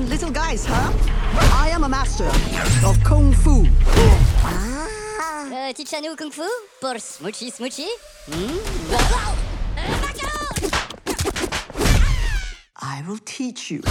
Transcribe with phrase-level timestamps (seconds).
[0.00, 0.92] on little guys, huh?
[1.54, 2.26] I am a master
[2.86, 3.66] of Kung Fu.
[4.42, 5.46] Ah.
[5.52, 6.42] Euh, Tichano Kung Fu
[6.80, 7.88] pour Smoochie Smoochie
[8.30, 8.58] hmm?
[12.82, 13.82] I will teach you.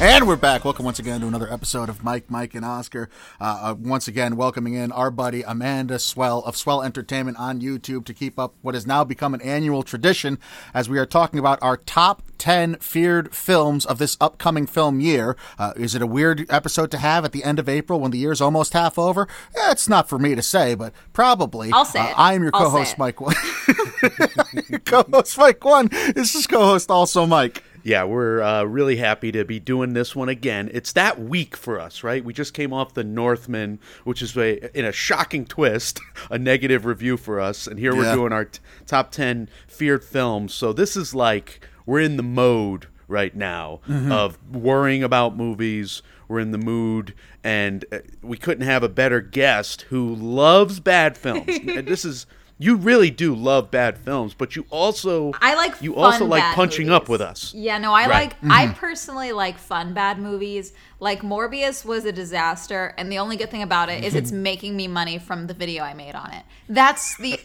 [0.00, 0.64] And we're back.
[0.64, 3.10] Welcome once again to another episode of Mike, Mike, and Oscar.
[3.38, 8.06] Uh, uh, once again, welcoming in our buddy Amanda Swell of Swell Entertainment on YouTube
[8.06, 10.38] to keep up what has now become an annual tradition
[10.72, 15.36] as we are talking about our top 10 feared films of this upcoming film year.
[15.58, 18.18] Uh, is it a weird episode to have at the end of April when the
[18.18, 19.28] year's almost half over?
[19.54, 21.70] Eh, it's not for me to say, but probably.
[21.72, 22.18] I'll say Uh, it.
[22.18, 22.96] I am your co-host.
[22.96, 23.20] Mike.
[23.20, 23.34] One.
[24.86, 25.88] co-host Mike One.
[26.14, 27.62] This is co-host also Mike.
[27.82, 30.70] Yeah, we're uh, really happy to be doing this one again.
[30.72, 32.24] It's that week for us, right?
[32.24, 36.84] We just came off The Northman, which is a, in a shocking twist, a negative
[36.84, 37.66] review for us.
[37.66, 37.98] And here Yeah.
[37.98, 40.52] we're doing our t- top 10 feared films.
[40.54, 46.02] So this is like, we're in the mode right now of worrying about movies.
[46.28, 51.18] We're in the mood, and uh, we couldn't have a better guest who loves bad
[51.18, 51.46] films.
[51.64, 52.26] This is.
[52.62, 56.88] You really do love bad films, but you also I like you also like punching
[56.88, 56.96] movies.
[56.96, 57.54] up with us.
[57.54, 58.10] Yeah, no, I Right.
[58.10, 58.74] like I mm-hmm.
[58.74, 60.74] personally like fun bad movies.
[60.98, 64.42] Like Morbius was a disaster, and the only good thing about it is it's mm-hmm.
[64.42, 66.44] making me money from the video I made on it.
[66.68, 67.40] That's the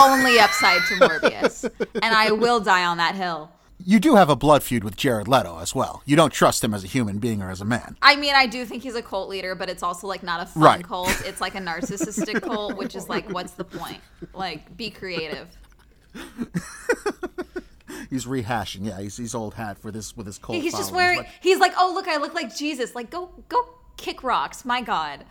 [0.00, 1.70] only upside to Morbius,
[2.02, 3.50] and I will die on that hill.
[3.78, 6.02] You do have a blood feud with Jared Leto as well.
[6.06, 7.96] You don't trust him as a human being or as a man.
[8.00, 10.46] I mean, I do think he's a cult leader, but it's also like not a
[10.46, 10.84] fun Right.
[10.84, 11.10] cult.
[11.26, 14.00] It's like a narcissistic cult, which is like, what's the point?
[14.32, 15.48] Like, be creative.
[18.10, 18.86] He's rehashing.
[18.86, 20.60] Yeah, he's, he's old hat for this with his cult.
[20.60, 21.24] He's just wearing.
[21.40, 22.94] He's like, oh look, I look like Jesus.
[22.94, 23.66] Like, go go
[23.96, 24.64] kick rocks.
[24.64, 25.24] My God.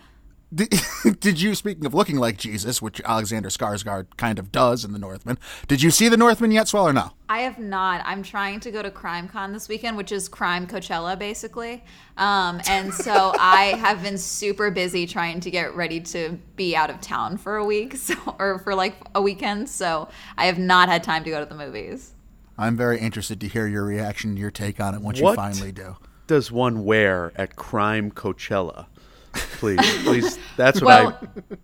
[0.55, 4.85] But Did, did you, speaking of looking like Jesus, which Alexander Skarsgård kind of does
[4.85, 5.37] in The Northman,
[5.67, 7.11] did you see The Northman yet, Swell, or no?
[7.29, 8.01] I have not.
[8.05, 11.83] I'm trying to go to CrimeCon this weekend, which is Crime Coachella, basically.
[12.17, 16.89] Um, and so I have been super busy trying to get ready to be out
[16.89, 19.69] of town for a week, so, or for like a weekend.
[19.69, 22.11] So I have not had time to go to the movies.
[22.57, 25.31] I'm very interested to hear your reaction, your take on it once What?
[25.31, 25.95] you finally do.
[26.27, 28.85] does one wear at Crime Coachella?
[29.33, 30.39] Please, please.
[30.57, 31.55] That's what Well, I.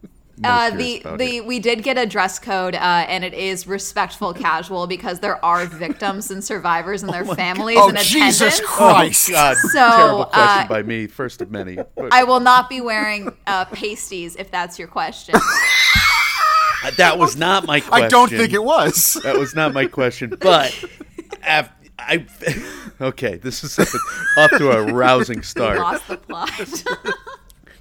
[0.42, 4.88] Uh, the the we did get a dress code, uh, and it is respectful casual
[4.88, 8.62] because there are victims and survivors and their families Oh, in Jesus.
[8.62, 9.30] Christ.
[9.30, 9.58] Oh God!
[9.58, 11.08] So, terrible question uh, by me.
[11.08, 11.76] First of many.
[11.76, 15.36] But I will not be wearing uh, pasties if that's your question.
[16.98, 18.06] that was not my question.
[18.06, 19.18] I don't think it was.
[19.24, 20.34] That was not my question.
[20.40, 20.74] But
[21.44, 22.26] af- I.
[23.02, 23.80] Okay, this is
[24.38, 25.80] off to a rousing start.
[25.80, 26.52] Lost the plot.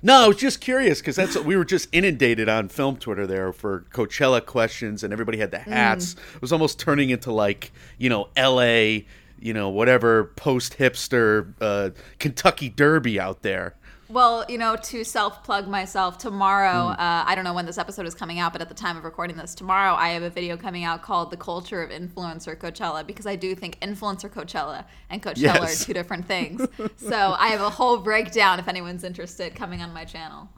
[0.03, 3.53] No, I was just curious because that's we were just inundated on film Twitter there
[3.53, 6.14] for Coachella questions, and everybody had the hats.
[6.34, 9.06] It was almost turning into like you know L.A.
[9.41, 13.75] you know whatever post hipster uh, Kentucky Derby out there.
[14.11, 17.01] Well, you know, to self plug myself, tomorrow, Hmm.
[17.01, 19.05] uh, I don't know when this episode is coming out, but at the time of
[19.05, 23.07] recording this, tomorrow I have a video coming out called The Culture of Influencer Coachella
[23.07, 25.83] because I do think influencer Coachella and Coachella Yes.
[25.83, 26.67] are two different things.
[26.97, 30.49] so I have a whole breakdown if anyone's interested coming on my channel.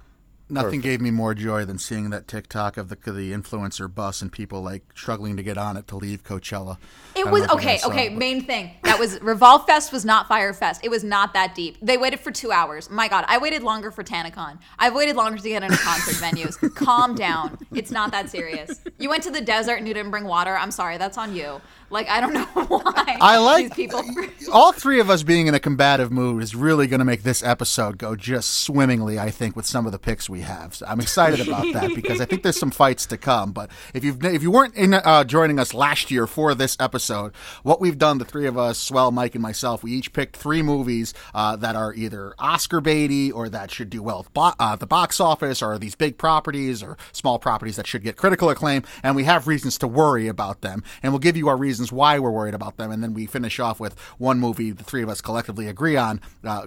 [0.50, 4.30] Nothing gave me more joy than seeing that TikTok of the the influencer bus and
[4.30, 6.78] people like struggling to get on it to leave Coachella.
[7.16, 7.80] It was know if you okay.
[7.84, 10.80] Okay, it, main thing that was Revolve Fest was not Fyre Fest.
[10.84, 11.76] It was not that deep.
[11.82, 12.90] They waited for two hours.
[12.90, 14.58] My God, I waited longer for TanaCon.
[14.78, 16.74] I've waited longer to get into concert venues.
[16.74, 17.58] Calm down.
[17.72, 18.80] It's not that serious.
[18.98, 20.56] You went to the desert and you didn't bring water.
[20.56, 20.98] I'm sorry.
[20.98, 21.60] That's on you.
[21.90, 23.18] Like I don't know why.
[23.20, 24.02] I like these people.
[24.52, 27.42] all three of us being in a combative mood is really going to make this
[27.42, 29.18] episode go just swimmingly.
[29.18, 32.20] I think with some of the picks we have, so I'm excited about that because
[32.20, 33.52] I think there's some fights to come.
[33.52, 37.32] But if you've if you weren't in, uh, joining us last year for this episode,
[37.62, 40.62] what we've done, the three of us, Swell, Mike, and myself, we each picked three
[40.62, 44.76] movies uh, that are either Oscar baity or that should do well at bo- uh,
[44.76, 48.82] the box office, or these big properties or small properties that should get critical acclaim,
[49.02, 52.18] and we have reasons to worry about them, and we'll give you our reasons why
[52.18, 55.08] we're worried about them, and then we finish off with one movie the three of
[55.08, 56.66] us collectively agree on uh,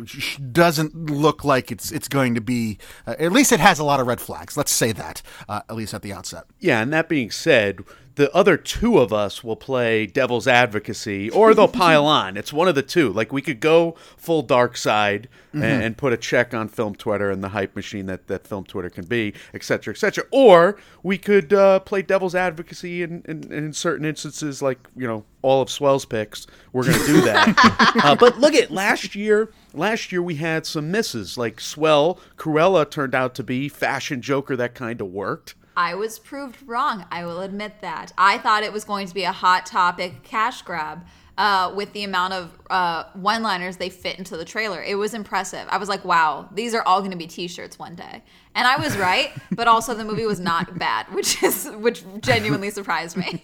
[0.51, 2.77] doesn't look like it's it's going to be.
[3.05, 4.57] Uh, at least it has a lot of red flags.
[4.57, 6.45] Let's say that uh, at least at the outset.
[6.59, 7.83] Yeah, and that being said,
[8.15, 12.37] the other two of us will play devil's advocacy or they'll pile on.
[12.37, 13.11] It's one of the two.
[13.11, 17.31] Like we could go full dark side and, and put a check on film Twitter
[17.31, 20.23] and the hype machine that, that film Twitter can be, et cetera, et cetera.
[20.31, 25.25] Or we could uh, play devil's advocacy in, in, in certain instances, like, you know,
[25.41, 26.47] all of Swell's picks.
[26.71, 27.95] We're going to do that.
[28.03, 29.51] uh, but look at last year.
[29.73, 31.37] Last year we had some misses.
[31.37, 35.55] Like Swell, Cruella turned out to be fashion Joker that kind of worked.
[35.75, 37.05] I was proved wrong.
[37.11, 38.13] I will admit that.
[38.17, 41.05] I thought it was going to be a hot topic cash grab
[41.37, 44.81] uh, with the amount of uh, one liners they fit into the trailer.
[44.81, 45.65] It was impressive.
[45.69, 48.23] I was like, wow, these are all going to be t shirts one day.
[48.55, 52.69] And I was right, but also the movie was not bad, which is which genuinely
[52.69, 53.43] surprised me.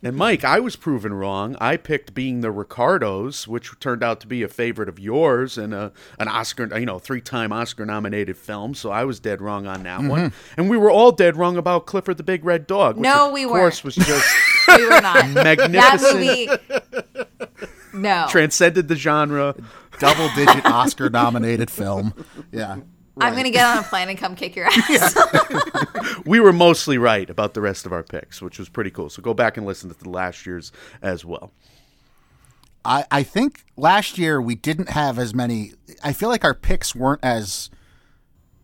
[0.00, 1.56] And Mike, I was proven wrong.
[1.60, 5.74] I picked Being the Ricardos, which turned out to be a favorite of yours and
[5.74, 8.74] a, an Oscar, you know, three-time Oscar-nominated film.
[8.74, 10.30] So I was dead wrong on that one.
[10.30, 10.60] Mm-hmm.
[10.60, 12.96] And we were all dead wrong about Clifford the Big Red Dog.
[12.96, 13.96] Which No, of we course weren't.
[13.96, 14.36] was just
[14.68, 15.34] We were not.
[15.34, 16.48] that magnificent, movie.
[17.92, 18.26] No.
[18.30, 19.56] transcended the genre.
[19.98, 22.14] Double digit Oscar nominated film.
[22.52, 22.76] Yeah.
[23.20, 25.16] I'm going to get on a plane and come kick your ass.
[26.24, 29.08] We were mostly right about the rest of our picks, which was pretty cool.
[29.08, 31.52] So go back and listen to the last year's as well.
[32.84, 35.72] I, I think last year we didn't have as many.
[36.02, 37.70] I feel like our picks weren't as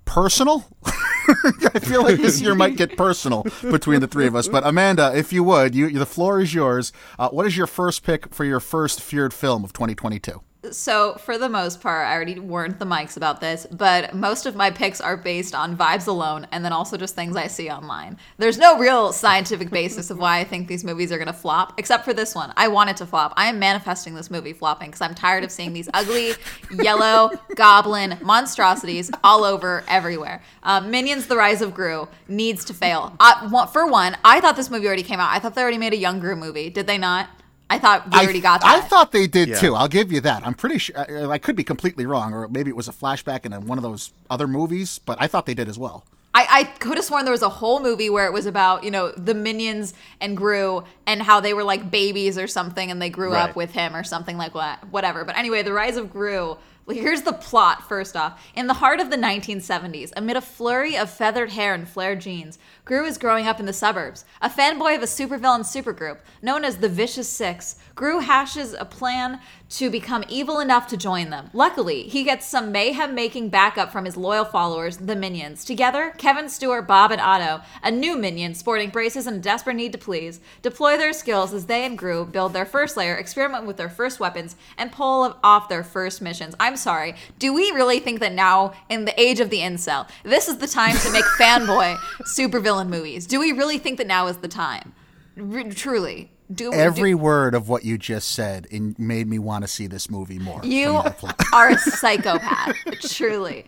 [0.05, 0.67] personal.
[0.85, 4.49] I feel like this year might get personal between the three of us.
[4.49, 6.93] But Amanda, if you would, you the floor is yours.
[7.19, 10.43] Uh, what is your first pick for your first feared film of 2022?
[10.73, 14.57] So, for the most part, I already warned the mics about this, but most of
[14.57, 18.19] my picks are based on vibes alone and then also just things I see online.
[18.39, 21.79] There's no real scientific basis of why I think these movies are going to flop,
[21.79, 22.53] except for this one.
[22.57, 23.35] I want it to flop.
[23.37, 26.33] I am manifesting this movie flopping because I'm tired of seeing these ugly,
[26.71, 30.43] yellow, goblin monstrosities all over everywhere.
[30.63, 33.15] Um, Minions The Rise of Gru needs to fail.
[33.21, 35.31] I, for one, I thought this movie already came out.
[35.31, 36.71] I thought they already made a young Gru movie.
[36.71, 37.29] Did they not?
[37.71, 38.69] I thought we already got that.
[38.77, 39.59] I thought they did Yeah.
[39.59, 39.75] too.
[39.75, 40.47] I'll give you that.
[40.47, 40.97] I'm pretty sure.
[40.99, 43.83] I, I could be completely wrong, or maybe it was a flashback in one of
[43.83, 45.01] those other movies.
[45.05, 46.05] But I thought they did as well.
[46.37, 48.91] I, I could have sworn there was a whole movie where it was about, you
[48.91, 53.09] know, the minions and Gru and how they were like babies or something and they
[53.09, 53.49] grew Right.
[53.51, 54.85] up with him or something like that.
[54.91, 55.25] Whatever.
[55.25, 56.57] But anyway, The Rise of Gru.
[56.87, 58.47] Well, Here's the plot first off.
[58.55, 62.59] In the heart of the 1970s, amid a flurry of feathered hair and flared jeans,
[62.85, 64.27] Gru is growing up in the suburbs.
[64.43, 69.41] A fanboy of a supervillain supergroup known as the Vicious Six, Gru hashes a plan
[69.71, 71.49] to become evil enough to join them.
[71.53, 75.65] Luckily, he gets some mayhem making backup from his loyal followers, the Minions.
[75.65, 79.93] Together, Kevin Stuart, Bob, and Otto, a new Minion sporting braces and a desperate need
[79.93, 83.79] to please, deploy their skills as they and Gru build their first lair, experiment with
[83.79, 86.55] their first weapons, and pull off their first missions.
[86.61, 90.49] I'm sorry, do we really think that now, in the age of the incel, this
[90.49, 91.97] is the time to make fanboy
[92.37, 93.27] supervillain movies?
[93.27, 94.93] Do we really think that now is the time?
[95.39, 96.31] R- truly.
[96.55, 99.87] Do, do- Every word of what you just said in, made me want to see
[99.87, 100.61] this movie more.
[100.63, 101.35] You from that point.
[101.55, 103.65] are a psychopath, truly.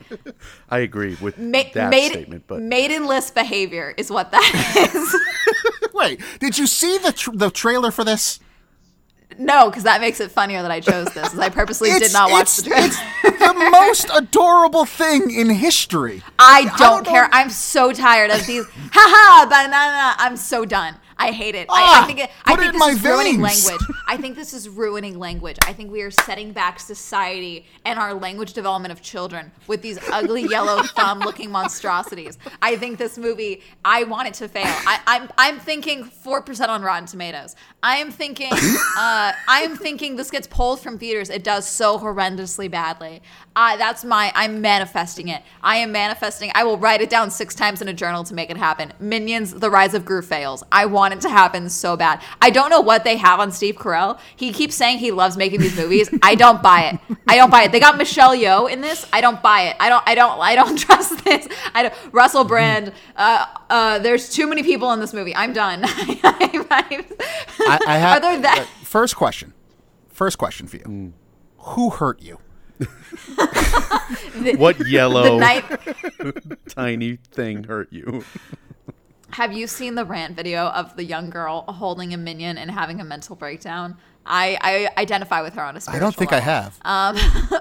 [0.69, 5.91] I agree with Ma- that made, statement, but maidenless behavior is what that is.
[5.95, 8.41] Wait, did you see the tr- the trailer for this?
[9.39, 11.37] No, because that makes it funnier that I chose this.
[11.39, 12.87] I purposely did not watch the trailer.
[12.87, 16.23] It's the most adorable thing in history.
[16.39, 17.23] I don't don't care.
[17.25, 18.65] know- I'm so tired of these.
[18.93, 20.15] Haha, banana.
[20.19, 20.97] I'm so done.
[21.19, 21.67] I hate it.
[21.71, 23.81] I, I Ah, think it, I it think in this is ruining language.
[24.07, 25.57] I think this is ruining language.
[25.63, 29.99] I think we are setting back society and our language development of children with these
[30.11, 32.39] ugly yellow thumb looking monstrosities.
[32.61, 33.63] I think this movie.
[33.85, 34.65] I want it to fail.
[34.67, 37.57] I, I'm I'm thinking four percent on Rotten Tomatoes.
[37.83, 38.51] I am thinking.
[38.99, 41.29] Uh, I am thinking this gets pulled from theaters.
[41.29, 43.21] It does so horrendously badly.
[43.59, 44.31] I that's my.
[44.35, 45.43] I'm manifesting it.
[45.63, 46.53] I am manifesting.
[46.55, 48.93] I will write it down six times in a journal to make it happen.
[49.01, 50.63] Minions: The Rise of Gru fails.
[50.71, 52.21] I want it to happen so bad.
[52.43, 54.19] I don't know what they have on Steve Carell.
[54.37, 56.11] He keeps saying he loves making these movies.
[56.23, 57.17] I don't buy it.
[57.27, 57.73] I don't buy it.
[57.73, 59.07] They got Michelle Yeoh in this.
[59.11, 59.77] I don't buy it.
[59.81, 60.03] I don't.
[60.07, 60.39] I don't.
[60.39, 61.49] I don't trust this.
[61.75, 61.95] I don't.
[62.13, 62.93] Russell Brand.
[63.17, 65.35] Uh, uh, there's too many people in this movie.
[65.35, 65.81] I'm done.
[65.85, 69.55] I, I have Other than- uh, first question.
[70.09, 71.13] First question for you.
[71.59, 72.39] Who hurt you?
[74.57, 75.65] What yellow night.
[76.69, 78.25] tiny thing hurt you?
[79.31, 83.01] Have you seen the rant video of the young girl holding a minion and having
[83.01, 83.97] a mental breakdown?
[84.25, 86.79] I, I identify with her on a spiritual I don't think I have.
[86.83, 87.17] Um,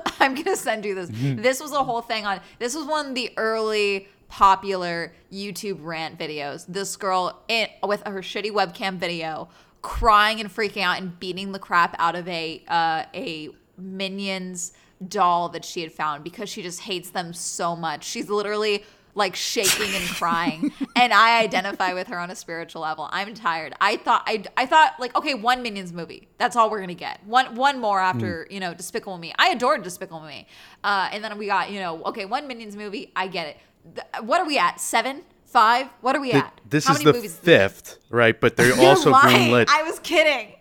[0.19, 1.09] I'm gonna send you this.
[1.09, 1.41] Mm-hmm.
[1.41, 2.39] This was a whole thing on.
[2.59, 6.65] This was one of the early popular YouTube rant videos.
[6.67, 9.49] This girl in, with her shitty webcam video,
[9.81, 14.73] crying and freaking out and beating the crap out of a uh, a minions
[15.09, 18.03] doll that she had found because she just hates them so much.
[18.03, 18.83] She's literally
[19.13, 20.71] like shaking and crying.
[20.97, 23.09] And i identify with her on a spiritual level.
[23.11, 23.73] I'm tired.
[23.81, 26.29] I thought i, I thought like okay one minions movie.
[26.37, 27.21] That's all we're gonna get.
[27.25, 29.33] One one more after you know despicable me.
[29.37, 30.47] I adored despicable me.
[30.83, 33.11] Uh, and then we got you know okay one minions movie.
[33.15, 33.57] I get it.
[33.95, 34.79] Th- what are we at?
[34.79, 35.23] Seven?
[35.45, 35.87] Five?
[36.01, 36.59] What are we Th- at?
[36.69, 38.39] This How is the fifth, right?
[38.39, 39.51] But they're also lying.
[39.51, 39.67] greenlit.
[39.69, 40.53] i was kidding.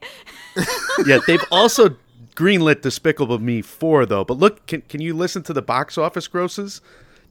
[1.06, 1.96] Yeah, they've also
[2.34, 4.24] greenlit Despicable Me 4, though.
[4.24, 6.80] But look, can, can you listen to the box office grosses?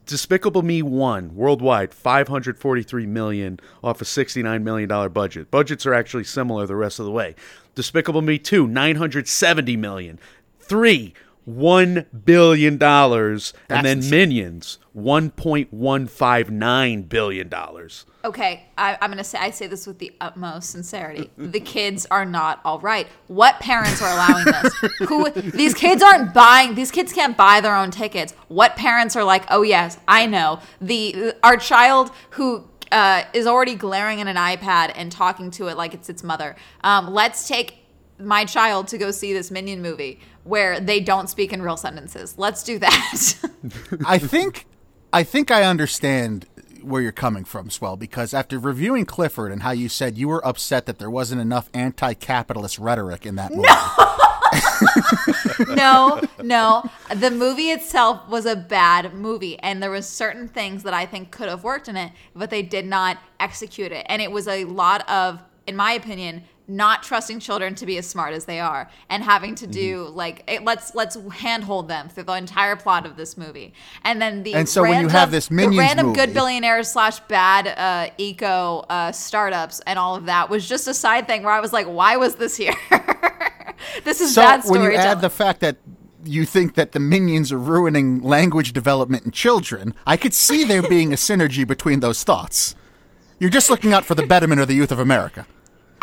[0.05, 5.49] Despicable Me 1 worldwide 543 million off a 69 million dollar budget.
[5.49, 7.35] Budgets are actually similar the rest of the way.
[7.75, 10.19] Despicable Me 2 970 million.
[10.59, 11.13] 3
[11.45, 14.11] 1 billion dollars and then insane.
[14.11, 18.05] Minions 1.159 billion dollars.
[18.23, 21.29] Okay, I, I'm gonna say I say this with the utmost sincerity.
[21.37, 23.07] The kids are not all right.
[23.27, 24.73] What parents are allowing this?
[25.09, 26.75] Who these kids aren't buying?
[26.75, 28.33] These kids can't buy their own tickets.
[28.47, 29.45] What parents are like?
[29.49, 30.59] Oh yes, I know.
[30.79, 35.75] The our child who uh, is already glaring at an iPad and talking to it
[35.75, 36.55] like it's its mother.
[36.83, 37.82] Um, let's take
[38.23, 42.37] my child to go see this Minion movie where they don't speak in real sentences.
[42.37, 43.35] Let's do that.
[44.05, 44.65] I think
[45.11, 46.47] I think I understand
[46.81, 50.45] where you're coming from, Swell, because after reviewing Clifford and how you said you were
[50.45, 53.69] upset that there wasn't enough anti-capitalist rhetoric in that movie.
[55.75, 56.83] no, no.
[57.15, 61.31] The movie itself was a bad movie, and there was certain things that I think
[61.31, 64.05] could have worked in it, but they did not execute it.
[64.09, 68.07] And it was a lot of, in my opinion, not trusting children to be as
[68.07, 70.15] smart as they are, and having to do Mm-hmm.
[70.15, 73.73] like it, let's let's handhold them through the entire plot of this movie.
[74.03, 76.89] And then the And so when you have this the Minions random good movie- billionaires
[76.89, 81.43] slash bad uh, eco uh, startups and all of that was just a side thing
[81.43, 82.73] where I was like, why was this here?
[84.03, 85.77] this is So bad when you add the fact that
[86.23, 90.81] you think that the minions are ruining language development in children, I could see there
[90.81, 92.75] being a synergy between those thoughts.
[93.39, 95.45] You're just looking out for the betterment of the youth of America.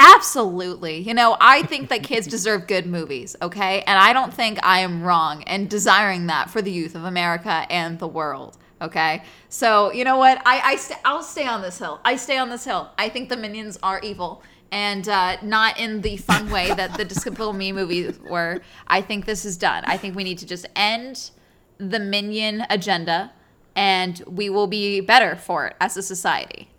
[0.01, 1.01] Absolutely.
[1.01, 3.83] You know, I think that kids deserve good movies, okay?
[3.83, 7.67] And I don't think I am wrong in desiring that for the youth of America
[7.69, 9.25] and the world, okay?
[9.51, 10.41] So, you know what?
[10.47, 12.01] I, I st- I'll stay on this hill.
[12.03, 12.89] I stay on this hill.
[12.97, 14.43] I think the minions are evil.
[14.73, 18.63] And uh, not in the fun way that the Despicable Me movies were.
[18.87, 19.85] I think this is done.
[19.87, 21.31] I think we need to just end
[21.77, 23.33] the minion agenda
[23.77, 26.71] and we will be better for it as a society.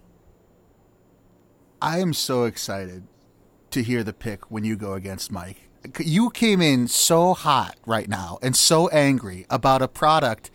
[1.81, 3.07] I am so excited
[3.71, 5.69] to hear the pick when you go against Mike.
[5.99, 10.51] You came in so hot right now and so angry about a product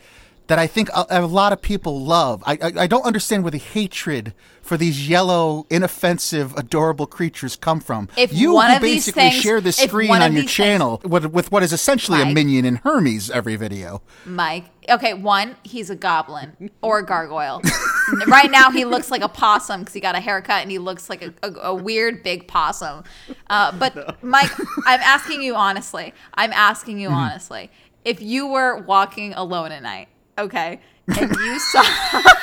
[0.46, 2.42] that I think a, a lot of people love.
[2.46, 4.32] I, I I don't understand where the hatred
[4.62, 8.08] for these yellow, inoffensive, adorable creatures come from.
[8.16, 11.50] If you one of basically things- share this if screen on your channel with, with
[11.50, 14.02] what is essentially a minion in Hermes every video.
[14.24, 14.66] Mike.
[14.88, 17.62] Okay, one, he's a goblin or a gargoyle.
[18.26, 21.10] right now, he looks like a possum because he got a haircut and he looks
[21.10, 23.04] like a, a, a weird big possum.
[23.48, 24.50] Uh, but, Mike,
[24.86, 26.14] I'm asking you honestly.
[26.34, 27.70] I'm asking you honestly.
[28.04, 32.34] If you were walking alone at night, okay, and you saw.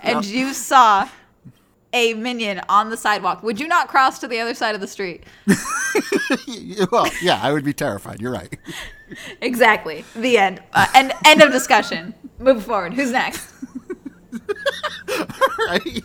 [0.00, 1.08] and you saw
[1.92, 4.86] a minion on the sidewalk, would you not cross to the other side of the
[4.86, 5.24] street?
[6.92, 8.20] well, yeah, I would be terrified.
[8.20, 8.56] You're right.
[9.40, 10.04] Exactly.
[10.14, 10.62] The end.
[10.72, 11.12] Uh, end.
[11.24, 12.14] End of discussion.
[12.38, 12.94] Move forward.
[12.94, 13.52] Who's next?
[15.68, 16.02] right?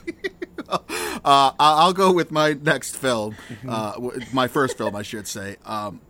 [0.69, 0.77] uh,
[1.23, 3.35] I- I'll go with my next film,
[3.67, 3.93] uh,
[4.33, 5.57] my first film, I should say.
[5.65, 6.01] Um,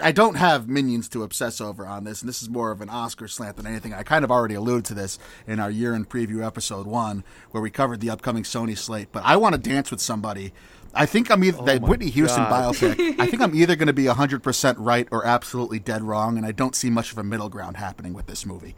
[0.00, 2.88] I don't have minions to obsess over on this, and this is more of an
[2.90, 3.94] Oscar slant than anything.
[3.94, 5.16] I kind of already alluded to this
[5.46, 9.08] in our year in preview episode one, where we covered the upcoming Sony slate.
[9.12, 10.52] But I want to dance with somebody.
[10.96, 12.74] I think I'm either the Whitney Houston God.
[12.74, 13.20] biopic.
[13.20, 16.52] I think I'm either going to be 100% right or absolutely dead wrong, and I
[16.52, 18.74] don't see much of a middle ground happening with this movie.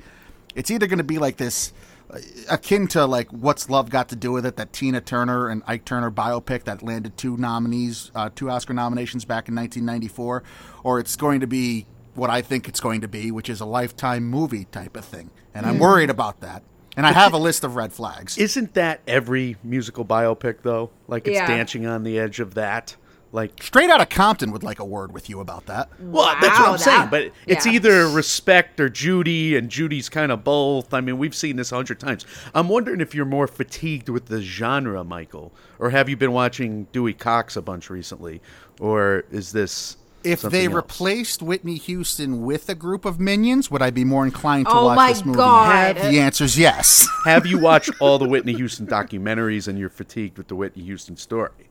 [0.54, 1.72] It's either going to be like this,
[2.10, 2.18] uh,
[2.50, 5.84] akin to like What's Love Got to Do with It, that Tina Turner and Ike
[5.84, 10.42] Turner biopic that landed two nominees, uh, two Oscar nominations back in 1994,
[10.82, 13.66] or it's going to be what I think it's going to be, which is a
[13.66, 15.30] lifetime movie type of thing.
[15.54, 16.62] And I'm worried about that.
[16.98, 18.36] And I have a list of red flags.
[18.36, 20.90] Isn't that every musical biopic though?
[21.06, 21.46] Like it's Yeah.
[21.46, 22.96] dancing on the edge of that.
[23.30, 25.90] Like Straight out of Compton would like a word with you about that.
[26.00, 27.08] Well, that's what I'm saying.
[27.10, 27.72] But it's yeah.
[27.72, 30.94] either respect or Judy, and Judy's kind of both.
[30.94, 32.24] I mean, we've seen this a hundred times.
[32.54, 36.84] I'm wondering if you're more fatigued with the genre, Michael, or have you been watching
[36.90, 38.40] Dewey Cox a bunch recently,
[38.80, 39.98] or is this
[40.28, 40.74] If they else?
[40.74, 44.86] replaced Whitney Houston with a group of minions, would I be more inclined to Oh
[44.86, 45.36] watch this movie?
[45.36, 45.96] God.
[45.96, 47.08] The answer is yes.
[47.24, 51.16] have you watched all the Whitney Houston documentaries and you're fatigued with the Whitney Houston
[51.16, 51.68] story?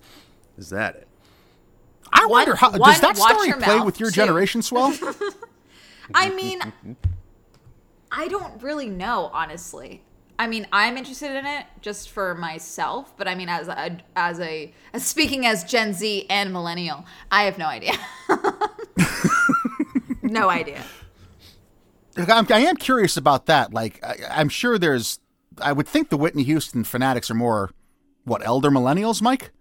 [0.58, 1.08] Is that it?
[2.12, 4.16] I wonder how one, does that story play with your Two.
[4.16, 4.94] generation, Swell?
[6.14, 6.62] I mean,
[8.12, 10.02] I don't really know, honestly.
[10.39, 14.39] I mean, I'm interested in it just for myself, but I mean, as a as
[14.39, 17.94] a as speaking as Gen Z and millennial, I have no idea.
[20.22, 20.84] no idea.
[22.17, 23.74] I'm, I am curious about that.
[23.74, 25.20] Like, I, I'm sure there's.
[25.60, 27.72] I would think the Whitney Houston fanatics are more,
[28.25, 29.51] what, elder millennials, Mike?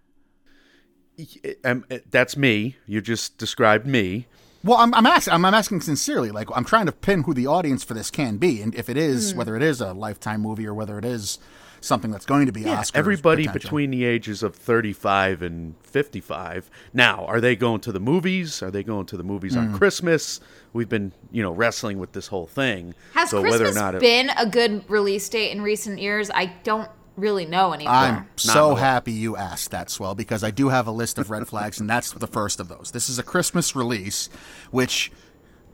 [1.65, 2.75] Um, that's me.
[2.85, 4.27] You just described me.
[4.67, 5.33] Well, I'm, I'm asking.
[5.33, 6.29] I'm, I'm asking sincerely.
[6.31, 8.97] Like, I'm trying to pin who the audience for this can be, and if it
[8.97, 9.37] is, Hmm.
[9.39, 11.39] whether it is a lifetime movie or whether it is
[11.79, 13.67] something that's going to be Yeah, Oscars everybody potential.
[13.69, 16.69] between the ages of 35 and 55.
[16.93, 18.63] Now, are they going to the movies?
[18.63, 19.59] Are they going to the movies Hmm.
[19.59, 20.39] on Christmas?
[20.73, 22.93] We've been, you know, wrestling with this whole thing.
[23.13, 26.29] Has so Christmas whether or not it, been a good release date in recent years?
[26.33, 27.93] I don't really know anymore.
[27.93, 31.47] I'm so happy you asked that, Swell, because I do have a list of red
[31.49, 32.91] flags, and that's the first of those.
[32.91, 34.29] This is a Christmas release,
[34.71, 35.11] which.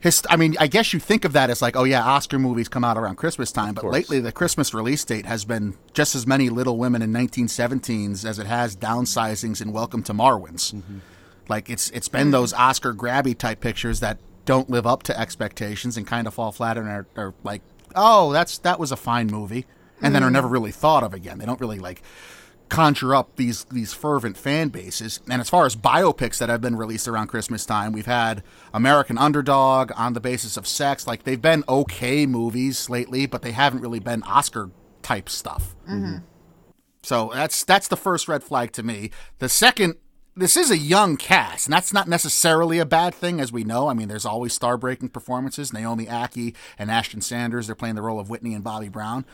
[0.00, 2.68] His, I mean, I guess you think of that as like, oh yeah, Oscar movies
[2.68, 6.26] come out around Christmas time, but lately the Christmas release date has been just as
[6.26, 10.74] many Little Women in 1917s as it has downsizings in Welcome to Marwen's.
[11.48, 15.96] Like it's it's been those Oscar grabby type pictures that don't live up to expectations
[15.96, 17.62] and kind of fall flat and are, are like,
[17.94, 19.64] oh, that's that was a fine movie,
[20.04, 20.34] and then are mm.
[20.34, 21.38] never really thought of again.
[21.38, 22.02] They don't really like
[22.68, 25.20] conjure up these these fervent fan bases.
[25.30, 28.42] And as far as biopics that have been released around Christmas time, we've had
[28.72, 31.06] American Underdog on the basis of sex.
[31.06, 34.70] Like they've been okay movies lately, but they haven't really been Oscar
[35.02, 35.76] type stuff.
[35.88, 36.18] Mm-hmm.
[37.02, 39.10] So that's that's the first red flag to me.
[39.38, 39.96] The second,
[40.34, 43.88] this is a young cast, and that's not necessarily a bad thing, as we know.
[43.88, 45.72] I mean, there's always star-breaking performances.
[45.72, 49.26] Naomi Ackie and Ashton Sanders, they're playing the role of Whitney and Bobby Brown.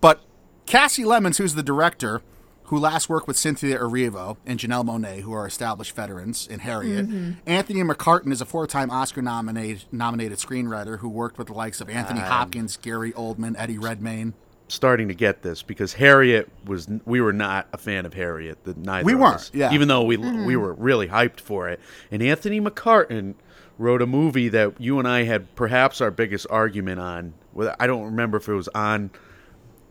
[0.00, 0.20] But
[0.66, 2.22] Kasi Lemmons, who's the director,
[2.64, 7.08] who last worked with Cynthia Erivo and Janelle Monáe, who are established veterans in Harriet.
[7.08, 7.32] Mm-hmm.
[7.46, 11.88] Anthony McCarten is a four-time Oscar nominated nominated screenwriter who worked with the likes of
[11.88, 14.34] Anthony Hopkins, Gary Oldman, Eddie Redmayne.
[14.68, 18.62] starting to get this because Harriet was we were not a fan of Harriet.
[18.64, 19.72] The, neither We weren't, us, yeah.
[19.72, 20.44] Even though we mm-hmm.
[20.44, 23.34] we were really hyped for it, and Anthony McCarten
[23.78, 27.32] wrote a movie that you and I had perhaps our biggest argument on.
[27.52, 29.10] Whether- I don't remember if it was on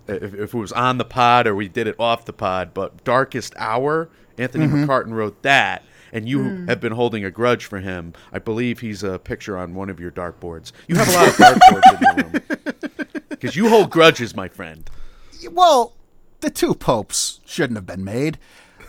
[0.07, 3.03] if, if it was on the pod or we did it off the pod, but
[3.03, 4.09] Darkest Hour.
[4.37, 5.83] Anthony McCarten wrote that.
[6.13, 8.13] And you have been holding a grudge for him.
[8.31, 10.71] I believe he's a picture on one of your dartboards.
[10.87, 12.41] You have a lot of dartboards in your room.
[13.29, 14.89] Because you hold grudges, my friend.
[15.51, 15.93] well,
[16.41, 18.39] the two popes shouldn't have been made.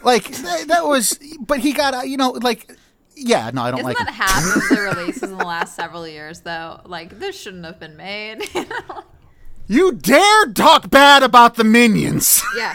[0.02, 2.74] Like that, that was, but he got, uh, you know, like,
[3.14, 3.98] yeah, no, I don't Isn't like.
[3.98, 4.14] that him.
[4.14, 6.80] half of the releases in the last several years, though?
[6.86, 8.38] Like, this shouldn't have been made.
[9.68, 12.42] You dare talk bad about the minions?
[12.56, 12.74] yeah,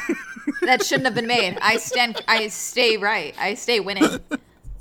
[0.61, 1.57] that shouldn't have been made.
[1.59, 2.21] I stand.
[2.27, 3.33] I stay right.
[3.39, 4.19] I stay winning.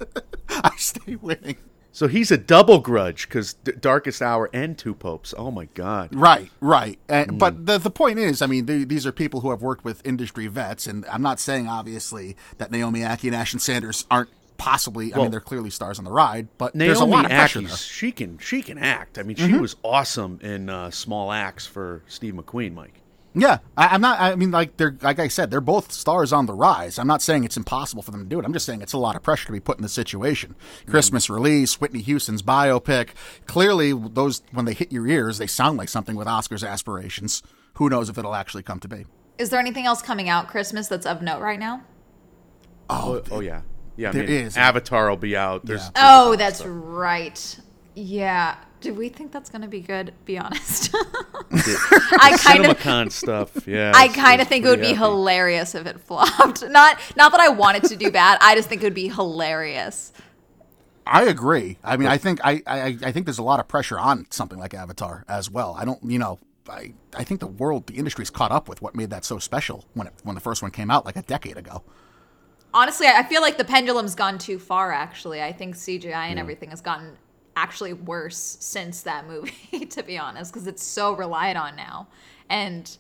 [0.51, 1.57] I stay winning.
[1.95, 5.35] So he's a double grudge because D- Darkest Hour and Two Popes.
[5.37, 6.15] Oh my God!
[6.15, 6.99] Right, right.
[7.09, 7.39] And, Mm.
[7.39, 10.07] But the the point is, I mean, th these are people who have worked with
[10.07, 14.31] industry vets, and I'm not saying obviously that Naomi Ackie and Ashton Sanders aren't
[14.63, 15.13] possibly.
[15.13, 17.59] I mean, they're clearly stars on the ride, but Naomi there's a lot of pressure
[17.59, 17.77] Ackie's, there.
[17.77, 19.19] she can she can act.
[19.19, 23.01] I mean, she was awesome in uh, Small Acts for Steve McQueen, Mike.
[23.35, 24.21] Yeah, I, I'm not.
[24.21, 26.97] I mean, like they're like I said, they're both stars on the rise.
[26.97, 28.45] I'm not saying it's impossible for them to do it.
[28.45, 30.55] I'm just saying it's a lot of pressure to be put in this situation.
[30.87, 33.09] Christmas release, Whitney Houston's biopic.
[33.47, 37.43] Clearly, those when they hit your ears, they sound like something with Oscars aspirations.
[37.75, 39.07] Who knows if it'll actually come to be?
[39.39, 41.83] Is there anything else coming out Christmas that's of note right now?
[42.91, 43.63] Oh, oh yeah,
[43.97, 44.11] yeah.
[44.11, 44.57] I there mean, is.
[44.57, 45.65] Avatar will be out.
[45.65, 45.91] There's, Yeah.
[45.95, 46.69] there's Oh, that's stuff.
[46.73, 47.59] right.
[47.95, 48.57] Yeah.
[48.81, 50.13] Do we think that's going to be good?
[50.25, 50.93] Be honest.
[51.53, 52.77] I kind of.
[52.79, 53.67] CinemaCon stuff.
[53.69, 55.11] Yeah, I kind of think it would pretty be heavy.
[55.13, 56.63] hilarious if it flopped.
[56.69, 58.39] Not not that I want it to do bad.
[58.41, 60.13] I just think it would be hilarious.
[61.07, 61.79] I agree.
[61.85, 64.59] I mean, I think I, I I think there's a lot of pressure on something
[64.59, 65.77] like Avatar as well.
[65.79, 68.95] I don't, you know, I I think the world, the industry's caught up with what
[68.97, 71.57] made that so special when it when the first one came out like a decade
[71.57, 71.83] ago.
[72.75, 74.93] Honestly, I feel like the pendulum's gone too far.
[74.93, 77.17] Actually, I think CGI and everything has gotten
[77.55, 79.53] actually worse since that movie.
[79.93, 82.09] To be honest, because it's so relied on now,
[82.49, 82.97] and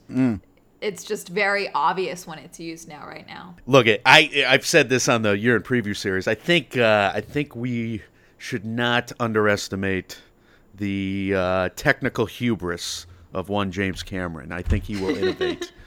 [0.82, 3.06] it's just very obvious when it's used now.
[3.06, 4.02] Right now, Look, it.
[4.04, 6.28] I I've said this on the year in preview series.
[6.28, 8.02] I think uh, I think we
[8.36, 10.20] should not underestimate
[10.74, 14.52] the uh, technical hubris of one James Cameron.
[14.52, 15.72] I think he will innovate.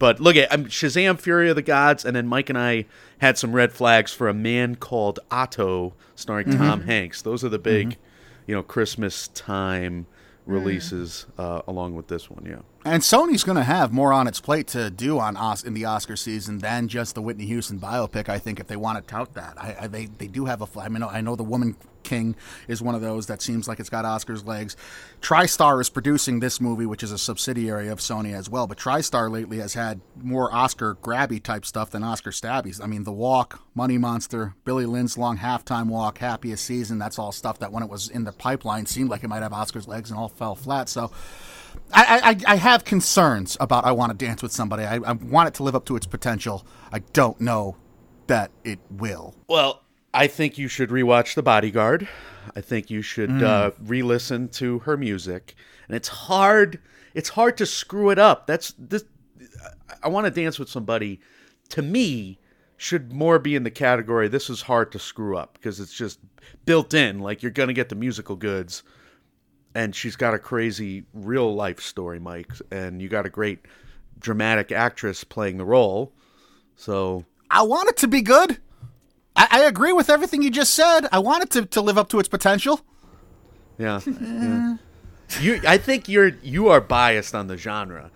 [0.00, 2.86] but look at um, Shazam: Fury of the Gods, and then Mike and I
[3.18, 7.22] had some red flags for a man called Otto, starring Tom Hanks.
[7.22, 7.98] Those are the big,
[8.46, 10.06] you know, Christmas time
[10.46, 12.46] releases uh, along with this one.
[12.46, 12.62] Yeah.
[12.82, 15.84] And Sony's going to have more on its plate to do on Os- in the
[15.84, 18.30] Oscar season than just the Whitney Houston biopic.
[18.30, 20.80] I think if they want to tout that, I, I, they they do have a.
[20.80, 22.34] I mean, I know the Woman King
[22.68, 24.78] is one of those that seems like it's got Oscars legs.
[25.20, 28.66] TriStar is producing this movie, which is a subsidiary of Sony as well.
[28.66, 32.82] But TriStar lately has had more Oscar grabby type stuff than Oscar stabbies.
[32.82, 36.98] I mean, The Walk, Money Monster, Billy Lynn's Long Halftime Walk, Happiest Season.
[36.98, 39.52] That's all stuff that when it was in the pipeline seemed like it might have
[39.52, 40.88] Oscars legs and all fell flat.
[40.88, 41.10] So.
[41.92, 44.84] I, I, I have concerns about I Want to Dance with Somebody.
[44.84, 46.66] I, I want it to live up to its potential.
[46.92, 47.76] I don't know
[48.26, 49.34] that it will.
[49.48, 49.82] Well,
[50.14, 52.08] I think you should rewatch The Bodyguard.
[52.54, 55.54] I think you should uh, re-listen to her music.
[55.86, 56.80] And it's hard.
[57.14, 58.46] It's hard to screw it up.
[58.46, 59.04] That's this.
[60.02, 61.20] I want to dance with somebody.
[61.70, 62.38] To me,
[62.80, 64.26] should more be in the category.
[64.26, 66.18] This is hard to screw up because it's just
[66.64, 67.18] built in.
[67.18, 68.82] Like you're gonna get the musical goods,
[69.74, 73.60] and she's got a crazy real life story, Mike, and you got a great
[74.18, 76.12] dramatic actress playing the role.
[76.76, 78.58] So I want it to be good.
[79.36, 81.08] I, I agree with everything you just said.
[81.12, 82.80] I want it to, to live up to its potential.
[83.78, 84.00] Yeah.
[84.06, 84.76] yeah.
[85.40, 88.10] You I think you're you are biased on the genre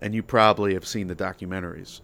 [0.00, 2.00] and you probably have seen the documentaries.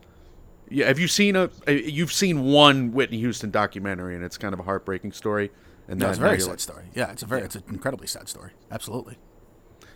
[0.68, 4.52] Yeah, have you seen a uh, you've seen one Whitney Houston documentary and it's kind
[4.52, 5.50] of a heartbreaking story
[5.88, 6.84] and No, then a very sad like- story.
[6.94, 8.52] Yeah, it's a very it's an incredibly sad story.
[8.70, 9.18] Absolutely.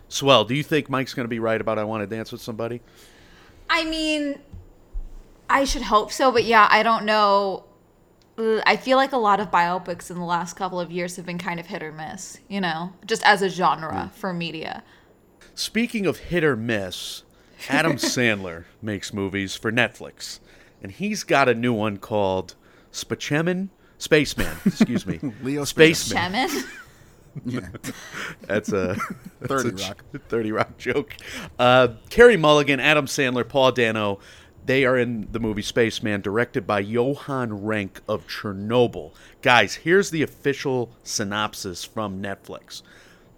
[0.09, 2.41] Swell, do you think Mike's going to be right about I want to dance with
[2.41, 2.81] somebody?
[3.69, 4.39] I mean,
[5.49, 7.65] I should hope so, but yeah, I don't know.
[8.37, 11.39] I feel like a lot of biopics in the last couple of years have been
[11.39, 14.19] kind of hit or miss, you know, just as a genre hmm.
[14.19, 14.83] for media.
[15.55, 17.23] Speaking of hit or miss,
[17.67, 20.39] Adam Sandler makes movies for Netflix,
[20.83, 22.55] and he's got a new one called
[22.91, 23.71] Spaceman.
[23.97, 25.19] Spaceman, excuse me.
[25.43, 26.33] Leo Spaceman.
[26.49, 26.65] Shemin?
[27.45, 27.67] Yeah.
[28.47, 28.97] That's a
[29.39, 30.03] that's 30 a j- Rock.
[30.27, 31.13] 30 Rock joke.
[31.59, 34.17] Uh, Carey Mulligan, Adam Sandler, Paul Dano.
[34.65, 39.13] They are in the movie Spaceman, directed by Johan Renck of Chernobyl.
[39.43, 42.81] Guys, here's the official synopsis from Netflix.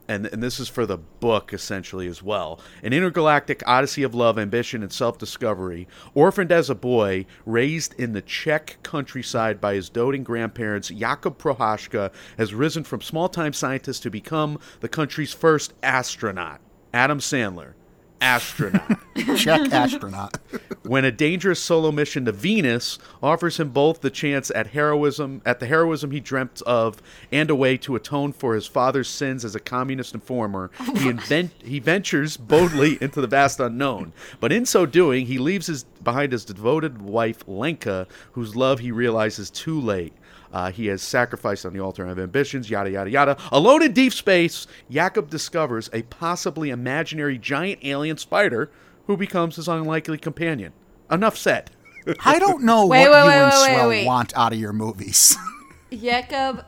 [0.09, 2.59] And, and this is for the book essentially as well.
[2.81, 5.87] An intergalactic odyssey of love, ambition, and self discovery.
[6.15, 12.11] Orphaned as a boy, raised in the Czech countryside by his doting grandparents, Jakub Procházka
[12.39, 16.59] has risen from small time scientist to become the country's first astronaut.
[16.91, 17.73] Adam Sandler,
[18.21, 18.99] astronaut.
[19.35, 20.37] Czech astronaut.
[20.83, 25.59] when a dangerous solo mission to Venus offers him both the chance at heroism at
[25.59, 27.01] the heroism he dreamt of
[27.31, 31.09] and a way to atone for his father's sins as a communist informer, he oh
[31.09, 34.13] invent he ventures boldly into the vast unknown.
[34.39, 38.91] But in so doing, he leaves his behind his devoted wife Lenka, whose love he
[38.91, 40.13] realizes too late.
[40.51, 43.37] Uh, he has sacrificed on the altar of ambitions, yada, yada, yada.
[43.51, 48.71] Alone in deep space, Jakub discovers a possibly imaginary giant alien spider
[49.05, 50.73] who becomes his unlikely companion.
[51.11, 51.71] Enough said.
[52.25, 54.05] I don't know Wait, what wait, you wait, and wait, wait, Swell wait.
[54.05, 55.37] want out of your movies.
[55.91, 56.65] Jakub,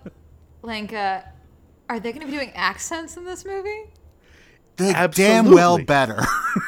[0.61, 1.23] Lenka,
[1.89, 3.85] are they going to be doing accents in this movie?
[4.77, 6.19] They damn well better.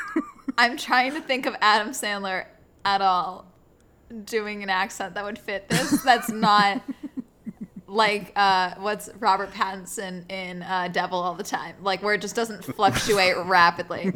[0.58, 2.46] I'm trying to think of Adam Sandler
[2.86, 3.46] at all
[4.26, 6.04] doing an accent that would fit this.
[6.04, 6.82] That's not
[7.94, 12.36] like uh, what's Robert Pattinson in uh, Devil all the time, like where it just
[12.36, 14.14] doesn't fluctuate rapidly.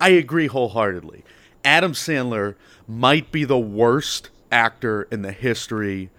[0.00, 1.24] I agree wholeheartedly.
[1.64, 6.10] Adam Sandler might be the worst actor in the history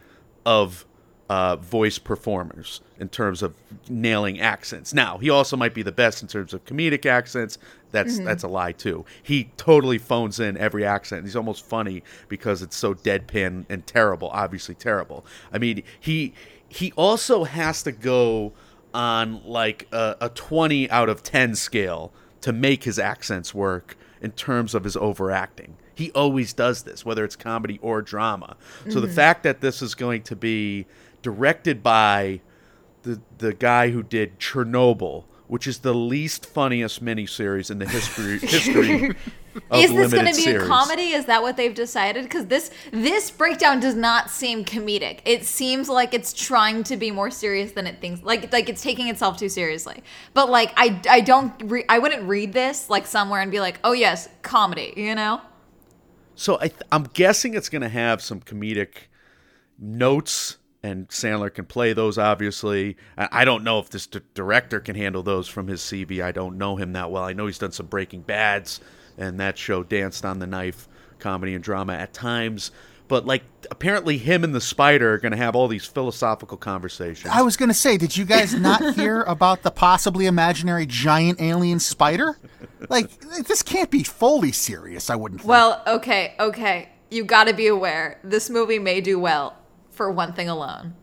[0.45, 0.85] of
[1.29, 3.53] uh, voice performers in terms of
[3.89, 4.93] nailing accents.
[4.93, 7.57] Now, he also might be the best in terms of comedic accents.
[7.91, 9.05] That's that's a lie too.
[9.23, 11.23] He totally phones in every accent.
[11.23, 14.29] He's almost funny because it's so deadpan and terrible.
[14.29, 15.25] Obviously terrible.
[15.51, 16.33] I mean, he
[16.69, 18.53] he also has to go
[18.93, 22.11] on like a, a 20 out of 10 scale
[22.41, 25.77] to make his accents work in terms of his overacting.
[25.93, 28.55] He always does this, whether it's comedy or drama.
[28.89, 30.85] So the fact that this is going to be
[31.21, 32.41] directed by
[33.03, 38.39] the the guy who did Chernobyl, which is the least funniest miniseries in the history
[38.41, 39.15] history
[39.73, 40.63] Is this going to be series.
[40.63, 41.09] a comedy?
[41.13, 42.23] Is that what they've decided?
[42.23, 45.19] Because this this breakdown does not seem comedic.
[45.25, 48.21] It seems like it's trying to be more serious than it thinks.
[48.23, 50.03] Like like it's taking itself too seriously.
[50.33, 53.79] But like I I don't re- I wouldn't read this like somewhere and be like,
[53.83, 54.93] oh yes, comedy.
[54.95, 55.41] You know?
[56.35, 59.07] So I th- I'm guessing it's going to have some comedic
[59.79, 62.17] notes, and Sandler can play those.
[62.17, 66.23] Obviously, I, I don't know if this d- director can handle those from his CV.
[66.23, 67.23] I don't know him that well.
[67.23, 68.79] I know he's done some Breaking Bad's,
[69.17, 70.87] and that show danced on the knife,
[71.19, 72.71] comedy and drama at times.
[73.09, 77.33] But like, apparently, him and the spider are going to have all these philosophical conversations.
[77.33, 81.41] I was going to say, did you guys not hear about the possibly imaginary giant
[81.41, 82.37] alien spider?
[82.89, 85.49] Like, this can't be fully serious, I wouldn't think.
[85.49, 86.89] Well, okay, okay.
[87.09, 88.19] You got to be aware.
[88.23, 89.56] This movie may do well
[89.97, 90.93] for one thing alone.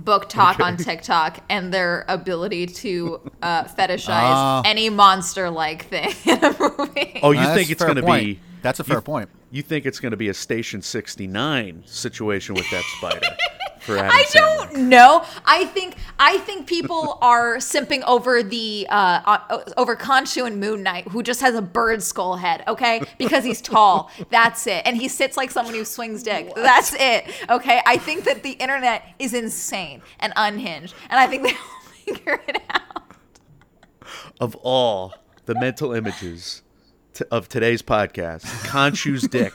[0.00, 4.62] BookTok on TikTok and their ability to uh, fetishize Ah.
[4.64, 7.20] any monster-like thing in a movie.
[7.22, 8.40] oh, you That's think it's going to be?
[8.62, 9.28] That's a fair point.
[9.50, 13.20] You think it's going to be a Station 69 situation with that spider
[13.94, 14.72] for Adam I Sandler.
[14.72, 15.24] don't know.
[15.44, 20.82] I think I think people are simping over the uh, uh, over Khonshu and Moon
[20.82, 22.62] Knight, who just has a bird skull head.
[22.68, 24.10] Okay, because he's tall.
[24.30, 26.52] That's it, and he sits like someone who swings dick.
[26.54, 27.24] That's it.
[27.48, 32.14] Okay, I think that the internet is insane and unhinged, and I think they will
[32.16, 32.82] figure it out.
[34.40, 36.62] Of all the mental images
[37.14, 39.52] t- of today's podcast, Khonshu's dick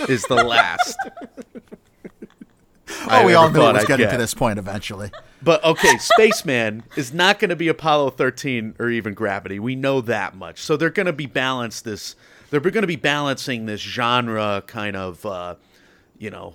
[0.08, 0.96] is the last.
[3.08, 5.10] Oh, we all knew it was I'd getting to this point eventually.
[5.42, 9.58] But okay, Spaceman is not going to be Apollo 13 or even Gravity.
[9.58, 10.60] We know that much.
[10.60, 12.16] So they're going to be balanced this.
[12.50, 15.54] They're going to be balancing this genre kind of, uh,
[16.18, 16.54] you know,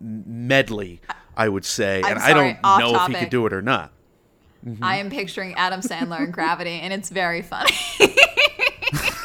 [0.00, 1.00] medley.
[1.36, 3.62] I would say, I'm and I don't off know if he could do it or
[3.62, 3.92] not.
[4.82, 7.72] I am picturing Adam Sandler in Gravity, and it's very funny.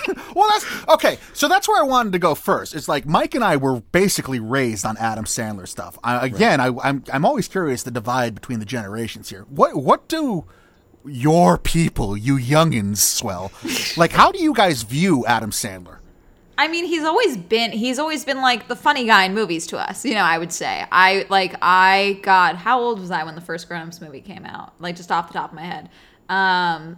[0.35, 1.17] Well, that's okay.
[1.33, 2.75] So that's where I wanted to go first.
[2.75, 5.97] It's like Mike and I were basically raised on Adam Sandler stuff.
[6.03, 9.45] I, again, I, I'm I'm always curious the divide between the generations here.
[9.49, 10.45] What what do
[11.05, 13.51] your people, you youngins, swell,
[13.97, 14.11] like?
[14.11, 15.99] How do you guys view Adam Sandler?
[16.57, 19.77] I mean, he's always been he's always been like the funny guy in movies to
[19.77, 20.05] us.
[20.05, 20.85] You know, I would say.
[20.91, 24.45] I like I got how old was I when the first Grown Ups movie came
[24.45, 24.73] out?
[24.79, 25.89] Like just off the top of my head.
[26.29, 26.97] Um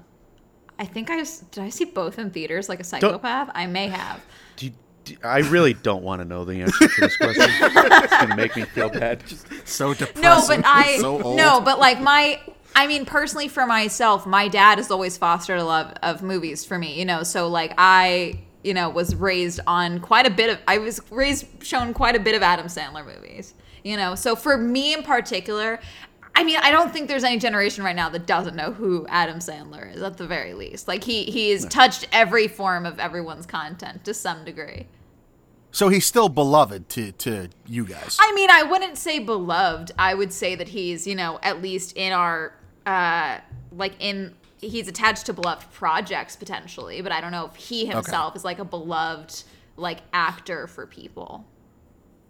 [0.79, 3.49] I think I did I see both in theaters like a psychopath?
[3.53, 4.23] I may have.
[4.57, 4.71] Do you,
[5.05, 7.45] do, I really don't want to know the answer to this question.
[7.49, 9.25] it's going to make me feel bad.
[9.25, 10.21] Just So depressing.
[10.21, 11.37] No, but I so old.
[11.37, 12.39] no, but like my
[12.75, 16.77] I mean personally for myself, my dad has always fostered a love of movies for
[16.77, 17.23] me, you know.
[17.23, 21.47] So like I, you know, was raised on quite a bit of I was raised
[21.63, 24.13] shown quite a bit of Adam Sandler movies, you know.
[24.13, 25.79] So for me in particular,
[26.37, 29.39] I mean, I don't think there's any generation right now that doesn't know who Adam
[29.39, 30.87] Sandler is at the very least.
[30.87, 34.85] Like he he's touched every form of everyone's content to some degree.
[35.71, 38.19] So he's still beloved to to you guys.
[38.21, 39.91] I mean, I wouldn't say beloved.
[39.97, 42.53] I would say that he's, you know, at least in our,
[42.85, 43.39] uh,
[43.71, 48.35] like in, he's attached to beloved projects potentially, but I don't know if he himself
[48.35, 49.43] is like a beloved,
[49.75, 51.45] like actor for people.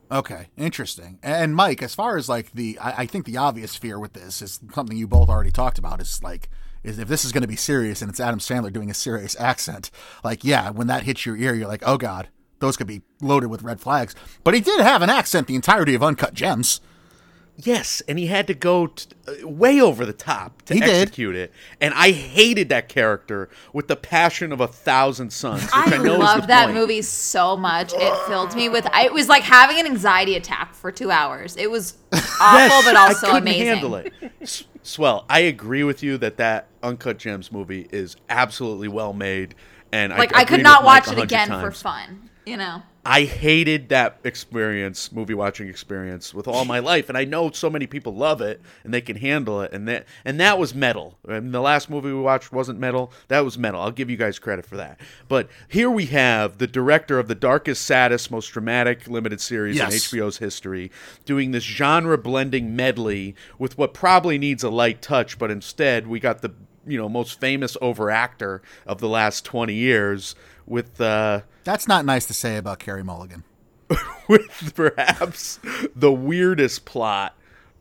[0.10, 1.20] Okay, interesting.
[1.22, 4.42] And Mike, as far as like the, I, I think the obvious fear with this
[4.42, 6.02] is something you both already talked about.
[6.02, 6.50] Is like,
[6.84, 9.36] is if this is going to be serious and it's Adam Sandler doing a serious
[9.40, 9.92] accent,
[10.24, 13.48] like, yeah, when that hits your ear, you're like, oh god, those could be loaded
[13.48, 14.16] with red flags.
[14.44, 16.80] But he did have an accent the entirety of Uncut Gems.
[17.60, 20.90] Yes, and he had to go t- uh, way over the top to He did.
[20.90, 25.64] execute it, and I hated that character with the passion of a thousand suns.
[25.64, 26.78] Which I, I know is loved the that point.
[26.78, 27.94] movie so much.
[27.96, 31.56] It filled me with, I- it was like having an anxiety attack for two hours.
[31.58, 32.28] It was awful,
[32.60, 33.30] Yes, but also amazing.
[33.30, 33.68] I couldn't amazing.
[33.68, 34.14] handle it.
[34.42, 35.26] S- Swell.
[35.28, 39.56] I agree with you that that Uncut Gems movie is absolutely well made,
[39.92, 42.84] and Like, I, I could not watch it 100 again for fun, you know?
[43.10, 47.70] I hated that experience, movie watching experience, with all my life, and I know so
[47.70, 51.18] many people love it and they can handle it, and that and that was metal.
[51.26, 53.80] And the last movie we watched wasn't metal; that was metal.
[53.80, 55.00] I'll give you guys credit for that.
[55.30, 59.94] But here we have the director of the darkest, saddest, most dramatic limited series Yes.
[59.94, 60.92] in HBO's history,
[61.24, 66.20] doing this genre blending medley with what probably needs a light touch, but instead we
[66.20, 66.52] got the
[66.88, 71.00] you know most famous overactor of the last twenty years with.
[71.02, 73.44] uh That's not nice to say about Carey Mulligan.
[74.28, 75.60] with perhaps
[75.96, 77.36] the weirdest plot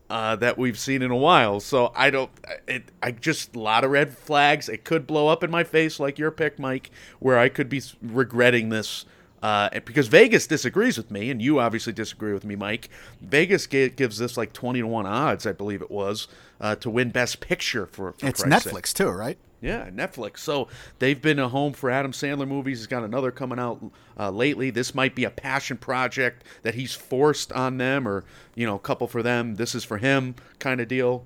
[0.09, 1.59] uh, that we've seen in a while.
[1.61, 2.31] So I don't.
[2.69, 2.85] It.
[3.03, 4.69] I just a lot of red flags.
[4.69, 7.83] It could blow up in my face like your pick, Mike, where I could be
[8.01, 9.05] regretting this.
[9.43, 12.89] Uh, because Vegas disagrees with me, and you obviously disagree with me, Mike.
[13.21, 16.27] Vegas ga- gives this like twenty to one odds, I believe it was,
[16.61, 18.13] uh, to win Best Picture for.
[18.13, 18.73] for It's Christ's sake.
[18.75, 19.39] Netflix too, right?
[19.63, 20.39] Yeah, Netflix.
[20.39, 22.79] So they've been a home for Adam Sandler movies.
[22.81, 23.83] He's got another coming out
[24.19, 24.71] uh, lately.
[24.71, 28.79] This might be a passion project that he's forced on them, or you know, a
[28.79, 29.55] couple for them.
[29.57, 31.25] This is for him, kind of deal.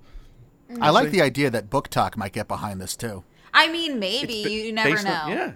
[0.81, 3.25] I like the idea that BookTok might get behind this too.
[3.53, 4.45] I mean, maybe.
[4.45, 5.11] Ba- You never know.
[5.13, 5.53] on- yeah.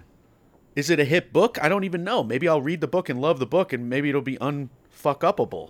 [0.75, 1.57] Is it a hit book?
[1.61, 2.21] I don't even know.
[2.21, 4.67] Maybe I'll read the book and love the book, and maybe it'll be unfuck
[5.21, 5.69] upable,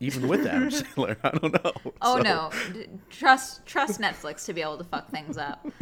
[0.00, 1.16] even with Adam Sandler.
[1.24, 1.72] I don't know.
[2.02, 2.50] Oh So- no!
[2.72, 5.66] D- trust trust Netflix to be able to fuck things up.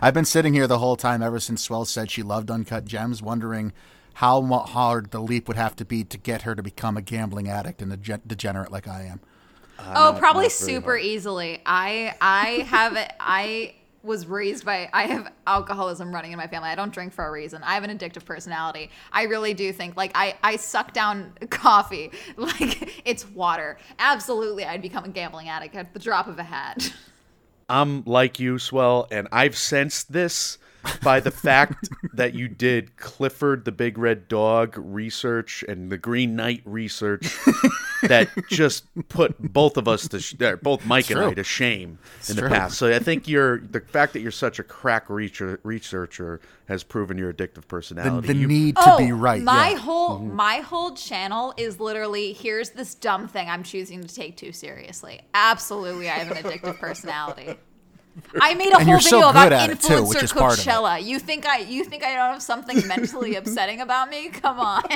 [0.00, 3.22] I've been sitting here the whole time ever since Swell said she loved Uncut Gems,
[3.22, 3.72] wondering
[4.14, 7.48] how hard the leap would have to be to get her to become a gambling
[7.48, 9.20] addict and a ge- degenerate like I am.
[9.80, 11.02] oh, probably not super hard.
[11.02, 11.60] easily.
[11.66, 13.12] I I have it.
[13.18, 14.88] I was raised by.
[14.92, 16.68] I have alcoholism running in my family.
[16.68, 17.62] I don't drink for a reason.
[17.62, 18.90] I have an addictive personality.
[19.12, 23.78] I really do think like I I suck down coffee like it's water.
[23.98, 26.92] Absolutely, I'd become a gambling addict at the drop of a hat.
[27.68, 30.58] I'm like you, Swell, and I've sensed this
[31.02, 36.36] by the fact that you did Clifford the Big Red Dog research and the Green
[36.36, 37.38] Knight research
[38.08, 42.36] that just put both of us to sh- both Mike and I to shame in
[42.36, 42.78] the past.
[42.78, 47.18] So I think you're the fact that you're such a crack reacher, researcher has proven
[47.18, 48.28] your addictive personality.
[48.28, 49.42] the You- need to oh, be right.
[49.42, 49.76] My yeah.
[49.78, 50.34] whole Mm-hmm.
[50.36, 55.20] my whole channel is literally here's this dumb thing I'm choosing to take too seriously.
[55.34, 57.56] Absolutely, I have an addictive personality.
[58.40, 60.22] I made a And whole you're so video about good at it, too, influencer which
[60.22, 60.62] is part of it.
[60.68, 61.02] Coachella.
[61.02, 64.28] You think I you think I don't have something mentally upsetting about me?
[64.28, 64.82] Come on.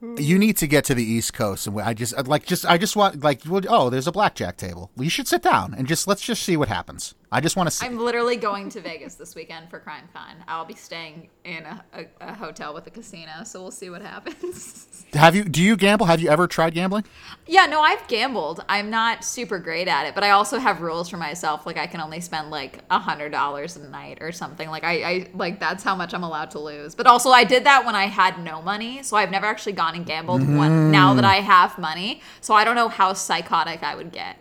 [0.00, 2.94] You need to get to the East Coast, and I just like just I just
[2.94, 4.92] want like oh, there's a blackjack table.
[4.96, 7.14] You should sit down and just let's just see what happens.
[7.30, 7.84] I just want to see.
[7.84, 10.36] I'm literally going to Vegas this weekend for Crime Con.
[10.48, 14.00] I'll be staying in a, a, a hotel with a casino, so we'll see what
[14.00, 15.04] happens.
[15.12, 15.44] Have you?
[15.44, 16.06] Do you gamble?
[16.06, 17.04] Have you ever tried gambling?
[17.46, 18.64] Yeah, no, I've gambled.
[18.68, 21.66] I'm not super great at it, but I also have rules for myself.
[21.66, 24.70] Like I can only spend like a hundred dollars a night or something.
[24.70, 26.94] Like I, I like that's how much I'm allowed to lose.
[26.94, 29.94] But also I did that when I had no money, so I've never actually gone
[29.94, 32.22] and gambled when, now that I have money.
[32.40, 34.38] So I don't know how psychotic I would get.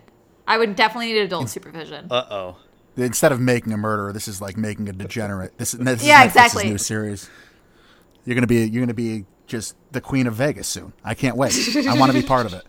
[0.48, 2.08] I would definitely need adult supervision.
[2.10, 2.58] Uh oh.
[2.98, 5.58] Instead of making a murderer, this is like making a degenerate.
[5.58, 6.70] This, this Yeah, is Netflix's exactly.
[6.70, 7.30] new series.
[8.26, 10.94] You're gonna be you're gonna be just the queen of Vegas soon.
[11.04, 11.54] I can't wait.
[11.88, 12.64] I want to be part of it.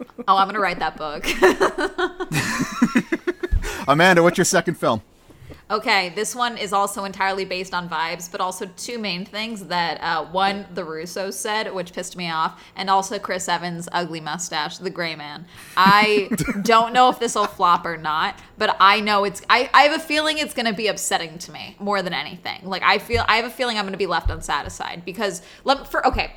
[0.28, 1.24] oh, I'm gonna write that book.
[3.88, 5.02] Amanda, what's your second film?
[5.70, 9.98] Okay, this one is also entirely based on vibes, but also two main things that
[10.02, 14.76] uh, one, the Russos said, which pissed me off, and also Chris Evans' ugly mustache,
[14.76, 15.46] the gray man.
[15.74, 16.28] I
[16.62, 19.98] don't know if this will flop or not, but I know it's, I, I have
[19.98, 22.60] a feeling it's going to be upsetting to me more than anything.
[22.64, 25.88] Like, I feel, I have a feeling I'm going to be left unsatisfied because, let,
[25.88, 26.34] for, okay,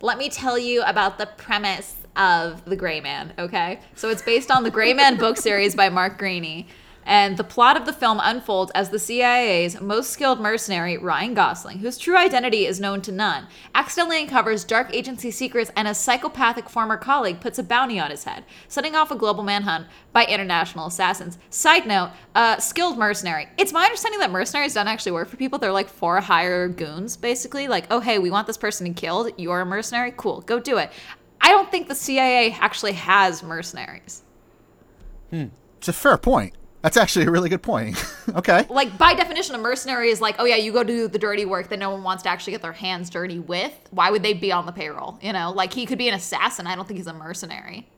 [0.00, 3.80] let me tell you about the premise of The Gray Man, okay?
[3.94, 6.66] So it's based on the Gray Man book series by Mark Greaney.
[7.10, 11.80] And the plot of the film unfolds as the CIA's most skilled mercenary, Ryan Gosling,
[11.80, 16.68] whose true identity is known to none, accidentally uncovers dark agency secrets and a psychopathic
[16.68, 20.86] former colleague puts a bounty on his head, setting off a global manhunt by international
[20.86, 21.36] assassins.
[21.50, 23.48] Side note, uh, skilled mercenary.
[23.58, 25.58] It's my understanding that mercenaries don't actually work for people.
[25.58, 27.66] They're like for hire goons, basically.
[27.66, 29.32] Like, oh, hey, we want this person killed.
[29.36, 30.14] You're a mercenary?
[30.16, 30.92] Cool, go do it.
[31.40, 34.22] I don't think the CIA actually has mercenaries.
[35.30, 35.46] Hmm.
[35.78, 36.54] It's a fair point.
[36.82, 38.02] That's actually a really good point.
[38.34, 38.66] okay.
[38.70, 41.68] like by definition a mercenary is like oh yeah you go do the dirty work
[41.68, 44.52] that no one wants to actually get their hands dirty with why would they be
[44.52, 47.06] on the payroll you know like he could be an assassin i don't think he's
[47.06, 47.88] a mercenary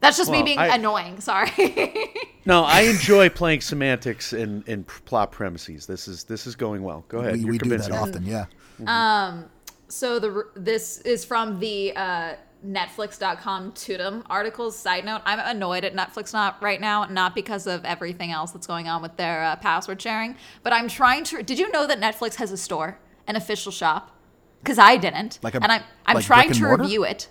[0.00, 1.50] that's just me being I- annoying sorry
[2.46, 5.86] No, I enjoy playing semantics in, in plot premises.
[5.86, 7.04] This is this is going well.
[7.08, 7.34] Go ahead.
[7.34, 8.34] We, You're we do that convincing me.
[8.34, 8.48] often.
[8.86, 9.42] Yeah.
[9.88, 14.76] so the this is from the uh netflix.com Tudum articles.
[14.76, 18.66] Side note i'm annoyed at netflix not right now not because of everything else that's
[18.66, 22.00] going on with their uh, password sharing but i'm trying to did you know that
[22.00, 24.10] netflix has a store an official shop?
[24.62, 25.38] Because i didn't.
[25.42, 27.28] Like a- and i'm i'm like trying to review it.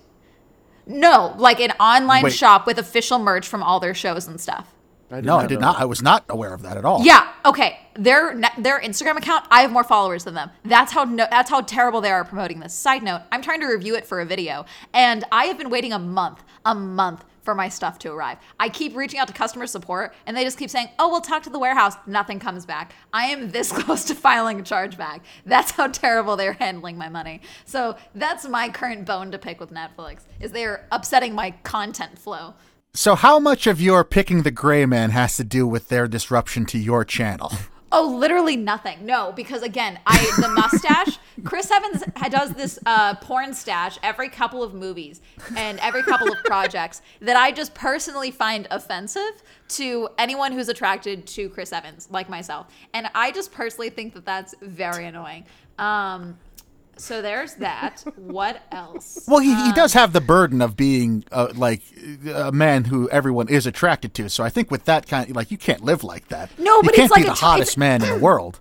[0.85, 2.33] No like an online Wait.
[2.33, 4.72] shop with official merch from all their shows and stuff
[5.21, 5.79] no, I did know not.
[5.81, 7.03] I was not aware of that at all.
[7.03, 7.31] yeah.
[7.45, 7.79] Okay.
[7.95, 10.49] Their their Instagram account, I have more followers than them.
[10.65, 12.73] That's how no, that's how terrible they are promoting this.
[12.73, 15.93] Side note: I'm trying to review it for a video, and I have been waiting
[15.93, 18.37] a month, a month for my stuff to arrive.
[18.57, 21.43] I keep reaching out to customer support, and they just keep saying, "Oh, we'll talk
[21.43, 22.93] to the warehouse." Nothing comes back.
[23.11, 25.19] I am this close to filing a chargeback.
[25.45, 27.41] That's how terrible they're handling my money.
[27.65, 32.55] So that's my current bone to pick with Netflix: is they're upsetting my content flow.
[32.95, 36.63] So, how much of your picking the gray man has to do with their disruption
[36.67, 37.51] to your channel?
[37.95, 39.05] Oh, literally nothing.
[39.05, 41.19] No, because again, I the mustache.
[41.43, 45.21] Chris Evans does this uh, porn stash every couple of movies
[45.55, 51.27] and every couple of projects that I just personally find offensive to anyone who's attracted
[51.27, 52.73] to Chris Evans, like myself.
[52.95, 55.45] And I just personally think that that's very annoying.
[55.77, 56.39] Um,
[56.97, 58.03] so there's that.
[58.15, 59.25] What else?
[59.27, 61.81] Well, he, he does have the burden of being uh, like
[62.33, 64.29] a man who everyone is attracted to.
[64.29, 66.49] So I think with that kind, of, like you can't live like that.
[66.57, 68.59] No, you but can't it's like be the hottest man in the world.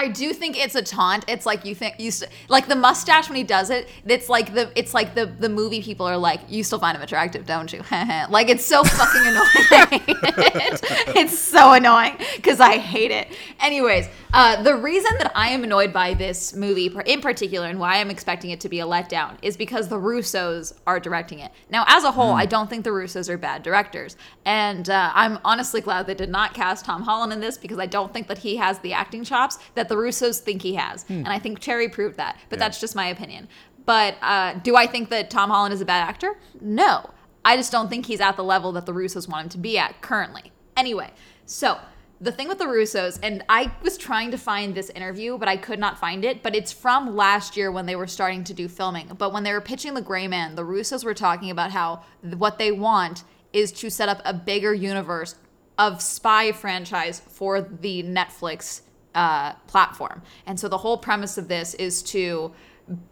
[0.00, 1.26] I do think it's a taunt.
[1.28, 3.86] It's like you think you s- like the mustache when he does it.
[4.06, 7.02] It's like the it's like the the movie people are like, you still find him
[7.02, 7.80] attractive, don't you?
[8.30, 10.02] like it's so fucking annoying.
[11.14, 13.28] it's so annoying because I hate it.
[13.60, 17.96] Anyways, uh, the reason that I am annoyed by this movie in particular and why
[18.00, 21.52] I'm expecting it to be a letdown is because the Russos are directing it.
[21.68, 25.38] Now, as a whole, I don't think the Russos are bad directors, and uh, I'm
[25.44, 28.38] honestly glad they did not cast Tom Holland in this because I don't think that
[28.38, 31.90] he has the acting chops that the Russos think he has, and I think Cherry
[31.90, 32.38] proved that.
[32.48, 33.48] But that's just my opinion.
[33.84, 36.38] But uh, do I think that Tom Holland is a bad actor?
[36.60, 37.10] No.
[37.44, 39.78] I just don't think he's at the level that the Russos want him to be
[39.78, 40.52] at currently.
[40.76, 41.10] Anyway,
[41.44, 41.78] so
[42.20, 45.56] the thing with the Russos, and I was trying to find this interview, but I
[45.56, 46.42] could not find it.
[46.42, 49.08] But it's from last year when they were starting to do filming.
[49.18, 52.58] But when they were pitching The Gray Man, the Russos were talking about how what
[52.58, 55.34] they want is to set up a bigger universe
[55.78, 58.82] of spy franchise for the Netflix
[59.14, 60.22] uh, platform.
[60.46, 62.52] And so the whole premise of this is to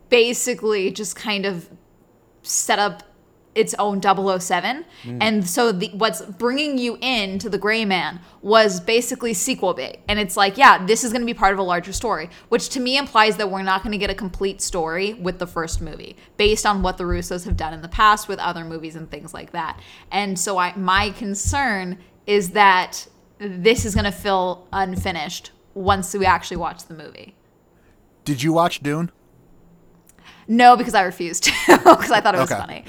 [0.08, 1.68] basically just kind of
[2.42, 3.02] set up
[3.54, 4.84] its own 007.
[5.20, 9.98] And so the, what's bringing you into the gray man was basically sequel bait.
[10.08, 12.68] And it's like yeah this is going to be part of a larger story which
[12.70, 15.80] to me implies that we're not going to get a complete story with the first
[15.80, 19.10] movie based on what the russos have done in the past with other movies and
[19.10, 19.80] things like that.
[20.12, 26.26] And so I, my concern is that this is going to feel unfinished once we
[26.26, 27.34] actually watch the movie
[28.24, 29.10] Did you watch Dune?
[30.50, 32.60] no because i refused to because i thought it was Okay.
[32.60, 32.84] funny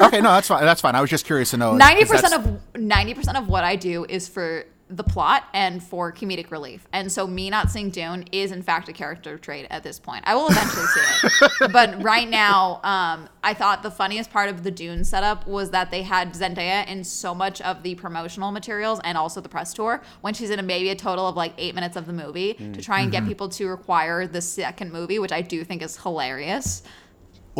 [0.00, 0.64] Okay, no, that's fine.
[0.64, 0.94] That's fine.
[0.96, 1.76] I was just curious to know.
[1.76, 6.12] Ninety percent of ninety percent of what I do is for the plot and for
[6.12, 9.82] comedic relief, and so me not seeing Dune is in fact a character trait at
[9.82, 10.24] this point.
[10.26, 14.62] I will eventually see it, but right now, um, I thought the funniest part of
[14.64, 19.00] the Dune setup was that they had Zendaya in so much of the promotional materials
[19.04, 21.74] and also the press tour when she's in a, maybe a total of like eight
[21.74, 25.32] minutes of the movie to try and get people to require the second movie, which
[25.32, 26.82] I do think is hilarious.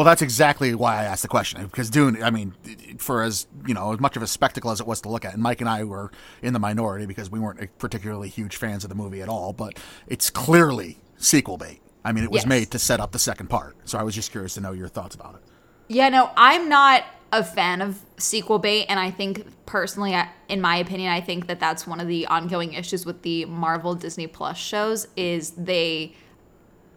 [0.00, 2.22] Well, that's exactly why I asked the question because Dune.
[2.22, 2.54] I mean,
[2.96, 5.34] for as you know, as much of a spectacle as it was to look at,
[5.34, 8.88] and Mike and I were in the minority because we weren't particularly huge fans of
[8.88, 9.52] the movie at all.
[9.52, 11.82] But it's clearly sequel bait.
[12.02, 12.46] I mean, it was Yes.
[12.48, 13.76] made to set up the second part.
[13.84, 15.42] So I was just curious to know your thoughts about it.
[15.88, 20.16] Yeah, no, I'm not a fan of sequel bait, and I think personally,
[20.48, 23.94] in my opinion, I think that that's one of the ongoing issues with the Marvel
[23.94, 26.14] Disney Plus shows is they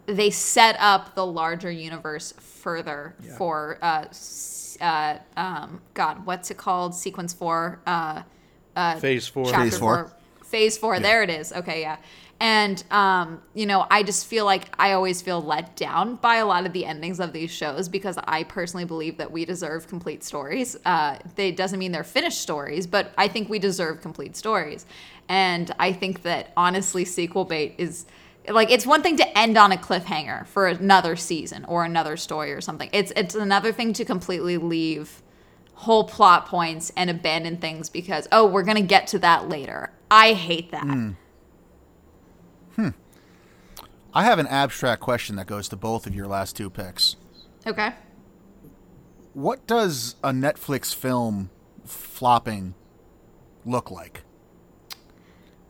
[0.06, 4.06] they set up the larger universe further for uh,
[4.80, 6.94] uh um God, what's it called?
[6.94, 8.22] Sequence four, uh,
[8.76, 9.46] uh, Phase four.
[9.46, 10.12] chapter Phase four.
[10.44, 11.00] Phase four.
[11.00, 11.52] There it is.
[11.52, 11.96] Okay, yeah.
[12.40, 16.46] And um, you know, I just feel like I always feel let down by a
[16.46, 20.24] lot of the endings of these shows because I personally believe that we deserve complete
[20.24, 20.76] stories.
[20.84, 24.84] Uh, they doesn't mean they're finished stories, but I think we deserve complete stories.
[25.28, 28.06] And I think that honestly, sequel bait is
[28.48, 32.52] like it's one thing to end on a cliffhanger for another season or another story
[32.52, 32.90] or something.
[32.92, 35.22] It's it's another thing to completely leave
[35.76, 40.32] whole plot points and abandon things because oh we're gonna get to that later i
[40.32, 40.84] hate that
[42.76, 42.90] Hmm.
[44.12, 47.16] I have an abstract question that goes to both of your last two picks.
[47.66, 47.92] okay
[49.32, 51.50] What does a Netflix film
[51.84, 52.74] flopping
[53.64, 54.22] look like?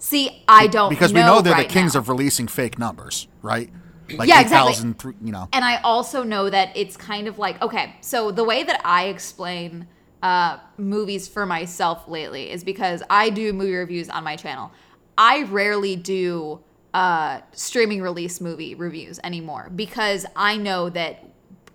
[0.04, 2.00] See i don't Because we know know they're right the kings now.
[2.00, 3.70] of releasing fake numbers, right?
[4.10, 4.72] Like Yeah, exactly.
[4.72, 5.48] 8,000, you know.
[5.52, 9.04] and i also know that it's kind of like okay so the way that i
[9.06, 9.86] explain
[10.22, 14.70] uh, movies for myself lately is because i do movie reviews on my channel
[15.18, 16.60] i rarely do
[16.94, 21.24] uh, streaming release movie reviews anymore because i know that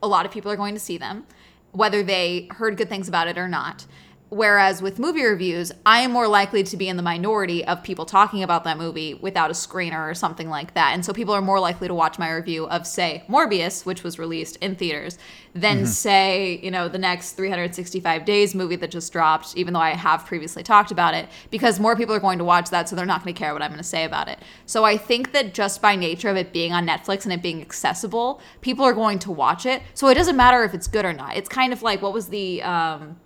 [0.03, 1.25] a lot of people are going to see them
[1.71, 3.85] whether they heard good things about it or not
[4.29, 8.05] Whereas with movie reviews, I am more likely to be in the minority of people
[8.05, 10.93] talking about that movie without a screener or something like that.
[10.93, 14.19] And so people are more likely to watch my review of, say, Morbius, which was
[14.19, 15.17] released in theaters,
[15.55, 19.91] than, say, you know, the next 365 Days movie that just dropped, even though I
[19.91, 23.07] have previously talked about it, because more people are going to watch that, so they're
[23.07, 24.37] not going to care what I'm going to say about it.
[24.67, 27.61] So I think that just by nature of it being on Netflix and it being
[27.61, 29.81] accessible, people are going to watch it.
[29.95, 31.35] So it doesn't matter if it's good or not.
[31.35, 32.61] It's kind of like, what was the.
[32.61, 33.17] Um,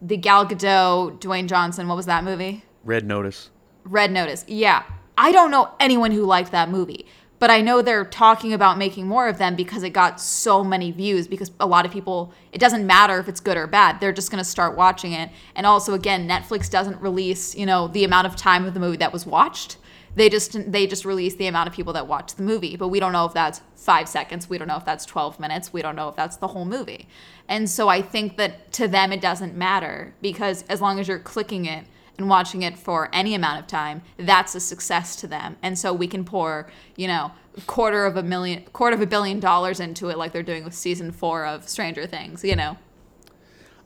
[0.00, 1.88] the Gal Gadot, Dwayne Johnson.
[1.88, 2.64] What was that movie?
[2.84, 3.50] Red Notice.
[3.84, 4.44] Red Notice.
[4.46, 4.84] Yeah.
[5.16, 7.06] I don't know anyone who liked that movie,
[7.40, 10.92] but I know they're talking about making more of them because it got so many
[10.92, 14.00] views because a lot of people it doesn't matter if it's good or bad.
[14.00, 15.30] They're just going to start watching it.
[15.54, 18.98] And also again, Netflix doesn't release, you know, the amount of time of the movie
[18.98, 19.76] that was watched.
[20.18, 22.98] They just they just release the amount of people that watch the movie, but we
[22.98, 25.94] don't know if that's 5 seconds, we don't know if that's 12 minutes, we don't
[25.94, 27.06] know if that's the whole movie.
[27.46, 31.20] And so I think that to them it doesn't matter because as long as you're
[31.20, 31.84] clicking it
[32.18, 35.56] and watching it for any amount of time, that's a success to them.
[35.62, 36.66] And so we can pour,
[36.96, 37.30] you know,
[37.68, 40.74] quarter of a million, quarter of a billion dollars into it, like they're doing with
[40.74, 42.42] season four of Stranger Things.
[42.42, 42.76] You know,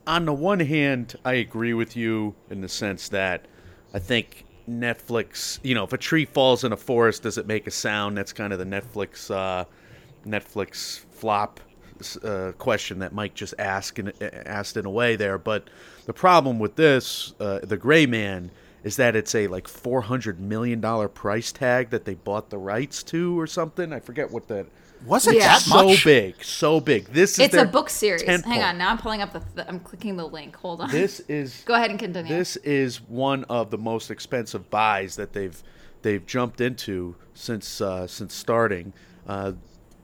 [0.06, 3.44] on the one hand, I agree with you in the sense that
[3.92, 7.66] I think Netflix, you know, if a tree falls in a forest, does it make
[7.66, 8.16] a sound?
[8.16, 9.64] That's kind of the Netflix, uh,
[10.26, 11.60] Netflix flop
[12.22, 14.12] uh, question that Mike just asked in,
[14.46, 15.38] asked in a way there.
[15.38, 15.68] But
[16.06, 18.50] the problem with this, uh, the Gray Man,
[18.84, 22.58] is that it's a like four hundred million dollar price tag that they bought the
[22.58, 23.92] rights to or something.
[23.92, 24.66] I forget what that
[25.06, 25.40] Was it Yeah.
[25.48, 26.04] that so much?
[26.04, 27.06] big, so big.
[27.06, 28.22] This is It's their a book series.
[28.22, 28.44] tentpole.
[28.44, 29.40] Hang on, now I'm pulling up the.
[29.40, 30.54] Th- I'm clicking the link.
[30.56, 30.90] Hold on.
[30.90, 32.32] This is Go ahead and continue.
[32.32, 35.60] This is one of the most expensive buys that they've
[36.02, 38.92] they've jumped into since uh, since starting
[39.26, 39.52] uh,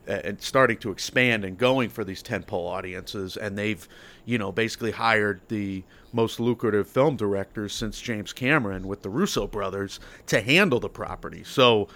[0.06, 3.36] and starting to expand and going for these tentpole audiences.
[3.36, 3.86] And they've
[4.24, 9.46] you know basically hired the most lucrative film directors since James Cameron with the Russo
[9.46, 11.42] brothers to handle the property.
[11.44, 11.88] So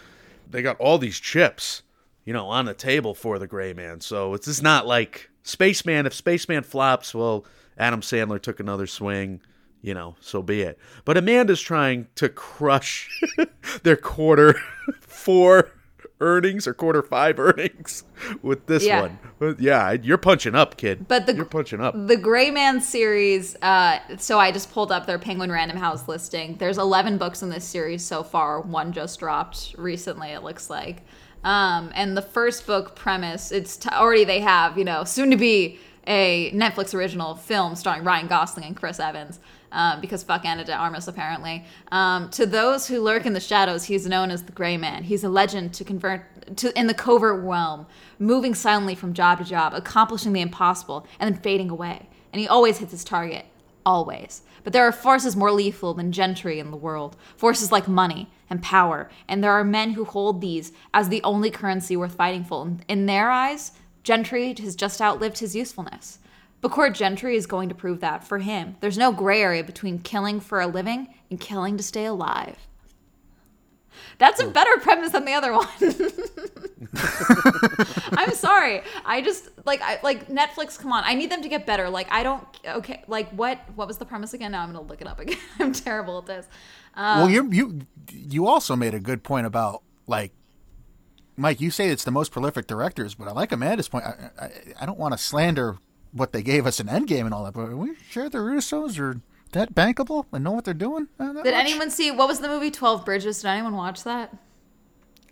[0.50, 1.82] they got all these chips
[2.24, 4.00] you know on the table for the Gray Man.
[4.00, 6.06] So it's just not like Spaceman.
[6.06, 7.44] If Spaceman flops, well,
[7.78, 9.40] Adam Sandler took another swing
[9.84, 10.78] you know, so be it.
[11.04, 13.10] But Amanda's trying to crush
[13.82, 14.54] their quarter
[15.00, 15.72] four
[16.20, 18.04] earnings or quarter five earnings
[18.42, 19.08] with this Yeah.
[19.40, 19.56] one.
[19.58, 21.08] Yeah, you're punching up, kid.
[21.08, 21.94] But the- you're punching up.
[22.06, 26.54] The Gray Man series, uh, so I just pulled up their Penguin Random House listing.
[26.58, 28.60] There's 11 books in this series so far.
[28.60, 31.02] One just dropped recently, it looks like.
[31.44, 35.36] Um, and the first book premise, it's t- already they have, you know, soon to
[35.36, 39.38] be a Netflix original film starring Ryan Gosling and Chris Evans.
[39.72, 41.64] Um, because fuck Ana de Armas, apparently.
[41.90, 45.02] Um, to those who lurk in the shadows, he's known as the Gray Man.
[45.02, 47.86] He's a legend to convert to in the covert realm,
[48.18, 52.08] moving silently from job to job, accomplishing the impossible, and then fading away.
[52.34, 53.46] And he always hits his target,
[53.86, 54.42] always.
[54.62, 58.62] But there are forces more lethal than gentry in the world, forces like money and
[58.62, 62.76] power, and there are men who hold these as the only currency worth fighting for.
[62.86, 63.72] In their eyes,
[64.04, 66.18] gentry has just outlived his usefulness.
[66.60, 68.76] But Court Gentry is going to prove that for him.
[68.80, 72.56] There's no gray area between killing for a living and killing to stay alive.
[74.18, 75.66] That's a better premise than the other one.
[78.18, 78.82] I'm sorry.
[79.04, 80.78] I just like I like Netflix.
[80.78, 81.90] Come on, I need them to get better.
[81.90, 82.44] Like I don't.
[82.66, 83.58] Okay, like what?
[83.74, 84.52] What was the premise again?
[84.52, 85.38] Now I'm gonna look it up again.
[85.58, 86.46] I'm terrible at this.
[86.94, 90.32] Um, well, you you you also made a good point about like
[91.36, 91.60] Mike.
[91.60, 94.04] You say it's the most prolific directors, but I like Amanda's point.
[94.04, 94.50] I I,
[94.80, 95.78] I don't want to slander
[96.12, 98.98] what they gave us in Endgame and all that, but are we sure the Russos
[98.98, 99.20] are
[99.52, 101.08] that bankable and know what they're doing?
[101.18, 101.46] Uh, Did much?
[101.54, 103.42] anyone see what was the movie Twelve Bridges?
[103.42, 104.36] Did anyone watch that?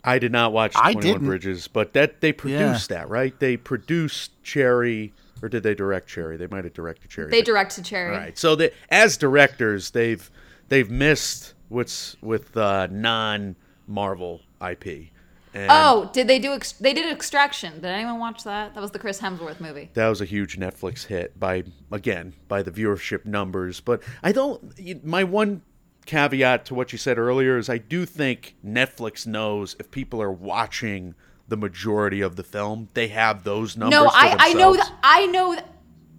[0.02, 1.26] I did not watch I 21 didn't.
[1.28, 3.38] Bridges, but that they produced that, right?
[3.38, 5.12] They produced Cherry,
[5.42, 6.38] or did they direct Cherry?
[6.38, 7.30] They might have directed Cherry.
[7.30, 8.16] They but- directed Cherry.
[8.16, 8.38] Right.
[8.38, 10.30] So they, as directors, they've
[10.68, 13.56] they've missed what's with uh, non
[13.86, 15.08] Marvel IP.
[15.55, 16.53] And Oh, did they do?
[16.53, 17.74] Ex- they did Extraction.
[17.74, 18.74] Did anyone watch that?
[18.74, 19.90] That was the Chris Hemsworth movie.
[19.94, 23.80] that was a huge Netflix hit by again by the viewership numbers.
[23.80, 25.05] But I don't.
[25.05, 25.62] My one
[26.07, 30.32] caveat to what you said earlier is I do think Netflix knows if people are
[30.32, 31.14] watching
[31.48, 33.98] the majority of the film, they have those numbers.
[33.98, 35.66] No, I I know that I know that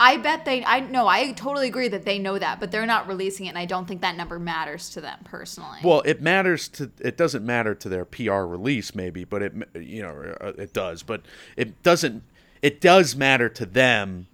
[0.01, 3.07] I bet they I know I totally agree that they know that, but they're not
[3.07, 5.77] releasing it and I don't think that number matters to them personally.
[5.83, 10.01] Well, it matters to it doesn't matter to their PR release maybe, but it you
[10.01, 11.21] know uh, it does, but
[11.55, 12.23] it doesn't
[12.63, 14.25] it does matter to them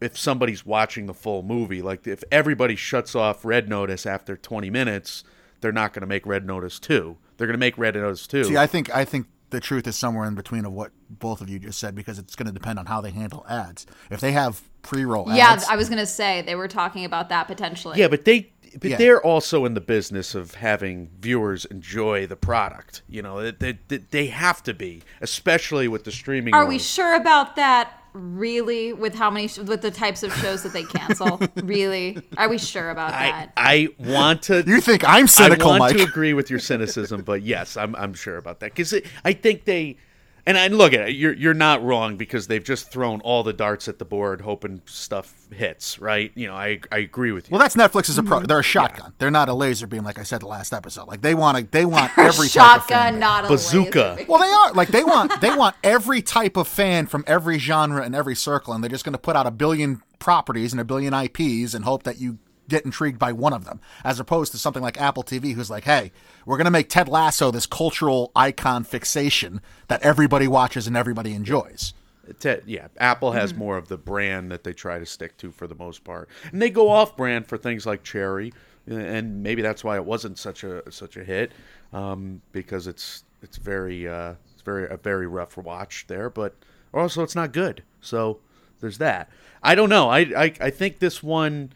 [0.00, 1.82] if somebody's watching the full movie.
[1.82, 5.24] Like if everybody shuts off Red Notice after 20 minutes,
[5.60, 7.18] they're not going to make Red Notice 2.
[7.36, 8.44] They're going to make Red Notice 2.
[8.44, 11.48] See, I think I think the truth is somewhere in between of what both of
[11.48, 13.86] you just said because it's going to depend on how they handle ads.
[14.10, 18.00] If they have pre-roll yeah, I was gonna say they were talking about that potentially.
[18.00, 18.96] yeah, but they but Yeah.
[18.96, 23.02] they're also in the business of having viewers enjoy the product.
[23.08, 26.54] You know, they, they, they have to be, especially with the streaming.
[26.54, 28.01] Are we sure about that?
[28.14, 31.40] Really, with how many with the types of shows that they cancel?
[31.62, 33.52] really, are we sure about I, that?
[33.56, 34.62] I want to.
[34.66, 35.96] you think I'm cynical, I want Mike?
[35.96, 38.94] to agree with your cynicism, but yes, I'm I'm sure about that because
[39.24, 39.96] I think they.
[40.44, 43.52] And I look at it, you're you're not wrong because they've just thrown all the
[43.52, 46.00] darts at the board, hoping stuff hits.
[46.00, 46.32] Right?
[46.34, 47.52] You know, I I agree with you.
[47.54, 48.26] Well, that's Netflix's Mm-hmm.
[48.26, 48.46] approach.
[48.48, 49.12] They're a shotgun.
[49.18, 51.06] They're not a laser beam, like I said the last episode.
[51.06, 52.88] Like they want to, they want every type of.
[52.88, 54.14] Shotgun, not a Bazooka.
[54.18, 54.26] laser.
[54.28, 58.02] Well, they are like they want they want every type of fan from every genre
[58.02, 60.84] and every circle, and they're just going to put out a billion properties and a
[60.84, 62.38] billion IPs and hope that you
[62.68, 65.84] get intrigued by one of them, as opposed to something like Apple TV, who's like,
[65.84, 66.12] hey,
[66.46, 71.34] we're going to make Ted Lasso this cultural icon fixation that everybody watches and everybody
[71.34, 71.94] enjoys.
[72.38, 73.38] Te- yeah, Apple Mm-hmm.
[73.38, 76.28] has more of the brand that they try to stick to for the most part,
[76.52, 78.52] and they go off brand for things like Cherry,
[78.86, 81.52] and maybe that's why it wasn't such a such a hit
[81.92, 86.54] um, because it's it's very uh, it's very a very rough watch there, but
[86.94, 87.82] also it's not good.
[88.00, 88.38] So
[88.80, 89.28] there's that.
[89.62, 90.08] I don't know.
[90.08, 91.72] I I, I think this one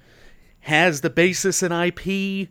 [0.66, 2.48] has the basis in IP.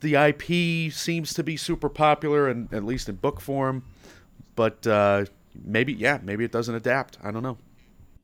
[0.00, 3.82] The IP seems to be super popular, and at least in book form.
[4.54, 5.24] But uh,
[5.64, 7.18] maybe, yeah, maybe it doesn't adapt.
[7.22, 7.58] I don't know.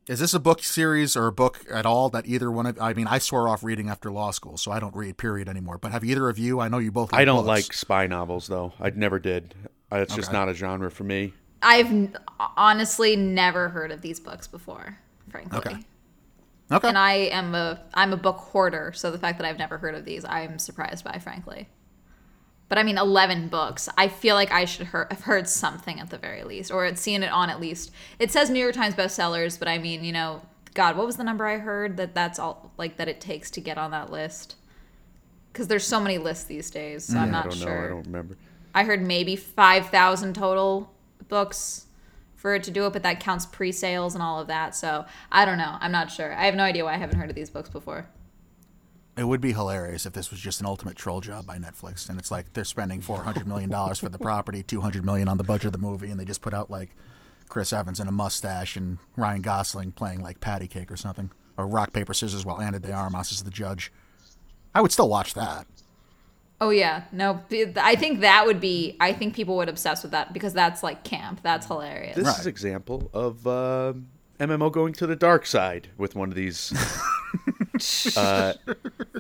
[0.09, 2.80] Is this a book series or a book at all that either one of?
[2.80, 5.78] I mean, I swore off reading after law school, so I don't read period anymore.
[5.78, 6.61] But have either of you?
[6.61, 7.12] I know you both.
[7.12, 7.47] Like I don't books.
[7.49, 8.72] like spy novels, though.
[8.80, 9.55] I never did.
[9.90, 11.34] Uh, It's just not a genre for me.
[11.62, 12.14] I've
[12.57, 14.99] honestly never heard of these books before,
[15.30, 15.59] frankly.
[15.59, 15.76] Okay.
[16.73, 16.89] Okay.
[16.89, 19.95] And I am a I'm a book hoarder, so the fact that I've never heard
[19.95, 21.68] of these, I'm surprised by, frankly.
[22.68, 23.89] But I mean, 11 books.
[23.99, 27.23] I feel like I should have heard something at the very least, or had seen
[27.23, 27.91] it on at least.
[28.18, 30.41] It says New York Times bestsellers, but I mean, you know,
[30.73, 33.61] God, what was the number I heard that that's all like that it takes to
[33.61, 34.57] get on that list?
[35.53, 37.51] Because there's so many lists these days, so I'm I not know.
[37.51, 37.85] sure.
[37.85, 38.37] I don't remember.
[38.75, 40.91] I heard maybe 5,000 total
[41.29, 41.87] books
[42.43, 44.74] for it to do it, but that counts pre sales and all of that.
[44.74, 45.76] So I don't know.
[45.80, 46.34] I'm not sure.
[46.34, 48.09] I have no idea why I haven't heard of these books before.
[49.16, 52.18] It would be hilarious if this was just an ultimate troll job by Netflix, and
[52.18, 55.38] it's like they're spending four hundred million dollars for the property, two hundred million on
[55.38, 56.90] the budget of the movie, and they just put out like
[57.49, 61.68] Chris Evans in a mustache and Ryan Gosling playing like patty cake or something, or
[61.68, 63.93] rock paper scissors while Ana De Armas is the judge.
[64.74, 65.66] I would still watch that.
[66.62, 67.02] Oh, yeah.
[67.10, 67.40] No,
[67.76, 71.02] I think that would be, I think people would obsess with that because that's like
[71.02, 71.40] camp.
[71.42, 72.14] That's hilarious.
[72.14, 72.38] This Right.
[72.38, 73.94] is example of uh,
[74.38, 76.72] MMO going to the dark side with one of these
[78.16, 78.52] uh,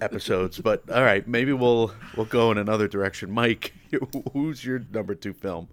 [0.00, 0.60] episodes.
[0.60, 3.32] But all right, maybe we'll we'll go in another direction.
[3.32, 3.72] Mike,
[4.32, 5.68] who's your number two film?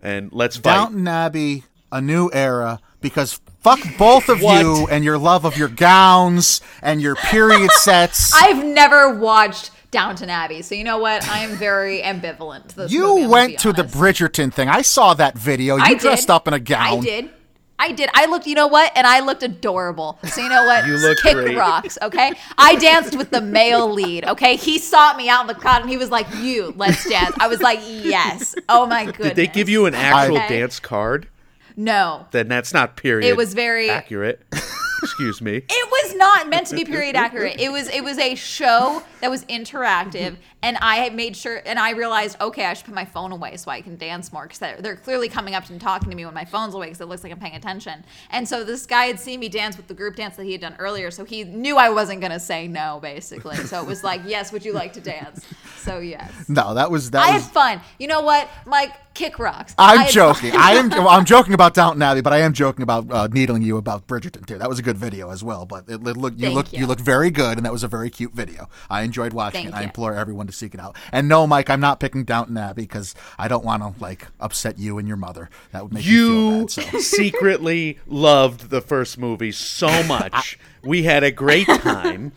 [0.00, 0.74] And let's fight.
[0.74, 1.62] Downton Abbey,
[1.92, 4.60] a new era, because fuck both of What?
[4.60, 8.32] you and your love of your gowns and your period sets.
[8.42, 11.28] I've never watched Downton Abbey, so you know what?
[11.28, 13.82] I am very ambivalent to this you gonna went to the.
[13.84, 14.68] Bridgerton thing.
[14.68, 15.76] I saw that video.
[15.76, 16.32] You I dressed did.
[16.32, 16.98] up in a gown.
[16.98, 17.30] I did.
[17.78, 18.08] I did.
[18.14, 18.90] I looked, you know what?
[18.94, 20.18] And I looked adorable.
[20.24, 20.86] So you know what?
[20.86, 21.56] You look Kick great.
[21.56, 22.32] rocks, okay?
[22.56, 24.54] I danced with the male lead, okay?
[24.56, 27.48] He sought me out in the crowd and he was like, "You, let's dance." I
[27.48, 29.28] was like, "Yes." Oh my goodness.
[29.28, 30.60] Did they give you an actual Okay.
[30.60, 31.28] dance card?
[31.76, 32.26] No.
[32.30, 33.26] Then that's not period.
[33.28, 34.40] It was very- accurate.
[35.02, 35.56] Excuse me.
[35.68, 37.60] It was not meant to be period accurate.
[37.60, 41.78] It was it was a show that was interactive, and I had made sure, and
[41.78, 44.58] I realized, okay, I should put my phone away so I can dance more because
[44.58, 47.06] they're, they're clearly coming up and talking to me when my phone's away because it
[47.06, 48.04] looks like I'm paying attention.
[48.30, 50.60] And so this guy had seen me dance with the group dance that he had
[50.60, 53.56] done earlier, so he knew I wasn't gonna say no, basically.
[53.56, 55.44] So it was like, yes, would you like to dance?
[55.78, 56.48] So yes.
[56.48, 57.42] No, that was that I was.
[57.42, 57.80] had fun.
[57.98, 58.92] You know what, Mike?
[59.14, 59.74] Kick rocks.
[59.78, 60.50] I I'm had joking.
[60.52, 60.60] fun.
[60.60, 60.90] I am.
[61.02, 64.06] Well, I'm joking about Downton Abbey, but I am joking about uh, needling you about
[64.06, 64.58] Bridgerton too.
[64.58, 65.66] That was a good video as well.
[65.66, 66.80] But it, it looked you Thank looked you.
[66.80, 66.86] you.
[66.86, 68.68] looked very good, and that was a very cute video.
[68.88, 69.78] I enjoyed watching Thank it.
[69.78, 70.96] I implore everyone to seek it out.
[71.10, 74.78] And no, Mike, I'm not picking Downton Abbey because I don't want to like upset
[74.78, 75.50] you and your mother.
[75.72, 76.92] That would make you, You feel bad.
[76.92, 76.98] So.
[77.00, 80.58] secretly loved the first movie so much.
[80.84, 82.32] We had a great time,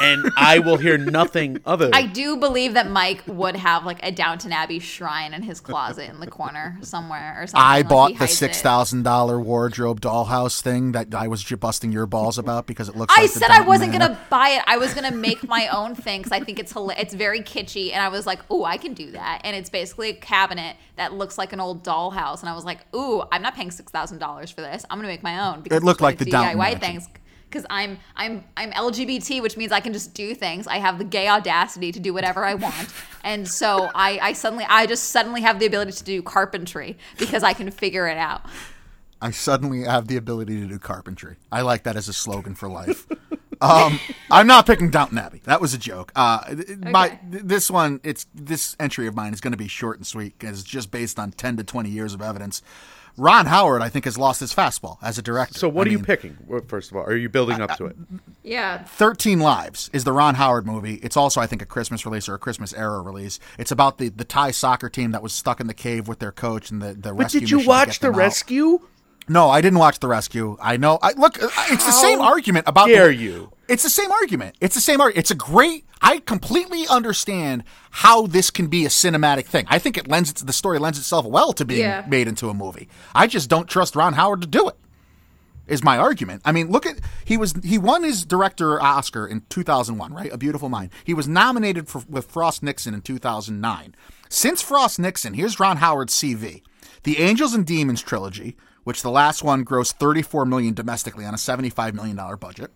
[0.00, 1.90] and I will hear nothing other.
[1.92, 6.10] I do believe that Mike would have like a Downton Abbey shrine in his closet
[6.10, 7.60] in the corner somewhere or something.
[7.64, 11.92] I like, bought the six thousand dollar wardrobe dollhouse thing that I was j- busting
[11.92, 13.14] your balls about because it looks.
[13.16, 14.08] I like the said I wasn't Manor.
[14.08, 14.62] gonna buy it.
[14.66, 17.92] I was gonna make my own thing because I think it's hila- it's very kitschy,
[17.92, 21.12] and I was like, "Ooh, I can do that." And it's basically a cabinet that
[21.14, 24.18] looks like an old dollhouse, and I was like, "Ooh, I'm not paying six thousand
[24.18, 24.84] dollars for this.
[24.90, 26.80] I'm gonna make my own." Because It looked like the Downton DIY Mansion.
[26.80, 27.08] things.
[27.54, 30.66] Because I'm I'm I'm LGBT, which means I can just do things.
[30.66, 32.92] I have the gay audacity to do whatever I want,
[33.24, 37.44] and so I, I suddenly I just suddenly have the ability to do carpentry because
[37.44, 38.42] I can figure it out.
[39.22, 41.36] I suddenly have the ability to do carpentry.
[41.52, 43.06] I like that as a slogan for life.
[43.60, 44.00] um,
[44.32, 45.40] I'm not picking Downton Abbey.
[45.44, 46.10] That was a joke.
[46.16, 46.40] Uh,
[46.80, 47.18] my Okay.
[47.30, 50.36] th- this one, it's this entry of mine is going to be short and sweet
[50.38, 52.60] because it's just based on 10 to 20 years of evidence.
[53.16, 55.56] Ron Howard, I think, has lost his fastball as a director.
[55.58, 56.36] so, what I are you picking?
[56.66, 57.96] First of all, are you building up to it?
[58.42, 60.94] Yeah, 13 Lives is the Ron Howard movie.
[60.96, 63.38] It's also, I think, a Christmas release or a Christmas era release.
[63.58, 66.32] It's about the, the Thai soccer team that was stuck in the cave with their
[66.32, 68.16] coach and the, the But rescue did you watch the out.
[68.16, 68.80] rescue?
[69.28, 70.58] No, I didn't watch The Rescue.
[70.60, 70.98] I know.
[71.00, 71.42] I look.
[71.42, 72.88] uh, It's the same argument about.
[72.88, 73.52] dare the, you.
[73.68, 74.56] It's the same argument.
[74.60, 75.20] It's the same argument.
[75.20, 75.84] It's a great.
[76.02, 79.64] I completely understand how this can be a cinematic thing.
[79.68, 80.36] I think it lends it.
[80.46, 82.04] The story lends itself well to being Yeah.
[82.06, 82.88] made into a movie.
[83.14, 84.76] I just don't trust Ron Howard to do it.
[85.66, 86.42] Is my argument.
[86.44, 90.30] I mean, look at he was he won his director Oscar in 2001, right?
[90.30, 90.90] A Beautiful Mind.
[91.04, 93.94] He was nominated for with Frost Nixon in 2009.
[94.28, 96.62] Since Frost Nixon, here's Ron Howard's CV:
[97.04, 101.38] The Angels and Demons trilogy, which the last one grossed 34 million domestically on a
[101.38, 102.70] 75 million dollar budget.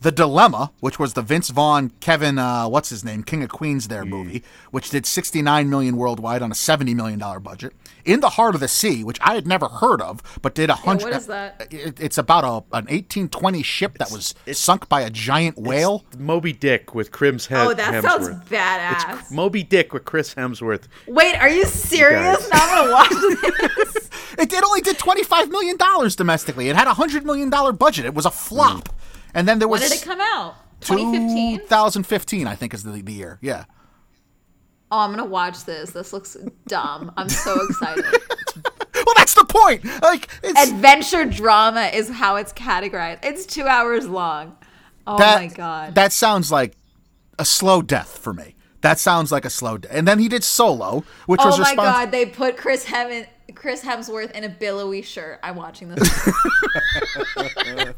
[0.00, 3.88] The Dilemma, which was the Vince Vaughn, Kevin, uh, what's his name, King of Queens,
[3.88, 7.72] there movie, which did 69 million worldwide on a 70 million dollar budget.
[8.04, 10.74] In the Heart of the Sea, which I had never heard of, but did a
[10.74, 11.04] hundred.
[11.04, 11.68] what is that?
[11.72, 16.04] It, it's about a an 1820 ship that was sunk by a giant whale.
[16.18, 18.02] Moby Dick with Chris Hem- Oh, that Hemsworth.
[18.02, 19.30] sounds It's badass.
[19.30, 20.82] Moby Dick with Chris Hemsworth.
[21.06, 22.46] Wait, are you serious?
[22.46, 22.50] guys.
[22.50, 23.10] Now I'm gonna watch
[23.94, 24.10] this.
[24.38, 26.68] It, it only did 25 million dollars domestically.
[26.68, 28.04] It had a hundred million dollar budget.
[28.04, 28.90] It was a flop.
[29.34, 30.54] And then there was when did it come out?
[30.80, 31.60] 2015.
[31.60, 33.38] 2015, I think, is the, the year.
[33.42, 33.64] Yeah.
[34.90, 35.90] Oh, I'm gonna watch this.
[35.90, 37.12] This looks dumb.
[37.16, 38.04] I'm so excited.
[38.94, 39.84] Well, that's the point.
[40.02, 43.24] Like it's Adventure drama is how it's categorized.
[43.24, 44.56] It's two hours long.
[45.06, 45.94] Oh that, my god.
[45.96, 46.76] That sounds like
[47.38, 48.54] a slow death for me.
[48.82, 49.90] That sounds like a slow death.
[49.92, 51.82] And then he did Solo, which oh was Oh my responsible.
[51.84, 55.40] god, they put Chris Hem- Chris Hemsworth in a billowy shirt.
[55.42, 56.30] I'm watching this.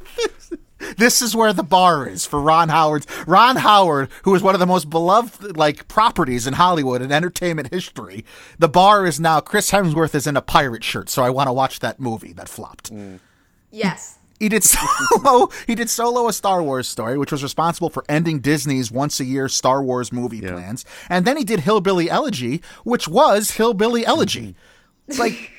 [0.97, 4.61] This is where the bar is for Ron Howard's Ron Howard, who is one of
[4.61, 8.25] the most beloved like properties in Hollywood and entertainment history.
[8.59, 11.53] The bar is now Chris Hemsworth is in a pirate shirt, so I want to
[11.53, 12.93] watch that movie that flopped.
[12.93, 13.21] Mm.
[13.71, 14.19] yes.
[14.39, 15.49] He did solo.
[15.67, 19.83] he did solo a Star Wars story, which was responsible for ending Disney's once-a-year Star
[19.83, 24.55] Wars movie plans, and then he did Hillbilly Elegy, which was Hillbilly Elegy.
[25.09, 25.21] Mm-hmm.
[25.21, 25.51] like,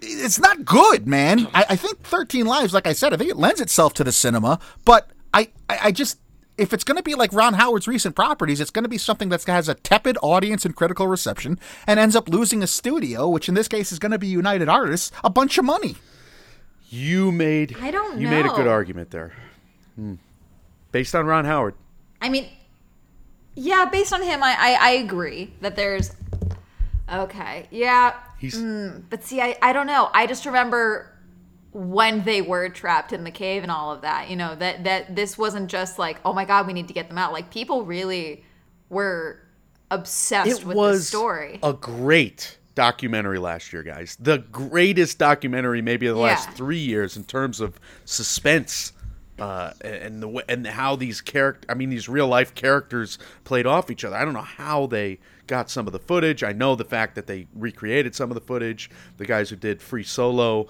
[0.00, 1.48] it's not good, man.
[1.54, 4.12] I, I think Thirteen Lives, like I said, I think it lends itself to the
[4.12, 6.18] cinema, but I, I, I just.
[6.58, 9.28] If it's going to be like Ron Howard's recent properties, it's going to be something
[9.28, 13.46] that has a tepid audience and critical reception and ends up losing a studio, which
[13.46, 15.96] in this case is going to be United Artists, a bunch of money.
[16.88, 19.34] You made I don't you made a good argument there.
[19.96, 20.14] Hmm.
[20.92, 21.74] Based on Ron Howard.
[22.22, 22.48] I mean,
[23.54, 26.12] yeah, based on him, I, I, I agree that there's.
[27.12, 30.10] Okay, yeah, He's mm, but see, I, I don't know.
[30.12, 31.12] I just remember
[31.72, 34.30] when they were trapped in the cave and all of that.
[34.30, 37.08] You know that that this wasn't just like, oh my god, we need to get
[37.08, 37.32] them out.
[37.32, 38.44] Like people really
[38.88, 39.40] were
[39.90, 41.58] obsessed it with was the story.
[41.62, 44.16] a great documentary last year, guys.
[44.20, 48.92] The greatest documentary maybe of the last three years in terms of suspense.
[49.38, 53.90] Uh, and the and how these character, I mean, these real life characters played off
[53.90, 54.16] each other.
[54.16, 56.42] I don't know how they got some of the footage.
[56.42, 58.90] I know the fact that they recreated some of the footage.
[59.18, 60.68] The guys who did Free Solo,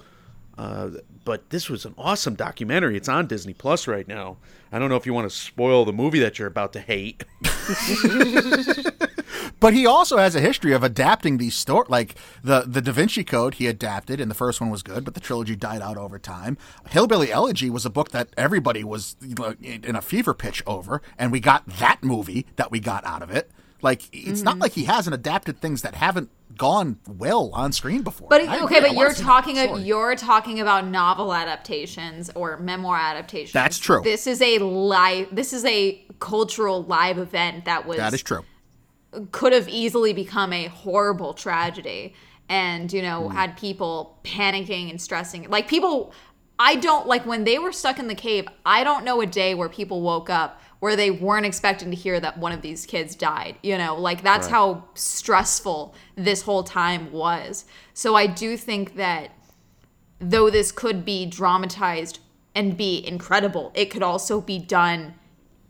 [0.57, 0.89] uh,
[1.23, 2.97] but this was an awesome documentary.
[2.97, 4.37] It's on Disney Plus right now.
[4.71, 7.23] I don't know if you want to spoil the movie that you're about to hate.
[9.59, 13.23] But he also has a history of adapting these stories, like the the Da Vinci
[13.23, 13.55] Code.
[13.55, 16.57] He adapted, and the first one was good, but the trilogy died out over time.
[16.89, 19.15] Hillbilly Elegy was a book that everybody was
[19.61, 23.31] in a fever pitch over, and we got that movie that we got out of
[23.31, 23.49] it.
[23.81, 24.43] Like it's Mm-hmm.
[24.45, 28.27] not like he hasn't adapted things that haven't gone well on screen before.
[28.27, 28.77] But I okay.
[28.77, 29.81] I but wanna you're talking story.
[29.83, 33.53] you're talking about novel adaptations or memoir adaptations.
[33.53, 34.01] That's true.
[34.03, 35.27] This is a live.
[35.31, 38.43] This is a cultural live event that was that is true.
[39.31, 42.13] Could have easily become a horrible tragedy
[42.49, 43.35] and you know hmm.
[43.35, 45.49] had people panicking and stressing.
[45.49, 46.13] Like people
[46.59, 49.53] i don't like when they were stuck in the cave i don't know a day
[49.53, 53.15] where people woke up where they weren't expecting to hear that one of these kids
[53.15, 53.95] died you know?
[53.95, 57.65] Like that's how stressful this whole time was.
[57.93, 59.31] So i do think that
[60.19, 62.19] though this could be dramatized
[62.55, 65.13] and be incredible it could also be done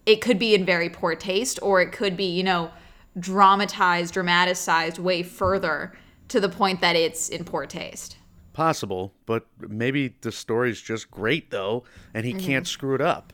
[0.05, 2.71] it could be in very poor taste or it could be you know
[3.19, 5.93] dramatized dramatized way further
[6.27, 8.17] to the point that it's in poor taste
[8.53, 11.83] Possible, but maybe the story's just great though,
[12.15, 12.71] and he can't mm-hmm.
[12.71, 13.31] screw it up.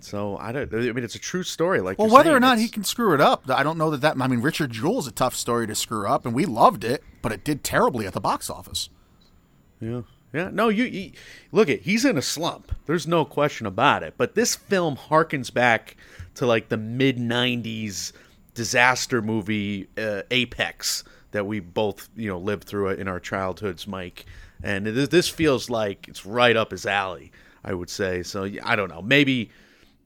[0.00, 0.72] So I don't.
[0.74, 1.80] I mean, it's a true story.
[1.80, 4.00] Like, Well, you're whether or not he can screw it up, I don't know that
[4.00, 4.20] that.
[4.20, 7.32] I mean, Richard Jewell's a tough story to screw up, and we loved it, but
[7.32, 8.90] it did terribly at the box office.
[9.80, 10.02] Yeah.
[10.32, 10.50] Yeah.
[10.52, 11.12] No, you, you
[11.52, 12.72] look at he's in a slump.
[12.86, 14.14] There's no question about it.
[14.16, 15.96] But this film harkens back
[16.34, 18.12] to like the mid '90s
[18.58, 24.26] disaster movie uh, Apex that we both you know lived through in our childhoods, Mike.
[24.60, 27.30] And this feels like it's right up his alley.
[27.64, 28.24] I would say.
[28.24, 29.00] So I don't know.
[29.00, 29.50] Maybe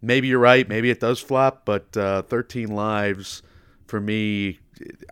[0.03, 0.69] maybe you're right.
[0.69, 1.63] Maybe it does flop.
[1.65, 3.43] But uh, 13 Lives
[3.87, 4.59] for me,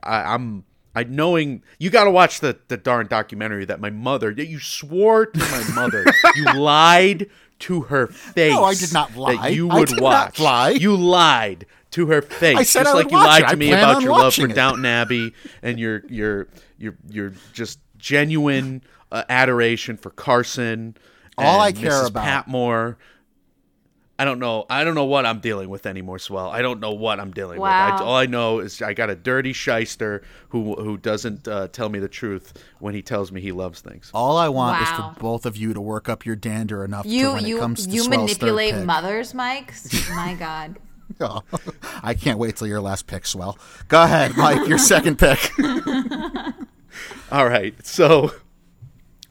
[0.02, 0.64] I, I'm.
[0.92, 4.32] I knowing you got to watch the the darn documentary that my mother.
[4.32, 6.04] You swore to my mother.
[6.34, 7.30] you lied
[7.60, 8.52] to her face.
[8.52, 9.48] No, I did not lie.
[9.48, 10.40] You I would did not watch.
[10.40, 10.70] lie.
[10.70, 12.56] You lied to her face.
[12.56, 13.50] I said just I would like you watch lied it.
[13.50, 14.54] to me about your love for watching it.
[14.54, 18.82] Downton Abbey and your your your your just genuine
[19.12, 20.96] uh, adoration for Carson.
[21.38, 22.08] All and I care Mrs.
[22.08, 22.98] about- Patmore.
[24.18, 24.66] I don't know.
[24.68, 26.50] I don't know what I'm dealing with anymore, Swell.
[26.50, 27.92] I don't know what I'm dealing Wow.
[27.94, 28.02] with.
[28.02, 31.88] I, all I know is I got a dirty shyster who who doesn't uh, tell
[31.88, 34.10] me the truth when he tells me he loves things.
[34.12, 37.08] All I want is for both of you to work up your dander enough to
[37.08, 38.84] you it you comes to you Swell's third manipulate pick.
[38.84, 39.72] mothers mike
[40.10, 40.76] my god
[41.20, 41.42] Oh,
[42.02, 43.58] I can't wait till your last pick, Swell.
[43.88, 44.68] Go ahead, Mike.
[44.68, 45.50] Your second pick.
[47.32, 48.32] All right, so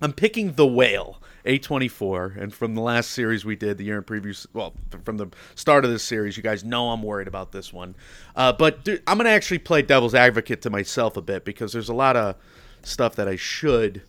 [0.02, 1.22] I'm picking the whale.
[1.46, 4.74] A24, and from the last series we did, the year in previews, well,
[5.04, 7.96] from the start of this series, you guys know I'm worried about this one.
[8.36, 11.72] Uh, but dude, I'm going to actually play devil's advocate to myself a bit because
[11.72, 12.36] there's a lot of
[12.84, 14.04] stuff that I should,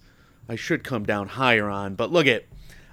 [0.48, 1.94] I should come down higher on.
[1.94, 2.44] But look at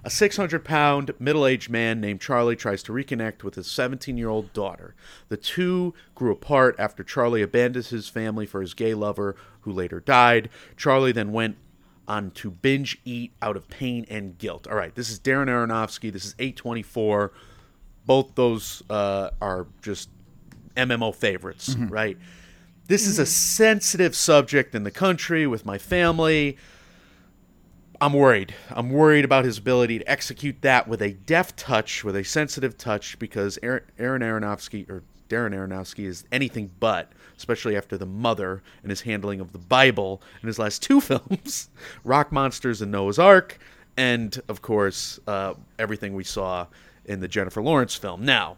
[0.08, 4.30] a 600 pound middle aged man named Charlie tries to reconnect with his 17 year
[4.30, 4.96] old daughter.
[5.28, 10.00] The two grew apart after Charlie abandoned his family for his gay lover, who later
[10.00, 10.50] died.
[10.78, 11.58] Charlie then went
[12.08, 14.66] on To Binge Eat Out of Pain and Guilt.
[14.66, 16.10] All right, this is Darren Aronofsky.
[16.10, 17.32] This is A24.
[18.06, 20.08] Both those uh, are just
[20.78, 22.18] MMO favorites, right?
[22.88, 26.56] This is a sensitive subject in the country with my family.
[28.00, 28.54] I'm worried.
[28.70, 32.78] I'm worried about his ability to execute that with a deft touch, with a sensitive
[32.78, 38.62] touch, because Aaron, Aaron Aronofsky or Darren Aronofsky is anything but, especially after the mother
[38.82, 41.70] and his handling of the Bible in his last two films,
[42.04, 43.58] Rock Monsters and Noah's Ark,
[43.96, 46.68] and of course uh, everything we saw
[47.06, 48.24] in the Jennifer Lawrence film.
[48.24, 48.58] Now,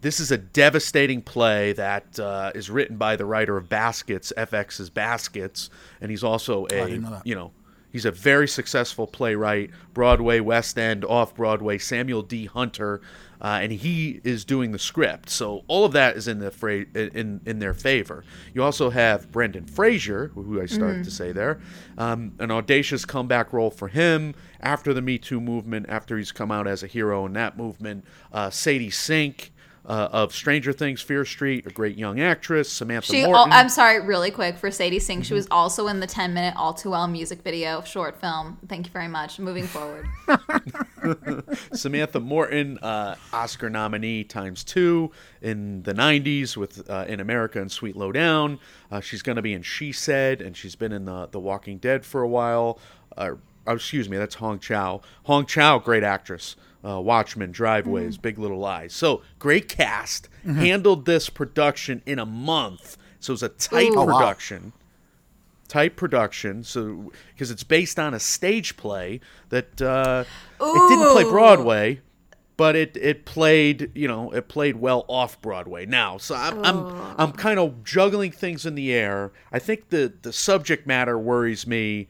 [0.00, 4.88] this is a devastating play that uh, is written by the writer of Baskets, FX's
[4.88, 5.68] Baskets,
[6.00, 7.52] and he's also a know you know
[7.92, 12.46] he's a very successful playwright, Broadway, West End, off Broadway, Samuel D.
[12.46, 13.00] Hunter,
[13.42, 15.30] uh, and he is doing the script.
[15.30, 18.24] So all of that is in the fra- in in their favor.
[18.52, 21.60] You also have Brendan Fraser, who I started to say there,
[21.96, 26.50] um, an audacious comeback role for him after the Me Too movement, after he's come
[26.50, 28.04] out as a hero in that movement.
[28.32, 29.52] Uh, Sadie Sink.
[29.86, 32.70] Uh, of Stranger Things, Fear Street, a great young actress.
[32.70, 35.24] Samantha She, oh, I'm sorry, really quick for Sadie Sink.
[35.24, 38.58] She was also in the 10 minute All Too Well music video short film.
[38.68, 39.38] Thank you very much.
[39.38, 40.06] Moving forward.
[41.72, 45.10] Samantha Morton, uh, Oscar nominee times two
[45.40, 48.58] in the 90s with uh, In America and Sweet Lowdown.
[48.90, 51.78] Uh, she's going to be in She Said, and she's been in the, the Walking
[51.78, 52.78] Dead for a while.
[53.16, 53.32] Uh,
[53.66, 55.00] oh, excuse me, that's Hong Chau.
[55.24, 56.56] Hong Chau, great actress.
[56.84, 58.92] Uh, Watchmen, Driveways, Big Little Lies.
[58.94, 60.28] So great cast.
[60.44, 62.96] Handled this production in a month.
[63.18, 64.16] So it was a tight Oh, wow.
[64.16, 64.72] production.
[65.68, 66.64] Type production.
[66.64, 69.20] So because it's based on a stage play
[69.50, 70.24] that uh,
[70.60, 72.00] it didn't play broadway
[72.56, 75.86] but it, it played you know it played well off broadway.
[75.86, 79.32] Now so i'm i'm, I'm kind of juggling things in the air.
[79.52, 82.08] I think the the subject matter worries me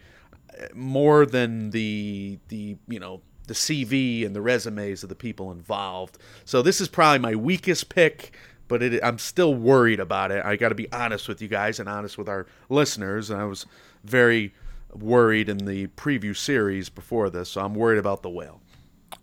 [0.61, 3.21] uh, more than the the you know
[3.51, 6.17] the CV and the resumes of the people involved.
[6.45, 8.33] So this is probably my weakest pick,
[8.69, 10.45] but it, I'm still worried about it.
[10.45, 13.29] I got to be honest with you guys and honest with our listeners.
[13.29, 13.67] And I was
[14.05, 14.55] very
[14.95, 18.61] worried in the preview series before this, so I'm worried about the whale.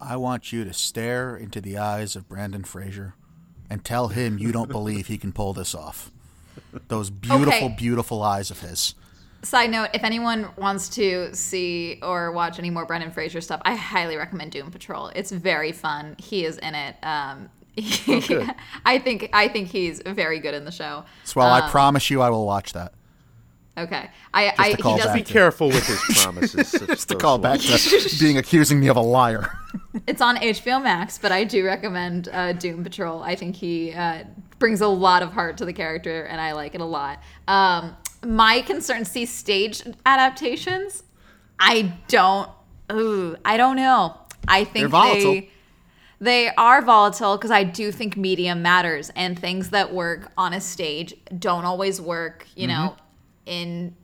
[0.01, 3.13] I want you to stare into the eyes of Brandon Fraser
[3.69, 6.11] and tell him you don't believe he can pull this off.
[6.89, 7.75] Those beautiful, Okay.
[7.77, 8.93] beautiful eyes of his.
[9.43, 13.75] Side note: If anyone wants to see or watch any more Brendan Fraser stuff, I
[13.75, 15.07] highly recommend Doom Patrol.
[15.09, 16.15] It's very fun.
[16.17, 16.95] He is in it.
[17.03, 17.49] Um,
[18.05, 18.55] good.
[18.85, 21.05] I think I think he's very good in the show.
[21.23, 22.93] Swell, I promise you I will watch that.
[23.77, 25.23] Okay, I, I he back Be doesn't.
[25.25, 26.71] careful with his promises.
[26.71, 29.51] Just to call back to being accusing me of a liar.
[30.07, 33.21] It's on HBO Max, but I do recommend uh, Doom Patrol.
[33.21, 34.23] I think he uh,
[34.57, 37.21] brings a lot of heart to the character, and I like it a lot.
[37.47, 37.95] Um,
[38.27, 41.03] my concern, see, stage adaptations,
[41.59, 42.49] I don't.
[42.91, 44.17] Ooh, I don't know.
[44.47, 45.49] I think they
[46.19, 50.61] they are volatile because I do think medium matters, and things that work on a
[50.61, 52.45] stage don't always work.
[52.55, 52.85] You mm-hmm.
[52.85, 52.95] know,
[53.45, 53.95] in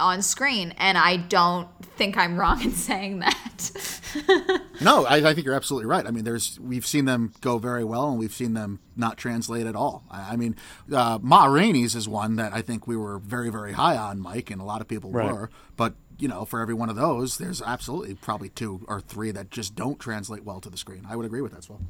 [0.00, 3.70] on screen, and I don't think I'm wrong in saying that.
[4.80, 6.04] No, I, I think you're absolutely right.
[6.06, 9.66] I mean, there's we've seen them go very well, and we've seen them not translate
[9.66, 10.02] at all.
[10.10, 10.56] I, I mean,
[10.92, 14.50] uh, Ma Rainey's is one that I think we were very, very high on, Mike,
[14.50, 15.30] and a lot of people Right.
[15.30, 15.50] were.
[15.76, 19.50] But you know, for every one of those, there's absolutely probably two or three that
[19.50, 21.06] just don't translate well to the screen.
[21.08, 21.80] I would agree with that, Swell.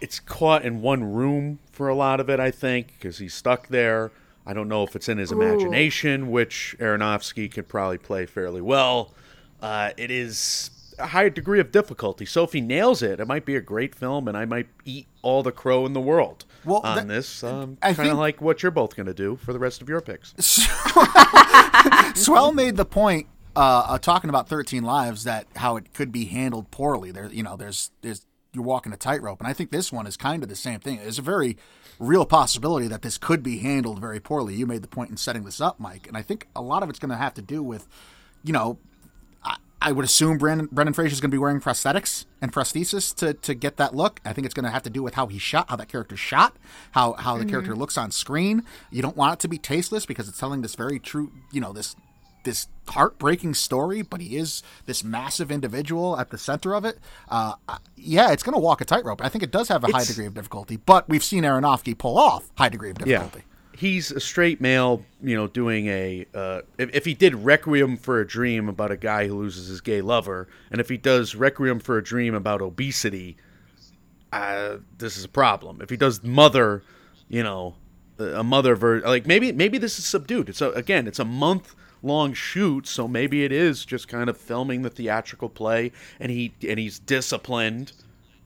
[0.00, 3.68] it's caught in one room for a lot of it, I think, because he's stuck
[3.68, 4.12] there.
[4.48, 9.12] I don't know if it's in his imagination, which Aronofsky could probably play fairly well.
[9.60, 12.24] Uh, it is a high degree of difficulty.
[12.24, 15.06] So if he nails it, it might be a great film, and I might eat
[15.20, 17.44] all the crow in the world Well, on that- this.
[17.44, 20.00] Um, kind of like what you're both going to do for the rest of your
[20.00, 20.32] picks.
[22.14, 26.24] Swell made the point uh, uh, talking about Thirteen Lives that how it could be
[26.26, 27.10] handled poorly.
[27.10, 30.16] There, you know, there's there's you're walking a tightrope, and I think this one is
[30.16, 30.98] kind of the same thing.
[31.02, 31.56] It's a very
[31.98, 34.54] real possibility that this could be handled very poorly.
[34.54, 36.90] You made the point in setting this up, Mike, and I think a lot of
[36.90, 37.86] it's going to have to do with,
[38.42, 38.78] you know.
[39.44, 43.14] I- I would assume Brandon Brendan Fraser is going to be wearing prosthetics and prosthesis
[43.14, 44.20] to, to get that look.
[44.24, 46.16] I think it's going to have to do with how he shot, how that character
[46.16, 46.56] shot,
[46.90, 47.80] how how the character mm-hmm.
[47.80, 48.64] looks on screen.
[48.90, 51.72] You don't want it to be tasteless because it's telling this very true, you know,
[51.72, 51.94] this
[52.48, 56.98] this heartbreaking story, but he is this massive individual at the center of it.
[57.28, 57.54] Uh,
[57.96, 59.22] yeah, it's going to walk a tightrope.
[59.22, 62.18] I think it does have a high degree of difficulty, but we've seen Aronofsky pull
[62.18, 63.18] off high degree of Yeah.
[63.18, 63.44] difficulty.
[63.76, 66.26] He's a straight male, you know, doing a.
[66.34, 69.80] Uh, if, if he did Requiem for a Dream about a guy who loses his
[69.80, 73.36] gay lover, and if he does Requiem for a Dream about obesity,
[74.32, 75.80] uh, this is a problem.
[75.80, 76.82] If he does Mother,
[77.28, 77.76] you know,
[78.18, 80.48] a mother ver like maybe maybe this is subdued.
[80.48, 84.36] It's a, again, it's a month long shoot, so maybe it is just kind of
[84.36, 87.92] filming the theatrical play, and he and he's disciplined,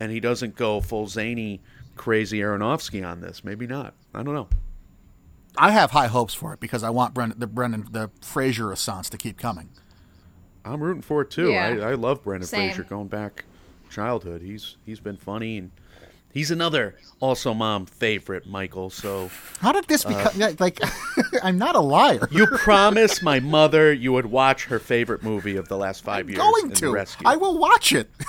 [0.00, 1.60] and he doesn't go full zany,
[1.96, 3.44] crazy Aronofsky on this.
[3.44, 3.94] Maybe not.
[4.14, 4.48] I don't know.
[5.56, 9.10] I have high hopes for it because I want Brendan, the Brendan, the Fraser Assance
[9.10, 9.68] to keep coming.
[10.64, 11.50] I'm rooting for it too.
[11.50, 11.66] Yeah.
[11.66, 12.70] I, I love Brendan Same.
[12.70, 13.44] Fraser going back
[13.90, 14.42] childhood.
[14.42, 15.70] He's he's been funny and
[16.32, 18.90] he's another also mom favorite, Michael.
[18.90, 19.30] So
[19.60, 20.80] How did this become uh, yeah, like?
[21.42, 22.28] I'm not a liar.
[22.30, 26.38] you promised my mother you would watch her favorite movie of the last five years.
[26.38, 26.92] going to.
[26.92, 27.26] Rescue.
[27.26, 28.10] I will watch it.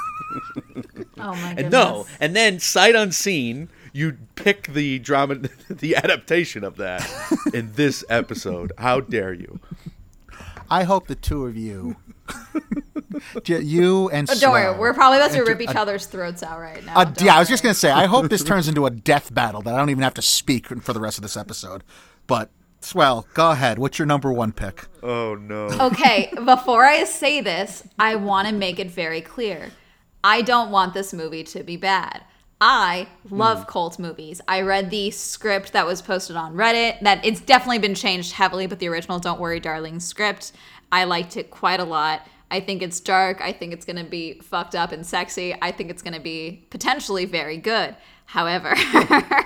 [1.15, 1.63] Oh my goodness.
[1.63, 5.35] And no, and then sight unseen, you pick the drama,
[5.69, 7.07] the adaptation of that
[7.53, 8.71] in this episode.
[8.79, 9.59] How dare you?
[10.69, 12.02] I hope the two of you, J-
[13.45, 16.59] you and Oh, don't worry, Swell- we're probably about to rip each other's throats out
[16.59, 16.97] right now.
[16.97, 17.91] Uh, Don't yeah, I was just gonna say.
[17.91, 20.67] I hope this turns into a death battle that I don't even have to speak
[20.81, 21.83] for the rest of this episode.
[22.27, 22.49] But
[22.81, 23.79] Swell, go ahead.
[23.79, 24.85] What's your number one pick?
[25.01, 25.67] Oh no.
[25.87, 29.71] okay, before I say this, I want to make it very clear.
[30.23, 32.23] I don't want this movie to be bad.
[32.65, 34.39] I love cult movies.
[34.47, 37.01] I read the script that was posted on Reddit.
[37.01, 40.53] That it's definitely been changed heavily, but the original "Don't Worry, Darling" script,
[40.93, 42.27] I liked it quite a lot.
[42.51, 43.41] I think it's dark.
[43.41, 45.55] I think it's gonna be fucked up and sexy.
[45.59, 47.95] I think it's gonna be potentially very good.
[48.25, 48.75] However,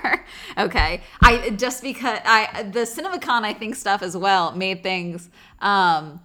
[0.58, 5.30] okay, I just because I the CinemaCon I think stuff as well made things.
[5.60, 6.20] Um,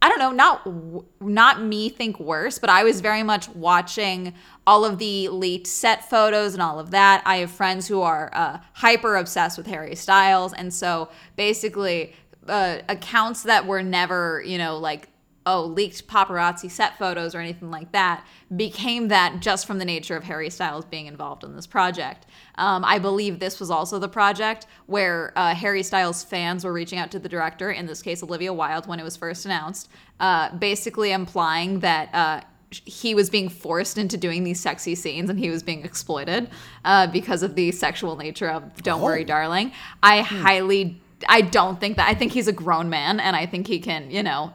[0.00, 4.32] I don't know, not not me think worse, but I was very much watching
[4.64, 7.22] all of the leaked set photos and all of that.
[7.26, 12.14] I have friends who are uh, hyper obsessed with Harry Styles, and so basically
[12.48, 15.08] uh, accounts that were never, you know, like
[15.46, 18.26] oh leaked paparazzi set photos or anything like that
[18.56, 22.26] became that just from the nature of Harry Styles being involved in this project.
[22.56, 26.98] Um, I believe this was also the project where uh, Harry Styles fans were reaching
[26.98, 29.88] out to the director, in this case Olivia Wilde, when it was first announced,
[30.20, 32.14] uh, basically implying that.
[32.14, 36.50] Uh, he was being forced into doing these sexy scenes and he was being exploited
[36.84, 39.70] uh, because of the sexual nature of Don't Worry, Darling.
[40.02, 43.66] I highly, I don't think that, I think he's a grown man and I think
[43.66, 44.52] he can, you know,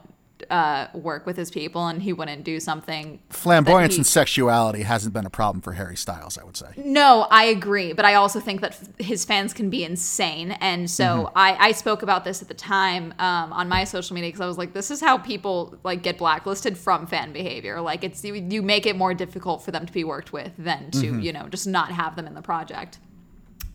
[0.50, 3.20] uh, work with his people and he wouldn't do something.
[3.30, 6.66] Flamboyance he- and sexuality hasn't been a problem for Harry Styles, I would say.
[6.76, 10.90] No, I agree, but I also think that f- his fans can be insane, and
[10.90, 14.40] so I, I spoke about this at the time um, on my social media because
[14.40, 17.80] I was like, this is how people like get blacklisted from fan behavior.
[17.80, 20.90] Like it's you, you make it more difficult for them to be worked with than
[20.92, 22.98] to you know just not have them in the project.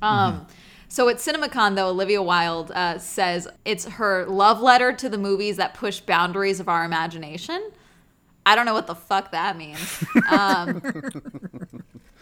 [0.01, 0.47] Um,
[0.89, 5.57] So at CinemaCon, though, Olivia Wilde uh, says it's her love letter to the movies
[5.57, 7.71] that push boundaries of our imagination.
[8.45, 10.03] I don't know what the fuck that means.
[10.29, 10.81] Um,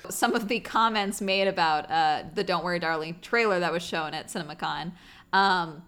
[0.10, 4.14] some of the comments made about uh, the Don't Worry Darling trailer that was shown
[4.14, 4.92] at CinemaCon.
[5.34, 5.84] Um,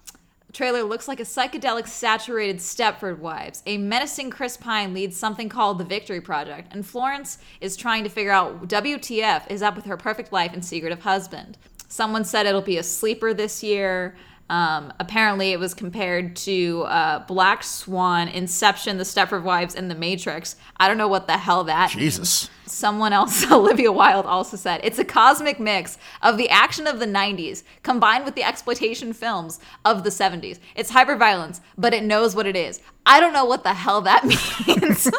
[0.53, 3.61] trailer looks like a psychedelic saturated Stepford Wives.
[3.65, 8.09] A menacing Chris Pine leads something called the Victory Project, and Florence is trying to
[8.09, 11.57] figure out WTF is up with her perfect life and secretive husband.
[11.87, 14.15] Someone said it'll be a sleeper this year.
[14.49, 19.95] Um, apparently, it was compared to uh, Black Swan, Inception, The Stepford Wives, and The
[19.95, 20.55] Matrix.
[20.77, 22.49] I don't know what the hell that means.
[22.67, 22.77] Jesus.
[22.77, 27.05] Someone else, Olivia Wilde, also said it's a cosmic mix of the action of the
[27.05, 30.59] 90s combined with the exploitation films of the 70s.
[30.75, 32.81] It's hyperviolence, but it knows what it is.
[33.05, 34.25] I don't know what the hell that
[34.67, 35.09] means.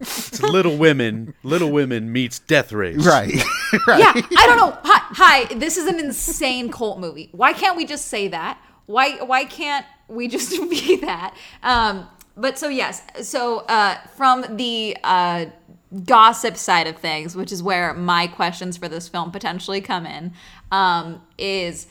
[0.00, 1.34] It's Little Women.
[1.42, 3.04] Little Women meets Death Race.
[3.14, 3.34] Right.
[3.86, 3.98] right.
[3.98, 4.76] yeah, I don't know.
[4.84, 7.28] Hi, hi, this is an insane cult movie.
[7.32, 8.58] Why can't we just say that?
[8.86, 11.34] Why why can't we just be that?
[11.62, 15.46] Um, but so yes, so uh, from the uh,
[16.04, 20.32] gossip side of things, which is where my questions for this film potentially come in,
[20.72, 21.86] um, is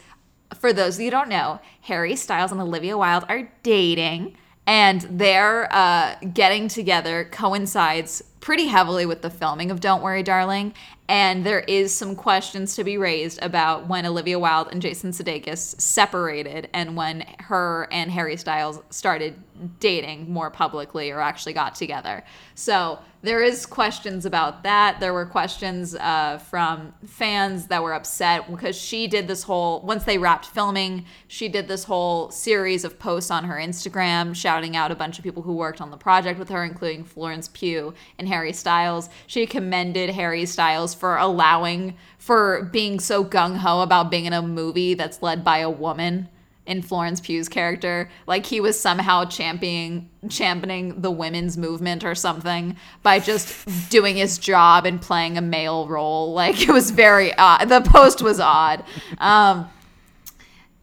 [0.54, 4.36] for those you who don't know, Harry Styles and Olivia Wilde are dating,
[4.66, 10.74] and their uh, getting together coincides pretty heavily with the filming of Don't Worry, Darling.
[11.08, 15.78] And there is some questions to be raised about when Olivia Wilde and Jason Sudeikis
[15.80, 19.34] separated and when her and Harry Styles started
[19.80, 22.24] dating more publicly or actually got together.
[22.54, 25.00] So there is questions about that.
[25.00, 30.04] There were questions uh, from fans that were upset because she did this whole once
[30.04, 34.90] they wrapped filming, she did this whole series of posts on her Instagram shouting out
[34.90, 38.28] a bunch of people who worked on the project with her, including Florence Pugh and
[38.28, 39.08] Harry Styles.
[39.26, 44.42] She commended Harry Styles for allowing for being so gung ho about being in a
[44.42, 46.28] movie that's led by a woman
[46.66, 48.10] in Florence Pugh's character.
[48.26, 54.38] Like he was somehow championing championing the women's movement or something by just doing his
[54.38, 56.32] job and playing a male role.
[56.32, 57.68] Like it was very odd.
[57.68, 58.84] The post was odd.
[59.18, 59.68] Um,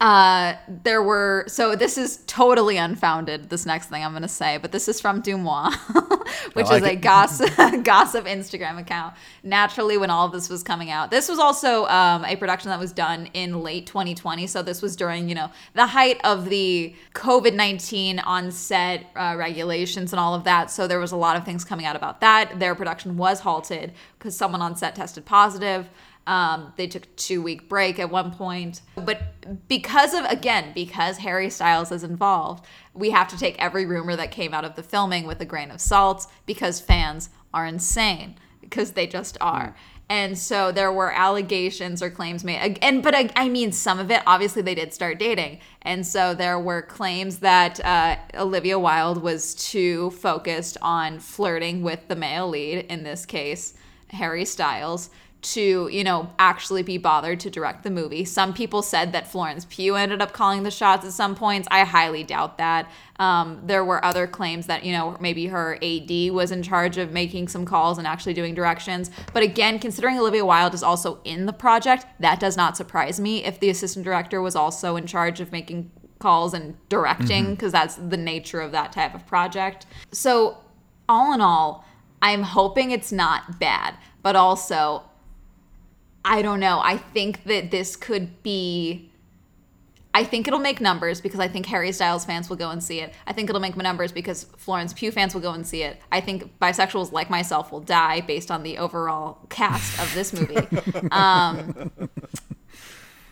[0.02, 3.52] Uh, there were so this is totally unfounded.
[3.52, 5.76] This next thing I'm going to say, but this is from DeuxMoi,
[6.54, 6.96] which like is a it.
[7.02, 9.14] gossip gossip Instagram account.
[9.44, 12.80] Naturally, when all of this was coming out, this was also um, a production that
[12.80, 14.48] was done in late 2020.
[14.48, 19.36] So this was during you know the height of the COVID 19 on set uh,
[19.38, 20.72] regulations and all of that.
[20.72, 22.60] So there was a lot of things coming out about that.
[22.60, 25.88] Their production was halted because someone on set tested positive.
[26.28, 28.82] Um, they took a two week break at one point.
[28.96, 34.16] But because of, again, because Harry Styles is involved, we have to take every rumor
[34.16, 38.36] that came out of the filming with a grain of salt because fans are insane,
[38.62, 39.76] because they just are.
[40.12, 42.78] And so there were allegations or claims made.
[42.82, 46.34] And but I, I mean, some of it obviously they did start dating, and so
[46.34, 52.50] there were claims that uh, Olivia Wilde was too focused on flirting with the male
[52.50, 53.74] lead in this case,
[54.10, 55.12] Harry Styles,
[55.42, 58.26] to you know actually be bothered to direct the movie.
[58.26, 61.68] Some people said that Florence Pugh ended up calling the shots at some points.
[61.72, 62.90] I highly doubt that.
[63.20, 67.12] Um, there were other claims that you know maybe her AD was in charge of
[67.12, 69.10] making some calls and actually doing directions.
[69.34, 73.44] But again, considering Olivia Wilde is also in the project, that does not surprise me.
[73.44, 77.96] If the assistant director was also in charge of making calls and directing, because that's
[77.96, 79.88] the nature of that type of project.
[80.12, 80.58] So
[81.10, 81.86] all in all,
[82.22, 85.04] I'm hoping it's not bad, but also
[86.24, 86.80] I don't know.
[86.84, 89.10] I think that this could be.
[90.14, 93.00] I think it'll make numbers because I think Harry Styles fans will go and see
[93.00, 93.14] it.
[93.26, 96.02] I think it'll make numbers because Florence Pugh fans will go and see it.
[96.12, 100.58] I think bisexuals like myself will die based on the overall cast of this movie.
[101.12, 101.92] um,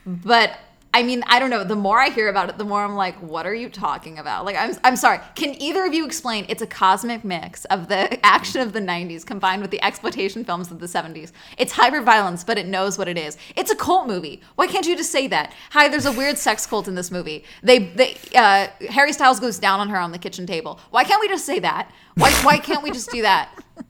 [0.05, 0.57] but
[0.91, 1.63] I mean, I don't know.
[1.63, 4.43] The more I hear about it, the more I'm like, what are you talking about?
[4.43, 5.19] Like, I'm, I'm sorry.
[5.35, 6.47] Can either of you explain?
[6.49, 10.71] It's a cosmic mix of the action of the 90s combined with the exploitation films
[10.71, 11.31] of the 70s.
[11.59, 13.37] It's hyper violence, but it knows what it is.
[13.55, 14.41] It's a cult movie.
[14.55, 15.53] Why can't you just say that?
[15.71, 17.43] Hi, there's a weird sex cult in this movie.
[17.61, 20.79] They, they, uh, Harry Styles goes down on her on the kitchen table.
[20.89, 21.91] Why can't we just say that?
[22.15, 23.51] Why, why can't we just do that?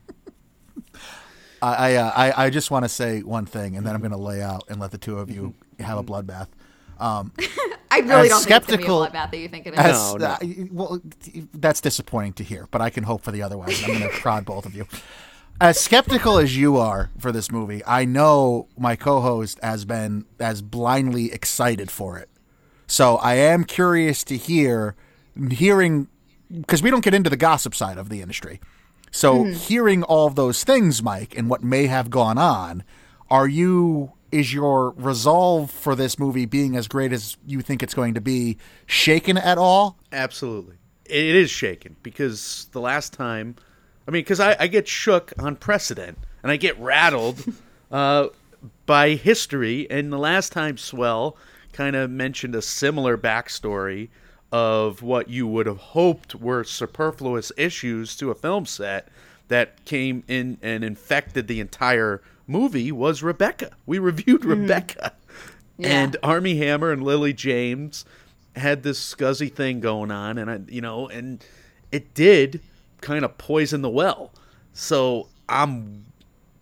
[1.62, 4.12] I I, uh, I I just want to say one thing, and then I'm going
[4.12, 6.48] to lay out and let the two of you have a bloodbath.
[7.00, 7.32] Um,
[7.90, 9.72] I really don't skeptical- think it's going to be a bloodbath that you think it
[9.74, 9.80] is.
[9.80, 10.26] as, No, no.
[10.26, 10.38] uh,
[10.70, 11.00] well,
[11.54, 13.82] that's disappointing to hear, but I can hope for the otherwise.
[13.82, 14.86] I'm going to prod both of you.
[15.60, 20.62] As skeptical as you are for this movie, I know my co-host has been as
[20.62, 22.28] blindly excited for it.
[22.86, 24.94] So I am curious to hear,
[25.50, 26.08] hearing,
[26.50, 28.60] because we don't get into the gossip side of the industry.
[29.10, 32.84] So hearing all of those things, Mike, and what may have gone on,
[33.28, 34.12] are you?
[34.32, 38.20] Is your resolve for this movie being as great as you think it's going to
[38.20, 39.98] be shaken at all?
[40.12, 40.76] Absolutely.
[41.04, 43.56] It is shaken because the last time,
[44.06, 47.42] I mean, because I, I get shook on precedent and I get rattled
[47.90, 48.28] uh,
[48.86, 49.90] by history.
[49.90, 51.36] And the last time Swell
[51.72, 54.08] kind of mentioned a similar backstory
[54.52, 59.08] of what you would have hoped were superfluous issues to a film set
[59.48, 63.70] that came in and infected the entire movie was Rebecca.
[63.86, 65.12] We reviewed Rebecca.
[65.78, 68.04] And Armie Hammer and Lily James
[68.56, 71.42] had this scuzzy thing going on and I you know and
[71.92, 72.60] it did
[73.00, 74.32] kind of poison the well.
[74.72, 76.04] So I'm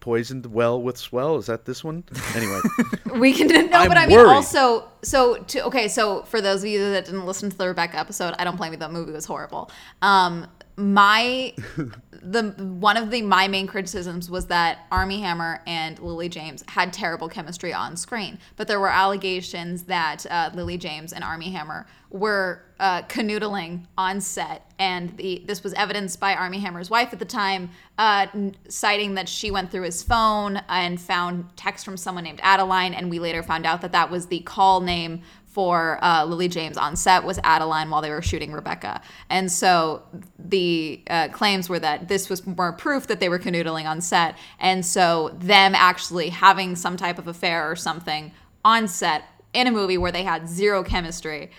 [0.00, 1.36] poisoned well with swell.
[1.36, 2.04] Is that this one?
[2.34, 2.60] Anyway.
[3.18, 4.28] We can no, I'm but I mean worried.
[4.30, 7.98] also so to okay, so for those of you that didn't listen to the Rebecca
[7.98, 8.78] episode, I don't blame you.
[8.78, 9.70] That movie was horrible.
[10.02, 10.46] Um,
[10.78, 11.52] my
[12.22, 16.92] the one of the my main criticisms was that Armie Hammer and Lily James had
[16.92, 21.86] terrible chemistry on screen, but there were allegations that uh, Lily James and Armie Hammer
[22.10, 27.18] were uh, canoodling on set, and the this was evidenced by Armie Hammer's wife at
[27.18, 28.26] the time, uh,
[28.68, 33.10] citing that she went through his phone and found text from someone named Adeline, and
[33.10, 35.22] we later found out that that was the call name
[35.58, 39.00] for uh, Lily James on set was Adeline while they were shooting Rebecca.
[39.28, 40.04] And so
[40.38, 44.38] the uh, claims were that this was more proof that they were canoodling on set.
[44.60, 48.30] And so them actually having some type of affair or something
[48.64, 51.50] on set in a movie where they had zero chemistry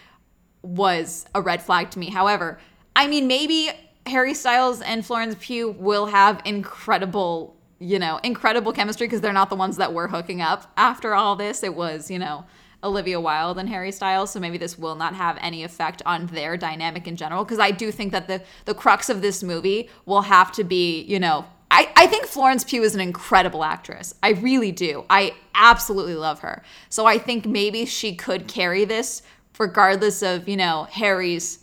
[0.61, 2.09] was a red flag to me.
[2.09, 2.57] However,
[2.95, 3.69] I mean, maybe
[4.05, 9.49] Harry Styles and Florence Pugh will have incredible, you know, incredible chemistry because they're not
[9.49, 11.63] the ones that were hooking up after all this.
[11.63, 12.45] It was, you know,
[12.83, 14.31] Olivia Wilde and Harry Styles.
[14.31, 17.43] So maybe this will not have any effect on their dynamic in general.
[17.43, 21.01] Because I do think that the the crux of this movie will have to be,
[21.01, 24.15] you know, I, I think Florence Pugh is an incredible actress.
[24.23, 25.05] I really do.
[25.09, 26.63] I absolutely love her.
[26.89, 29.21] So I think maybe she could carry this
[29.59, 31.59] regardless of, you know, Harry's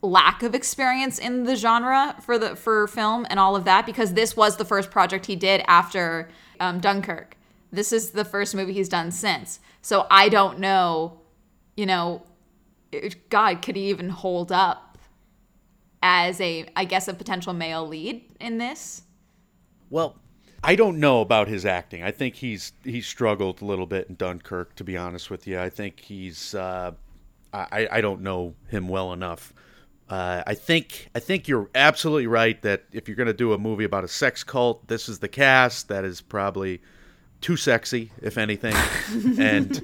[0.00, 4.14] lack of experience in the genre for the for film and all of that because
[4.14, 6.28] this was the first project he did after
[6.58, 7.36] um, Dunkirk.
[7.72, 9.58] This is the first movie he's done since.
[9.80, 11.22] So I don't know
[11.76, 12.22] you know,
[13.30, 14.98] God, could he even hold up
[16.02, 19.02] as a, I guess, a potential male lead in this?
[19.90, 20.16] Well,
[20.64, 22.02] I don't know about his acting.
[22.02, 24.74] I think he's he's struggled a little bit in Dunkirk.
[24.76, 26.54] To be honest with you, I think he's.
[26.54, 26.92] Uh,
[27.52, 29.52] I I don't know him well enough.
[30.08, 33.58] Uh, I think I think you're absolutely right that if you're going to do a
[33.58, 35.88] movie about a sex cult, this is the cast.
[35.88, 36.80] That is probably
[37.42, 38.74] too sexy, if anything,
[39.38, 39.82] and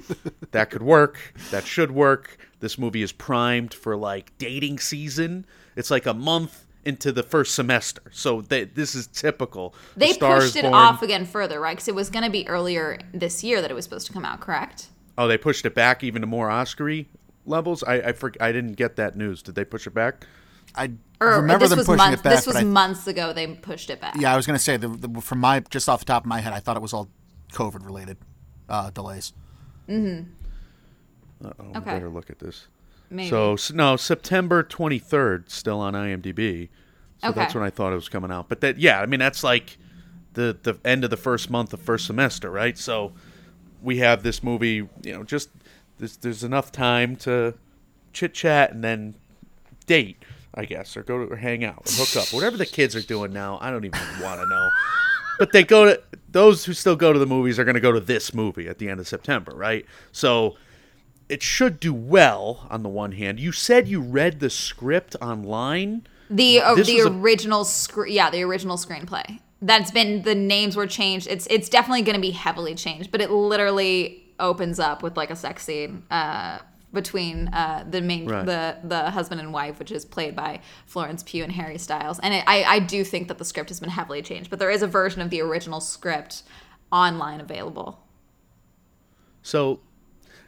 [0.51, 1.19] that could work.
[1.51, 2.37] That should work.
[2.59, 5.45] This movie is primed for like dating season.
[5.75, 9.75] It's like a month into the first semester, so they, this is typical.
[9.95, 11.75] They Star is pushed it Born- off again further, right?
[11.75, 14.25] Because it was going to be earlier this year that it was supposed to come
[14.25, 14.87] out, correct?
[15.17, 16.89] Oh, they pushed it back even to more Oscar
[17.45, 17.83] levels.
[17.83, 19.41] I I, for, I didn't get that news.
[19.43, 20.25] Did they push it back?
[20.75, 22.21] I Or remember this them was pushing months.
[22.21, 22.35] it back.
[22.35, 23.33] this was but I, months ago.
[23.33, 24.15] They pushed it back.
[24.17, 26.27] yeah, I was going to say the, the, from my just off the top of
[26.27, 27.09] my head, I thought it was all
[27.51, 28.17] COVID related
[28.69, 29.33] uh, delays.
[29.89, 29.93] Oh,
[31.43, 31.91] we Okay.
[31.93, 32.67] better look at this.
[33.09, 33.29] Maybe.
[33.29, 36.69] So s- no, September 23rd, still on IMDb.
[37.21, 38.47] So that's when I thought it was coming out.
[38.49, 39.77] But that, yeah, I mean that's like
[40.33, 42.77] the the end of the first month of first semester, right?
[42.77, 43.11] So
[43.81, 45.49] we have this movie, you know, just
[45.97, 47.55] there's there's enough time to
[48.13, 49.15] chit chat and then
[49.85, 50.23] date,
[50.53, 53.01] I guess, or go to or hang out, or hook up, whatever the kids are
[53.01, 53.57] doing now.
[53.61, 54.69] I don't even want to know.
[55.39, 56.01] But they go to
[56.31, 58.77] those who still go to the movies are going to go to this movie at
[58.77, 59.85] the end of September, right?
[60.11, 60.57] So
[61.29, 63.39] it should do well on the one hand.
[63.39, 66.07] You said you read the script online.
[66.29, 69.39] The uh, the was a- original scr- yeah, the original screenplay.
[69.61, 71.27] That's been the names were changed.
[71.27, 75.29] It's it's definitely going to be heavily changed, but it literally opens up with like
[75.31, 76.59] a sex scene uh,
[76.93, 78.45] between uh, the main Right.
[78.45, 82.19] the the husband and wife, which is played by Florence Pugh and Harry Styles.
[82.19, 84.71] And it, I I do think that the script has been heavily changed, but there
[84.71, 86.43] is a version of the original script
[86.91, 87.99] online available.
[89.41, 89.79] So,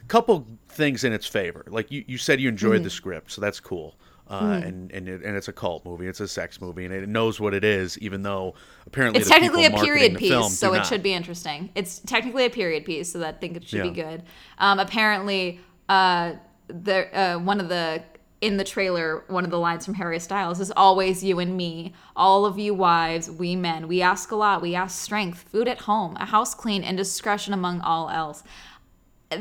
[0.02, 1.64] a couple things in its favor.
[1.68, 2.84] Like you, you said, you enjoyed Mm-hmm.
[2.84, 3.96] the script, so that's cool.
[4.30, 6.06] Uh, and and it, and it's a cult movie.
[6.06, 8.54] It's a sex movie, and it knows what it is, even though
[8.86, 10.86] apparently It's technically a period piece, so it not.
[10.86, 11.68] should be interesting.
[11.74, 14.22] It's technically a period piece, so I think it should be good.
[14.58, 16.34] Um, apparently, uh,
[16.68, 18.02] the uh, one of the
[18.42, 21.94] in the trailer, one of the lines from Harry Styles is always you and me,
[22.16, 23.86] all of you wives, we men.
[23.86, 24.60] We ask a lot.
[24.60, 28.42] We ask strength, food at home, a house clean, and discretion among all else.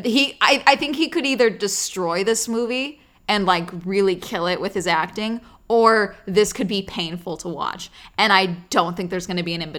[0.03, 4.61] He, I, I think he could either destroy this movie and like really kill it
[4.61, 7.89] with his acting, or this could be painful to watch.
[8.19, 9.71] And I don't think there's going to be an in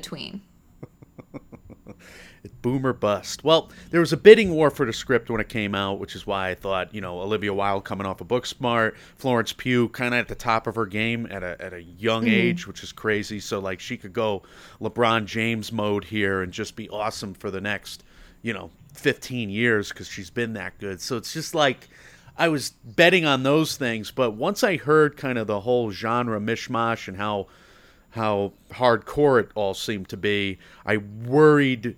[2.42, 2.62] between.
[2.62, 3.44] Boomer bust.
[3.44, 6.26] Well, there was a bidding war for the script when it came out, which is
[6.26, 10.20] why I thought, you know, Olivia Wilde coming off of Booksmart, Florence Pugh kind of
[10.20, 12.34] at the top of her game at a, at a young mm-hmm.
[12.34, 13.40] age, which is crazy.
[13.40, 14.42] So, like, she could go
[14.80, 18.04] LeBron James mode here and just be awesome for the next,
[18.42, 21.00] you know, 15 years because she's been that good.
[21.00, 21.88] So it's just like.
[22.34, 26.40] I was betting on those things, but once I heard kind of the whole genre
[26.40, 27.48] mishmash and how
[28.08, 31.96] how hardcore it all seemed to be, I worried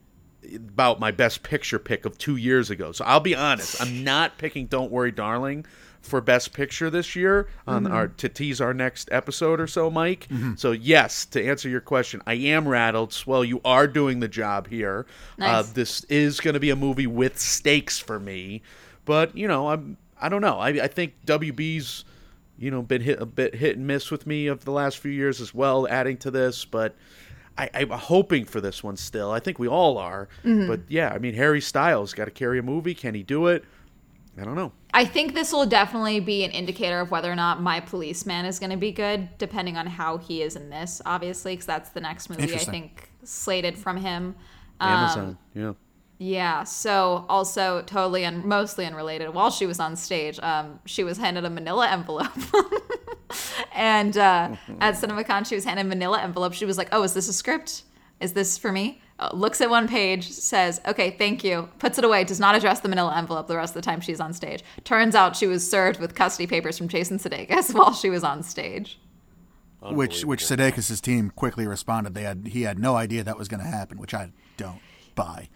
[0.54, 2.92] about my best picture pick of two years ago.
[2.92, 5.64] So I'll be honest, I'm not picking "Don't Worry, Darling"
[6.00, 10.28] for best picture this year on our to tease our next episode or so, Mike.
[10.56, 13.12] So yes, to answer your question, I am rattled.
[13.14, 15.06] Swell, you are doing the job here.
[15.40, 18.60] Uh, this is going to be a movie with stakes for me,
[19.06, 20.58] but you know, I'm I don't know.
[20.58, 22.04] I I think WB's
[22.58, 25.10] you know been hit a bit hit and miss with me of the last few
[25.10, 26.94] years as well, adding to this, but.
[27.56, 29.30] I, I'm hoping for this one still.
[29.30, 30.28] I think we all are.
[30.42, 32.94] But yeah, I mean, Harry Styles got to carry a movie.
[32.94, 33.64] Can he do it?
[34.36, 34.72] I don't know.
[34.92, 38.58] I think this will definitely be an indicator of whether or not My Policeman is
[38.58, 42.00] going to be good, depending on how he is in this, obviously, because that's the
[42.00, 44.34] next movie I think slated from him.
[44.80, 45.38] Um, Amazon.
[45.54, 45.72] yeah.
[46.18, 46.64] Yeah.
[46.64, 49.34] So also totally and mostly unrelated.
[49.34, 52.32] While she was on stage, um, she was handed a Manila envelope.
[53.74, 56.52] and uh, at CinemaCon, she was handed a Manila envelope.
[56.54, 57.82] She was like, "Oh, is this a script?
[58.20, 62.04] Is this for me?" Uh, looks at one page, says, "Okay, thank you." Puts it
[62.04, 62.24] away.
[62.24, 64.62] Does not address the Manila envelope the rest of the time she's on stage.
[64.84, 68.42] Turns out she was served with custody papers from Jason Sudeikis while she was on
[68.42, 69.00] stage.
[69.82, 72.14] Which which Sudeikis' team quickly responded.
[72.14, 74.80] They had he had no idea that was going to happen, which I don't
[75.14, 75.48] buy.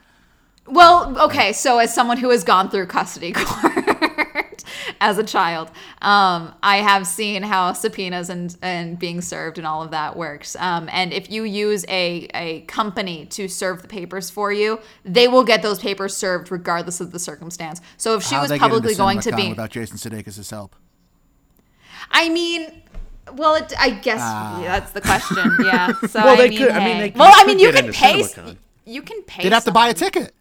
[0.70, 4.64] Well, okay, so as someone who has gone through custody court
[5.00, 5.70] as a child,
[6.02, 10.56] um, I have seen how subpoenas and, and being served and all of that works.
[10.56, 15.26] Um, and if you use a, a company to serve the papers for you, they
[15.28, 17.80] will get those papers served regardless of the circumstance.
[17.96, 20.50] So if she How'd was they get into publicly going to be, without Jason Sudeikis'
[20.50, 20.76] help.
[22.10, 22.82] I mean,
[23.34, 25.36] well, it, I guess yeah, that's the question.
[25.64, 25.92] Yeah.
[26.08, 28.24] So Well, I they mean, could- I mean, they well, I mean, you can pay.
[28.84, 29.42] You can pay.
[29.42, 30.34] They'd have to buy a ticket.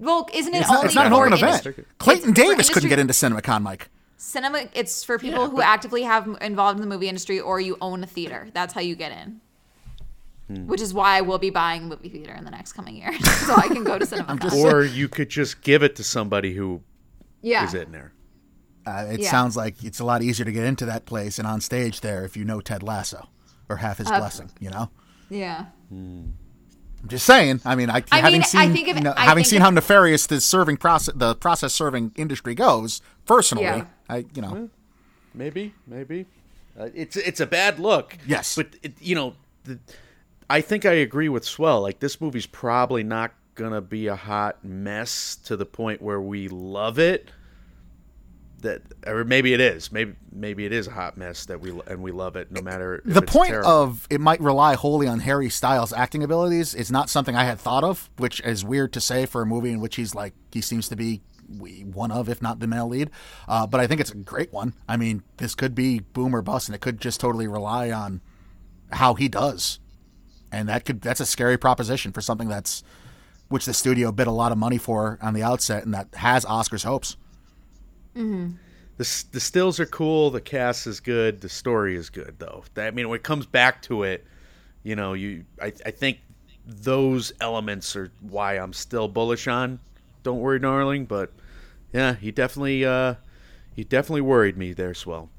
[0.00, 1.86] Well, isn't it It's only not, it's not an open industry- event.
[1.98, 3.88] Clayton it's Davis couldn't get into CinemaCon, Mike.
[4.16, 4.64] Cinema.
[4.74, 8.06] It's for people who actively have involved in the movie industry, or you own a
[8.06, 8.48] theater.
[8.52, 9.40] That's how you get in.
[10.48, 10.66] Hmm.
[10.66, 13.12] Which is why I will be buying a movie theater in the next coming year,
[13.46, 14.38] so I can go to cinema.
[14.54, 16.82] or you could just give it to somebody who
[17.42, 18.12] yeah, is in there.
[18.86, 19.30] Uh, it Yeah.
[19.30, 22.24] sounds like it's a lot easier to get into that place and on stage there
[22.24, 23.28] if you know Ted Lasso
[23.68, 24.50] or have his Uh, blessing.
[24.58, 24.90] You know,
[25.28, 25.66] yeah.
[27.02, 27.60] I'm just saying.
[27.64, 29.46] I mean, I, I having mean, seen I think if- you know, I having think
[29.50, 33.00] seen if- how nefarious the serving process, the process serving industry goes.
[33.26, 33.84] Personally, Yeah.
[34.08, 34.68] I you know,
[35.32, 36.26] Maybe, maybe.
[36.78, 38.16] Uh, it's it's a bad look.
[38.26, 38.54] Yes.
[38.56, 39.78] but it, you know, the,
[40.48, 41.80] I think I agree with Swell.
[41.80, 46.48] Like this movie's probably not gonna be a hot mess to the point where we
[46.48, 47.30] love it.
[48.60, 49.90] That or maybe it is.
[49.90, 53.02] Maybe maybe it is a hot mess that we and we love it no matter.
[53.04, 53.70] If the point terrible.
[53.70, 57.58] of it might rely wholly on Harry Styles' acting abilities is not something I had
[57.58, 60.60] thought of, which is weird to say for a movie in which he's like he
[60.60, 61.22] seems to be
[61.58, 63.10] one of, if not the male lead.
[63.48, 64.74] Uh, but I think it's a great one.
[64.88, 68.20] I mean, this could be boom or bust, and it could just totally rely on
[68.92, 69.80] how he does,
[70.52, 72.82] and that could that's a scary proposition for something that's
[73.48, 76.44] which the studio bid a lot of money for on the outset, and that has
[76.44, 77.16] Oscars hopes.
[78.96, 80.30] The s- the stills are cool.
[80.30, 81.40] The cast is good.
[81.40, 82.64] The story is good though.
[82.76, 84.24] I mean, when it comes back to it,
[84.82, 86.18] you know, you I I think
[86.66, 89.80] those elements are why I'm still bullish on.
[90.22, 91.06] Don't worry, darling.
[91.06, 91.32] But
[91.92, 93.14] yeah, he definitely uh
[93.74, 95.30] he definitely worried me there, Swell.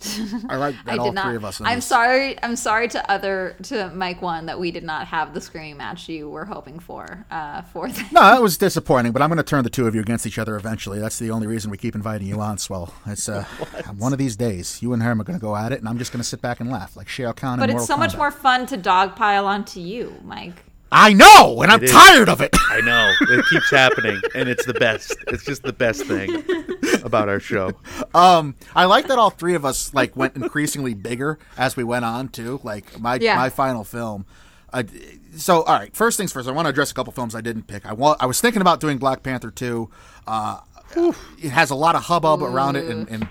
[0.50, 1.26] I like that I all did not.
[1.26, 1.60] three of us.
[1.60, 2.42] in I'm this- sorry.
[2.42, 6.08] I'm sorry to other to Mike one that we did not have the screaming match
[6.08, 7.24] you were hoping for.
[7.30, 9.94] Uh, for the, No, that was disappointing, but I'm going to turn the two of
[9.94, 10.98] you against each other eventually.
[10.98, 12.92] That's the only reason we keep inviting you on, Swell.
[13.06, 13.44] It's uh,
[13.96, 15.98] one of these days, you and him are going to go at it, and I'm
[15.98, 17.58] just going to sit back and laugh like Shao Kahn.
[17.58, 20.64] but in it's Mortal so much more fun to dogpile onto you, Mike.
[20.92, 21.90] I know, and I'm is.
[21.90, 22.50] tired of it.
[22.70, 25.16] I know it keeps happening, and it's the best.
[25.28, 26.44] It's just the best thing
[27.02, 27.72] about our show.
[28.14, 32.04] Um, I like that all three of us like went increasingly bigger as we went
[32.04, 32.60] on too.
[32.62, 33.36] Like my Yeah.
[33.36, 34.24] my final film.
[34.72, 34.84] Uh,
[35.36, 36.48] so all right, first things first.
[36.48, 37.84] I want to address a couple films I didn't pick.
[37.86, 38.22] I want.
[38.22, 39.90] I was thinking about doing Black Panther two.
[40.28, 40.60] Uh,
[40.96, 43.26] it has a lot of hubbub around it, and, and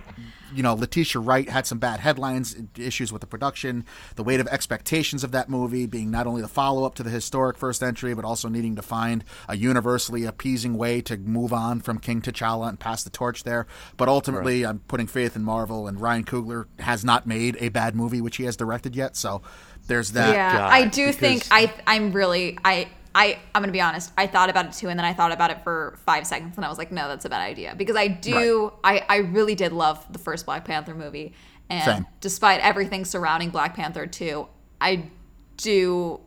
[0.54, 3.86] you know Letitia Wright had some bad headlines, issues with the production,
[4.16, 7.10] the weight of expectations of that movie being not only the follow up to the
[7.10, 11.82] historic first entry, but also needing to find a universally appeasing way to move on
[11.82, 13.68] from King T'Challa and pass the torch there.
[13.98, 17.96] But ultimately, I'm putting faith in Marvel, and Ryan Coogler has not made a bad
[17.96, 19.16] movie, which he has directed yet.
[19.16, 19.42] So
[19.88, 20.34] there's that.
[20.34, 24.12] Yeah, God, I do because- think I I'm really I I I'm gonna be honest.
[24.18, 26.66] I thought about it too, and then I thought about it for five seconds, and
[26.66, 29.72] I was like, no, that's a bad idea because I do I I really did
[29.72, 31.34] love the first Black Panther movie,
[31.70, 32.06] and Same.
[32.22, 34.48] despite everything surrounding Black Panther two,
[34.82, 35.10] I
[35.58, 36.20] do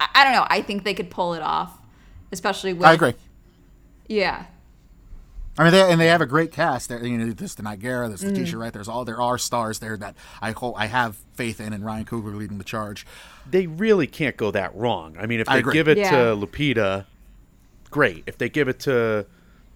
[0.00, 0.46] I, I don't know.
[0.48, 1.78] I think they could pull it off,
[2.32, 3.14] especially with I agree.
[4.08, 4.46] Yeah,
[5.56, 6.88] I mean, they, and they have a great cast.
[6.88, 8.24] There, you know, there's the Nigera, there's.
[8.24, 8.72] Letitia Wright.
[8.72, 12.04] There's all there are stars there that I hope I have faith in, and Ryan
[12.06, 13.06] Coogler leading the charge.
[13.48, 15.16] They really can't go that wrong.
[15.18, 16.10] I mean, if they give it Yeah.
[16.10, 17.04] to Lupita,
[17.90, 18.24] great.
[18.26, 19.26] If they give it to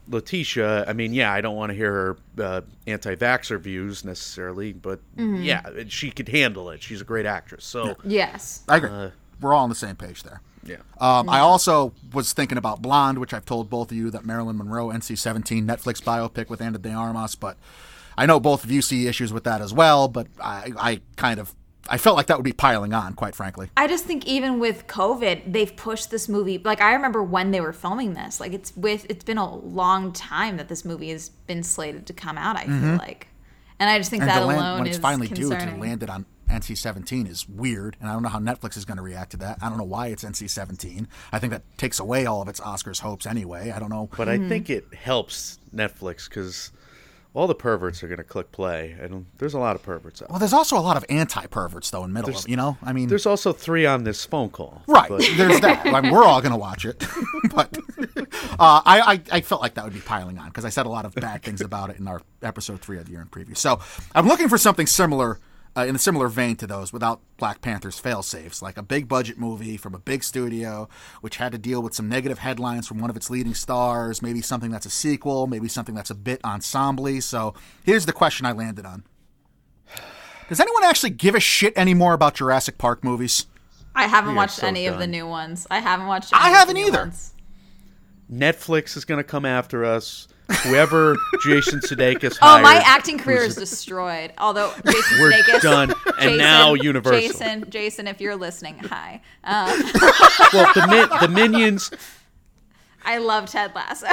[0.08, 5.00] Letitia, I mean, yeah, I don't want to hear her uh, anti-vaxxer views necessarily, but
[5.16, 5.42] Mm-hmm.
[5.42, 6.82] yeah, she could handle it.
[6.82, 7.64] She's a great actress.
[7.64, 9.10] So yes, I agree.
[9.40, 10.40] We're all on the same page there.
[10.64, 14.24] Yeah, Um, I also was thinking about Blonde, which I've told both of you that
[14.26, 17.56] Marilyn Monroe NC-17 Netflix biopic with Ana de Armas, but
[18.16, 20.08] I know both of you see issues with that as well.
[20.08, 21.54] But I, I kind of
[21.90, 23.70] I felt like that would be piling on, quite frankly.
[23.76, 26.58] I just think even with COVID, they've pushed this movie.
[26.58, 28.40] Like I remember when they were filming this.
[28.40, 32.12] Like it's with it's been a long time that this movie has been slated to
[32.12, 32.56] come out.
[32.56, 33.28] I feel like,
[33.78, 34.30] and I just think Mm-hmm.
[34.30, 35.76] and that land, alone when it's is finally due concerning.
[35.76, 38.96] to land it on NC-17 is weird, and I don't know how Netflix is going
[38.96, 39.58] to react to that.
[39.62, 41.06] I don't know why it's NC-17.
[41.32, 43.70] I think that takes away all of its Oscars hopes anyway.
[43.70, 44.08] I don't know.
[44.16, 44.44] but Mm-hmm.
[44.44, 46.72] I think it helps Netflix because
[47.34, 50.30] all the perverts are going to click play, and there's a lot of perverts out.
[50.30, 52.76] well, there's also a lot of anti-perverts though in middle of you know.
[52.82, 54.82] I mean, There's also three on this phone call.
[54.88, 55.08] Right.
[55.08, 55.86] but- There's that.
[55.86, 57.04] I mean, we're all going to watch it,
[57.54, 57.76] but
[58.58, 59.00] uh, I,
[59.30, 61.14] I I felt like that would be piling on because I said a lot of
[61.14, 63.56] bad things about it in our episode three of the year in preview.
[63.56, 63.78] So
[64.14, 65.38] I'm looking for something similar.
[65.78, 69.06] Uh, in a similar vein to those, without Black Panther's fail safes, like a big
[69.06, 70.88] budget movie from a big studio,
[71.20, 74.42] which had to deal with some negative headlines from one of its leading stars, maybe
[74.42, 77.20] something that's a sequel, maybe something that's a bit ensemble.
[77.20, 79.04] So here's the question I landed on:
[80.48, 83.46] Does anyone actually give a shit anymore about Jurassic Park movies?
[83.94, 85.64] I haven't We watched so any of the new ones.
[85.70, 86.34] I haven't watched.
[86.34, 86.98] I any of the haven't new either.
[86.98, 87.34] ones.
[88.28, 90.26] Netflix is going to come after us.
[90.64, 94.32] Whoever Jason Sudeikis Oh, my acting career is destroyed.
[94.38, 95.94] Although Jason We're Sudeikis, done.
[96.18, 97.20] And now Universal.
[97.20, 99.20] Jason, Jason, if you're listening, hi.
[99.44, 99.66] Um,
[100.52, 101.90] well, the min- the minions.
[103.04, 104.08] I love Ted Lasso.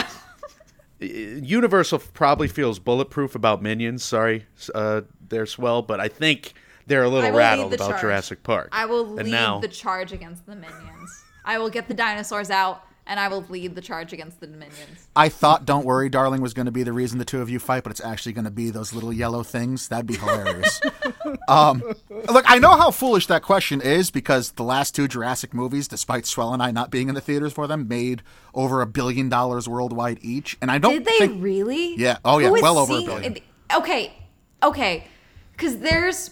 [1.00, 4.04] Universal probably feels bulletproof about Minions.
[4.04, 6.54] Sorry, uh, they're swell, but I think
[6.88, 8.02] they're a little rattled about charge.
[8.02, 8.70] Jurassic Park.
[8.72, 11.24] I will and lead now, the charge against the minions.
[11.44, 15.08] I will get the dinosaurs out, and I will lead the charge against the Dominions.
[15.16, 17.60] I thought "Don't Worry, Darling" was going to be the reason the two of you
[17.60, 19.88] fight, but it's actually going to be those little yellow things.
[19.88, 20.82] That'd be hilarious.
[21.48, 25.88] um, look, I know how foolish that question is because the last two Jurassic movies,
[25.88, 28.24] despite Swell and I not being in the theaters for them, made
[28.54, 31.96] over a billion dollars worldwide each, and I don't Did they think really?
[31.96, 32.18] Yeah.
[32.26, 32.50] Oh, yeah.
[32.50, 33.38] Who is Well over a seeing- billion.
[33.76, 34.14] Okay,
[34.64, 35.08] okay,
[35.54, 36.30] because there's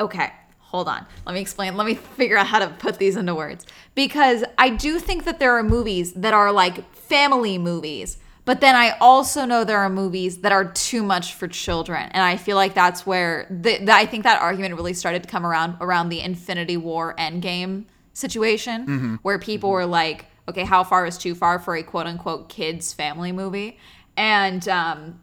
[0.00, 0.32] okay.
[0.68, 1.06] Hold on.
[1.26, 1.76] Let me explain.
[1.76, 3.66] Let me figure out how to put these into words.
[3.94, 8.76] Because I do think that there are movies that are like family movies, but then
[8.76, 12.56] I also know there are movies that are too much for children, and I feel
[12.56, 16.10] like that's where the, the I think that argument really started to come around around
[16.10, 19.14] the Infinity War Endgame situation, Mm-hmm.
[19.22, 22.92] where people were like, "Okay, how far is too far for a quote unquote kids
[22.92, 23.78] family movie?"
[24.16, 25.20] And um,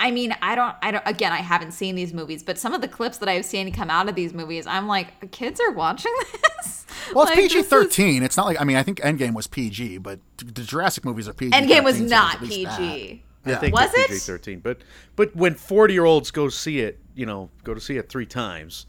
[0.00, 1.02] I mean, I don't, I don't.
[1.06, 3.90] Again, I haven't seen these movies, but some of the clips that I've seen come
[3.90, 6.86] out of these movies, I'm like, kids are watching this.
[7.14, 8.22] Well, it's Like, this PG is- thirteen.
[8.22, 11.32] It's not like I mean, I think Endgame was PG, but the Jurassic movies are
[11.34, 11.52] PG.
[11.52, 13.22] Endgame was 13, so not PG.
[13.44, 13.56] that.
[13.56, 14.08] I think Was they're it?
[14.08, 14.62] PG-13.
[14.62, 14.78] But
[15.16, 18.26] but when 40 year olds go see it, you know, go to see it three
[18.26, 18.86] times,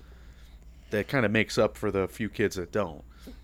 [0.91, 3.03] that kind of makes up for the few kids that don't.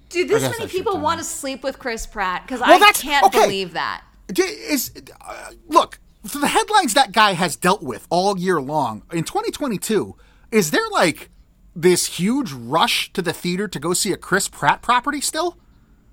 [0.09, 3.41] Dude, this many people want to sleep with Chris Pratt because Well, I can't okay.
[3.43, 4.03] believe that.
[4.27, 4.91] D- Is
[5.25, 10.15] uh, look for the headlines that guy has dealt with all year long in 2022.
[10.51, 11.29] Is there like
[11.75, 15.57] this huge rush to the theater to go see a Chris Pratt property still?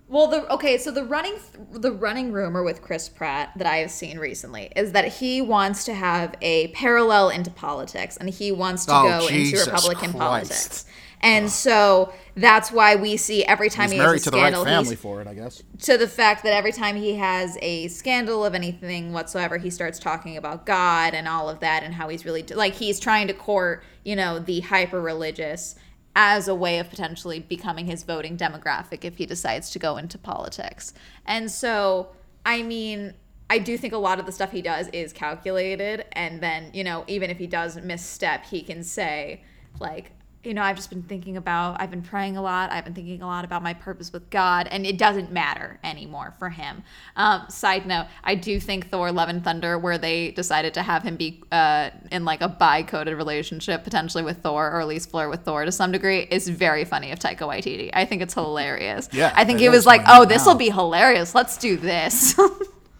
[0.06, 1.36] Well, the okay, so the running
[1.72, 5.84] the running rumor with Chris Pratt that I have seen recently is that he wants
[5.86, 10.12] to have a parallel into politics and he wants to Oh, go Jesus into Republican
[10.12, 10.18] Christ.
[10.18, 10.84] politics.
[11.20, 14.36] And so that's why we see every time He's he married has a to the
[14.36, 15.62] right scandal, family for it, I guess.
[15.82, 19.98] to the fact that every time he has a scandal of anything whatsoever, he starts
[19.98, 23.34] talking about God and all of that and how he's really like he's trying to
[23.34, 25.76] court, you know, the hyper religious
[26.16, 30.16] as a way of potentially becoming his voting demographic if he decides to go into
[30.18, 30.94] politics.
[31.26, 32.10] And so,
[32.46, 33.14] I mean,
[33.50, 36.84] I do think a lot of the stuff he does is calculated and then, you
[36.84, 39.42] know, even if he does misstep, he can say
[39.80, 40.12] like
[40.44, 42.70] you know, I've just been thinking about, I've been praying a lot.
[42.70, 46.34] I've been thinking a lot about my purpose with God, and it doesn't matter anymore
[46.38, 46.84] for him.
[47.16, 51.02] Um, side note, I do think Thor Love and Thunder, where they decided to have
[51.02, 55.10] him be uh, in like a bi coded relationship potentially with Thor, or at least
[55.10, 57.90] flirt with Thor to some degree, is very funny of Taika Waititi.
[57.92, 59.08] I think it's hilarious.
[59.12, 61.34] Yeah, I think it it was like, oh, this will be hilarious.
[61.34, 62.38] Let's do this.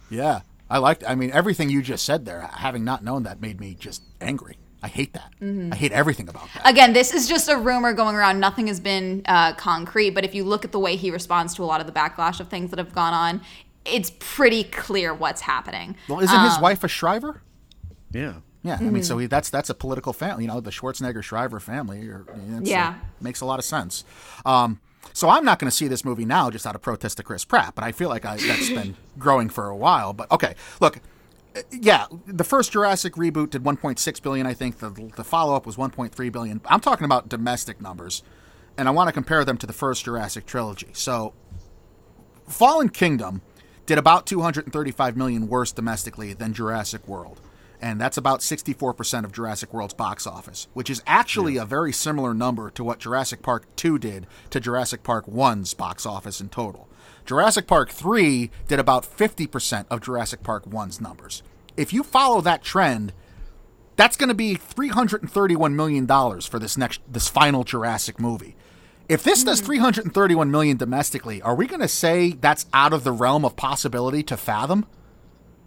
[0.09, 1.03] Yeah, I liked.
[1.07, 2.41] I mean, everything you just said there.
[2.41, 4.57] Having not known that made me just angry.
[4.85, 5.31] I hate that.
[5.41, 5.73] Mm-hmm.
[5.73, 6.69] I hate everything about that.
[6.69, 8.39] Again, this is just a rumor going around.
[8.39, 11.63] Nothing has been uh, concrete, but if you look at the way he responds to
[11.63, 13.41] a lot of the backlash of things that have gone on,
[13.83, 15.95] it's pretty clear what's happening.
[16.07, 17.41] well, isn't Um, his wife a Shriver?
[18.11, 18.33] Yeah.
[18.63, 20.43] Yeah, I mean, so he, that's that's a political family.
[20.45, 22.07] You know, the Schwarzenegger Shriver family.
[22.07, 22.95] Or, it's, uh, Yeah.
[23.21, 24.03] makes a lot of sense.
[24.45, 24.79] Um,
[25.13, 27.45] so I'm not going to see this movie now just out of protest to Chris
[27.45, 30.13] Pratt, but I feel like I, that's been growing for a while.
[30.13, 30.99] But okay, look,
[31.71, 34.45] yeah, the first Jurassic reboot did 1.6 billion.
[34.45, 36.61] I think the the follow up was 1.3 billion.
[36.65, 38.23] I'm talking about domestic numbers,
[38.77, 40.89] and I want to compare them to the first Jurassic trilogy.
[40.93, 41.33] So
[42.47, 43.41] Fallen Kingdom
[43.85, 47.41] did about 235 million worse domestically than Jurassic World.
[47.81, 52.33] And that's about 64% of Jurassic World's box office, which is actually a very similar
[52.33, 56.87] number to what Jurassic Park 2 did to Jurassic Park 1's box office in total.
[57.25, 61.41] Jurassic Park 3 did about 50% of Jurassic Park 1's numbers.
[61.75, 63.13] If you follow that trend,
[63.95, 68.55] that's going to be 331 million dollars for this next this final Jurassic movie.
[69.07, 69.65] If this does hmm.
[69.65, 74.21] 331 million domestically, are we going to say that's out of the realm of possibility
[74.23, 74.85] to fathom?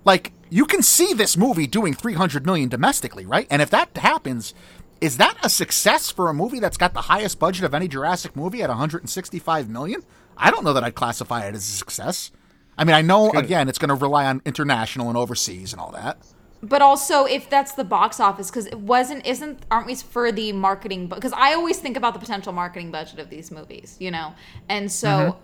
[0.04, 3.46] Like you can see this movie doing 300 million domestically, right?
[3.50, 4.54] And if that happens,
[5.00, 8.34] is that a success for a movie that's got the highest budget of any Jurassic
[8.36, 10.02] movie at 165 million?
[10.38, 12.30] I don't know that I'd classify it as a success.
[12.76, 15.90] I mean, I know again it's going to rely on international and overseas and all
[15.92, 16.18] that.
[16.62, 20.50] But also, if that's the box office, because it wasn't, isn't, aren't we for the
[20.52, 21.06] marketing?
[21.06, 24.34] Because I always think about the potential marketing budget of these movies, you know,
[24.68, 25.38] and so Mm-hmm.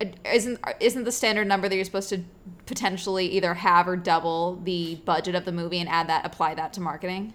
[0.00, 2.22] it- isn't isn't the standard number that you're supposed to
[2.66, 6.72] potentially either have or double the budget of the movie and add that, apply that
[6.74, 7.32] to marketing?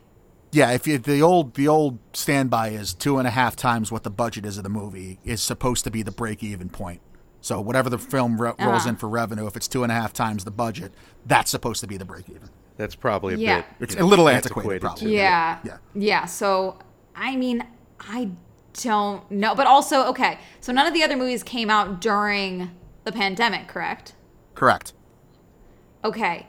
[0.53, 4.03] Yeah, if you, the old the old standby is two and a half times what
[4.03, 7.02] the budget is of the movie is supposed to be the break even point.
[7.40, 8.90] So whatever the film ro- rolls Uh-huh.
[8.90, 10.94] in for revenue, if it's two and a half times the budget,
[11.26, 12.49] that's supposed to be the break even.
[12.78, 13.56] That's probably a Yeah.
[13.57, 13.65] bit.
[13.80, 15.02] It's a know, little antiquated, probably.
[15.07, 15.10] too.
[15.10, 15.60] Yeah.
[15.64, 15.78] Yeah.
[15.95, 16.26] Yeah.
[16.26, 16.78] So,
[17.15, 17.64] I mean,
[17.99, 18.30] I
[18.73, 19.56] don't know.
[19.56, 20.38] But also, okay.
[20.60, 22.72] So, none of the other movies came out during
[23.03, 24.14] the pandemic, correct?
[24.56, 24.94] Correct.
[26.03, 26.48] Okay.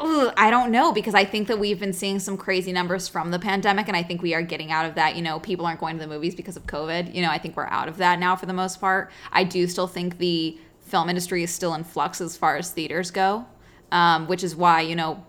[0.00, 3.38] I don't know because I think that we've been seeing some crazy numbers from the
[3.38, 5.16] pandemic, and I think we are getting out of that.
[5.16, 7.14] You know, people aren't going to the movies because of COVID.
[7.14, 9.10] You know, I think we're out of that now for the most part.
[9.32, 13.10] I do still think the film industry is still in flux as far as theaters
[13.10, 13.46] go,
[13.92, 15.24] um, which is why, you know,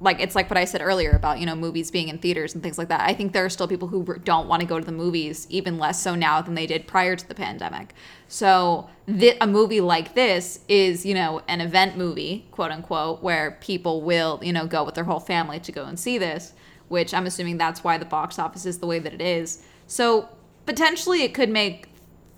[0.00, 2.62] like it's like what I said earlier about you know movies being in theaters and
[2.62, 3.02] things like that.
[3.02, 5.78] I think there are still people who don't want to go to the movies, even
[5.78, 7.94] less so now than they did prior to the pandemic.
[8.26, 13.58] So th- a movie like this is you know an event movie, quote unquote, where
[13.60, 16.54] people will you know go with their whole family to go and see this.
[16.88, 19.62] Which I'm assuming that's why the box office is the way that it is.
[19.86, 20.28] So
[20.66, 21.88] potentially it could make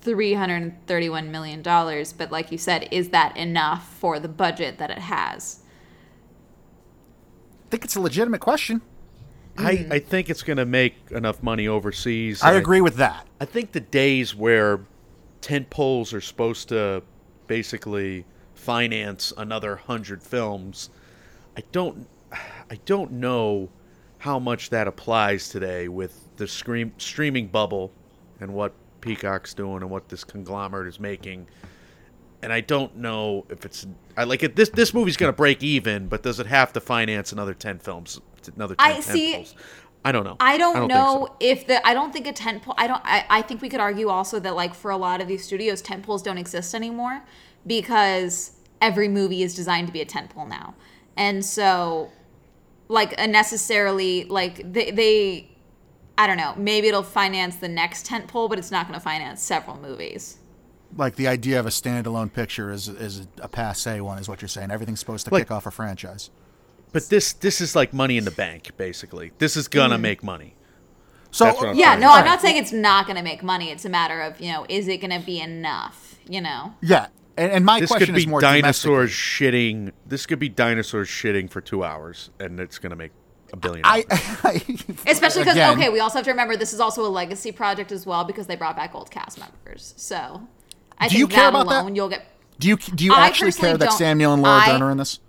[0.01, 4.99] 331 million dollars, but like you said, is that enough for the budget that it
[4.99, 5.62] has?
[7.73, 8.83] I think it's a legitimate question.
[9.57, 9.93] I, hmm.
[9.93, 12.43] I think it's going to make enough money overseas.
[12.43, 13.25] I and agree with that.
[13.41, 14.81] I think the days where
[15.41, 17.01] tent poles are supposed to
[17.47, 20.91] basically finance another hundred films,
[21.57, 23.69] I don't, I don't know
[24.19, 27.91] how much that applies today with the scream, streaming bubble
[28.39, 31.47] and what Peacock's doing and what this conglomerate is making.
[32.43, 33.87] And I don't know if it's
[34.17, 34.55] I like it.
[34.55, 37.79] This this movie's going to break even, but does it have to finance another ten
[37.79, 38.19] films?
[38.55, 39.55] Another 10 I see- tentpoles?
[40.05, 40.35] I don't know.
[40.39, 41.35] I don't, think know so.
[41.39, 43.79] if the I don't think a tent pole I don't I, I think we could
[43.79, 47.23] argue also that like for a lot of these studios tent poles don't exist anymore
[47.65, 48.51] because
[48.81, 50.75] every movie is designed to be a tent pole now.
[51.15, 52.11] And so
[52.89, 55.49] like unnecessarily like they, they
[56.17, 59.03] I don't know, maybe it'll finance the next tent pole, but it's not going to
[59.03, 60.37] finance several movies.
[60.95, 64.49] Like the idea of a standalone picture is is a passe one, is what you're
[64.49, 64.71] saying.
[64.71, 66.29] Everything's supposed to Like- kick off a franchise.
[66.91, 69.31] But this this is like money in the bank, basically.
[69.39, 70.01] This is gonna mm-hmm.
[70.01, 70.55] make money.
[71.31, 73.41] So That's what I'm Yeah, trying no, I'm not saying it's not going to make
[73.41, 73.71] money.
[73.71, 76.75] It's a matter of, you know, is it going to be enough, you know?
[76.79, 77.07] yeah,
[77.37, 79.73] and, and my This question could be is more dinosaurs domestically.
[79.87, 79.91] shitting.
[80.05, 83.11] This could be dinosaurs shitting for two hours, and it's gonna make
[83.51, 83.83] a billion.
[83.85, 84.83] I, dollars.
[85.07, 88.05] Especially because okay, we also have to remember this is also a legacy project as
[88.05, 89.93] well because they brought back old cast members.
[89.97, 90.47] So
[90.99, 91.81] I Do you care that about that?
[91.81, 92.25] alone you'll get.
[92.59, 94.81] do you do you I actually care that don't- Sam Neill and Laura I- Dern
[94.81, 95.19] are in this?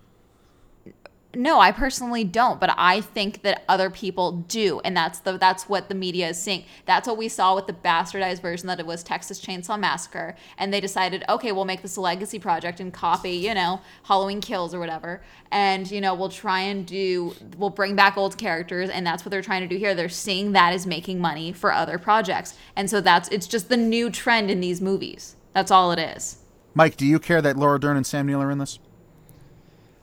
[1.36, 5.68] No, I personally don't, but I think that other people do, and that's the that's
[5.68, 6.64] what the media is seeing.
[6.86, 10.72] That's what we saw with the bastardized version that it was Texas Chainsaw Massacre, and
[10.72, 14.72] they decided, okay, we'll make this a legacy project and copy, you know, Halloween Kills
[14.74, 19.04] or whatever, and you know, we'll try and do, we'll bring back old characters, and
[19.04, 19.92] that's what they're trying to do here.
[19.92, 23.76] They're seeing that as making money for other projects, and so that's it's just the
[23.76, 25.34] new trend in these movies.
[25.54, 26.38] That's all it is.
[26.74, 28.78] Mike, do you care that Laura Dern and Sam Neill are in this?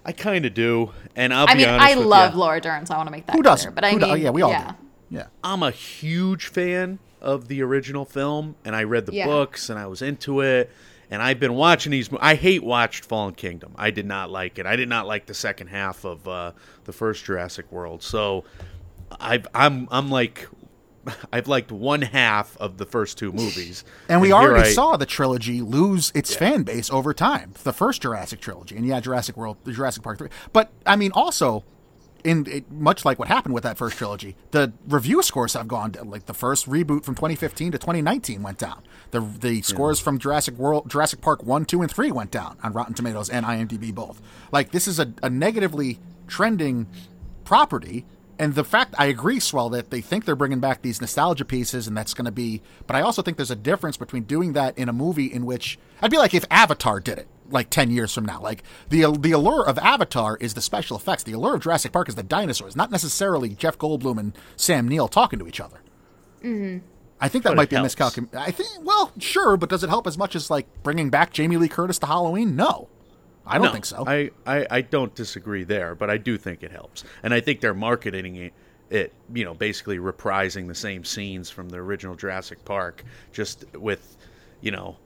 [0.04, 2.40] I kind of do, and I'll I be mean, honest I with love ya.
[2.40, 3.52] Laura Dern, so I want to make that Who clear.
[3.52, 3.76] doesn't?
[3.76, 4.72] But I Who mean, do- oh, yeah, we all yeah.
[4.72, 4.76] do.
[5.18, 5.26] Yeah.
[5.44, 9.28] I'm a huge fan of the original film, and I read the Yeah.
[9.28, 10.72] books, and I was into it.
[11.12, 12.10] And I've been watching these.
[12.10, 13.74] mo- I hate watched Fallen Kingdom.
[13.78, 14.66] I did not like it.
[14.66, 16.54] I did not like the second half of uh,
[16.86, 18.02] the first Jurassic World.
[18.02, 18.46] So,
[19.20, 20.48] I've, I'm I'm like,
[21.34, 25.06] I've liked one half of the first two movies, And we already I- saw the
[25.06, 27.54] trilogy lose its fan base over time.
[27.64, 30.30] The first Jurassic trilogy, and yeah, Jurassic World, Jurassic Park three.
[30.54, 31.64] But I mean, also,
[32.24, 35.92] in it, much like what happened with that first trilogy, the review scores have gone
[35.92, 36.10] down.
[36.12, 38.84] Like the first reboot from 2015 to 2019 went down.
[39.10, 42.74] The the scores from Jurassic World, Jurassic Park one, two, and three went down on
[42.74, 44.22] Rotten Tomatoes and IMDb both.
[44.52, 46.86] Like this is a, a negatively trending
[47.44, 48.06] property.
[48.40, 51.88] And the fact I agree, Swell, that they think they're bringing back these nostalgia pieces,
[51.88, 52.62] and that's going to be.
[52.88, 55.78] But I also think there's a difference between doing that in a movie in which
[56.02, 58.42] I'd be like if Avatar did it like 10 years from now.
[58.42, 61.24] Like the the allure of Avatar is the special effects.
[61.24, 65.08] The allure of Jurassic Park is the dinosaurs, not necessarily Jeff Goldblum and Sam Neill
[65.08, 65.82] talking to each other.
[66.44, 66.86] Mm-hmm.
[67.20, 68.36] I think that But might it be a miscalculation.
[68.36, 71.58] I think, well, sure, but does it help as much as like bringing back Jamie
[71.58, 72.56] Lee Curtis to Halloween?
[72.56, 72.90] No,
[73.46, 74.04] I don't no, think so.
[74.08, 77.04] I, I, I don't disagree there, but I do think it helps.
[77.24, 78.54] And I think they're marketing it,
[78.90, 84.18] it, you know, basically reprising the same scenes from the original Jurassic Park, just with,
[84.62, 84.98] you know,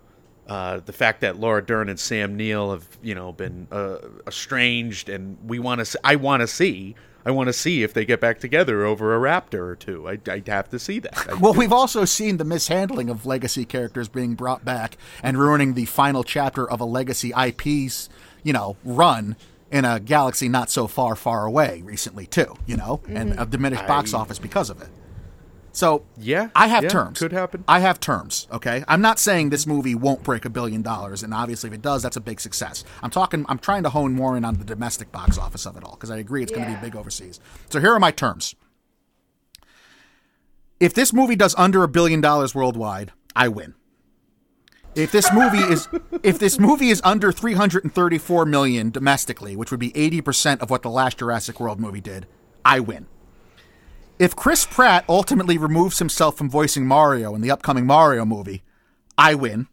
[0.48, 3.98] uh, the fact that Laura Dern and Sam Neill have, you know, been uh,
[4.28, 6.00] estranged, and we want to.
[6.04, 6.96] I want to see.
[7.26, 10.08] I want to see if they get back together over a raptor or two.
[10.08, 11.28] I, I'd have to see that.
[11.30, 11.60] I Well, do.
[11.60, 16.24] we've also seen the mishandling of legacy characters being brought back and ruining the final
[16.24, 18.10] chapter of a legacy IP's,
[18.44, 19.36] you know, run
[19.72, 23.42] in a galaxy not so far, far away recently too, you know, and mm-hmm.
[23.42, 24.90] a diminished box I- office because of it.
[25.76, 27.20] So Yeah, I have yeah, terms.
[27.20, 27.66] could happen.
[27.68, 28.48] I have terms.
[28.50, 31.82] Okay, I'm not saying this movie won't break a billion dollars, and obviously if it
[31.82, 32.86] does, that's a big success.
[33.04, 33.46] I'm talking.
[33.50, 36.10] I'm trying to hone more in on the domestic box office of it all because
[36.10, 37.42] I agree it's going to be big overseas.
[37.70, 38.56] So here are my terms.
[40.80, 43.76] If this movie does under a billion dollars worldwide, I win.
[44.96, 45.90] If this movie is
[46.24, 50.90] if this movie is under 334 million domestically, which would be 80% of what the
[50.90, 52.28] last Jurassic World movie did,
[52.64, 53.08] I win.
[54.18, 58.64] If Chris Pratt ultimately removes himself from voicing Mario in the upcoming Mario movie,
[59.18, 59.68] I win.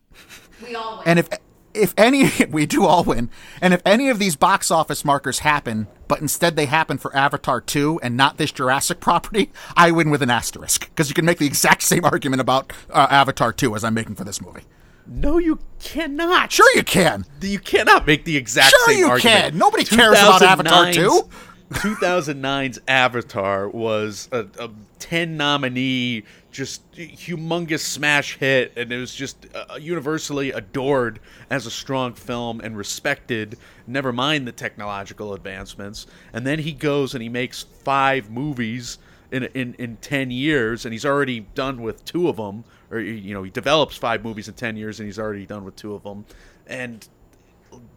[0.67, 1.07] We all win.
[1.07, 1.29] And if
[1.75, 5.87] if any we do all win, and if any of these box office markers happen,
[6.09, 10.23] but instead they happen for Avatar 2 and not this Jurassic property, I win with
[10.23, 13.85] an asterisk because you can make the exact same argument about uh, Avatar 2 as
[13.85, 14.63] I'm making for this movie.
[15.07, 16.53] No, you cannot.
[16.53, 17.25] Sure you can.
[17.41, 18.95] You cannot make the exact same.
[18.95, 19.41] Sure you argument.
[19.51, 19.59] can.
[19.59, 21.29] Nobody cares about Avatar 2.
[21.73, 29.47] 2009's Avatar was a, a 10 nominee, just humongous smash hit, and it was just
[29.55, 31.21] uh, universally adored
[31.51, 36.07] as a strong film and respected, never mind the technological advancements.
[36.33, 38.99] And then he goes and he makes five movies
[39.31, 42.65] in, in, in 10 years, and he's already done with two of them.
[42.91, 45.77] Or, you know, he develops five movies in 10 years, and he's already done with
[45.77, 46.27] two of them.
[46.67, 47.07] And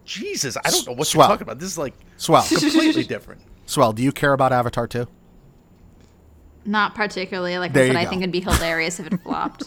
[0.04, 1.26] Jesus, I don't know what Swell.
[1.26, 1.58] you're talking about.
[1.58, 2.42] This is like Swell.
[2.42, 3.42] completely different.
[3.66, 5.06] Swell, do you care about Avatar 2?
[6.64, 7.58] Not particularly.
[7.58, 9.64] Like There I said, I think it'd be hilarious if it flopped.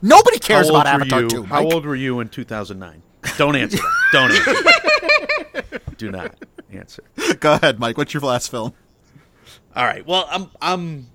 [0.00, 1.28] Nobody cares about Avatar you?
[1.28, 1.42] 2.
[1.44, 1.72] How Mike.
[1.74, 3.02] old were you in 2009?
[3.38, 4.08] Don't answer that.
[4.12, 4.52] Don't answer.
[4.52, 5.82] that.
[5.98, 6.34] Do not
[6.72, 7.04] answer.
[7.38, 7.96] Go ahead, Mike.
[7.96, 8.74] What's your last film?
[9.76, 10.04] All right.
[10.06, 11.06] Well, I'm I'm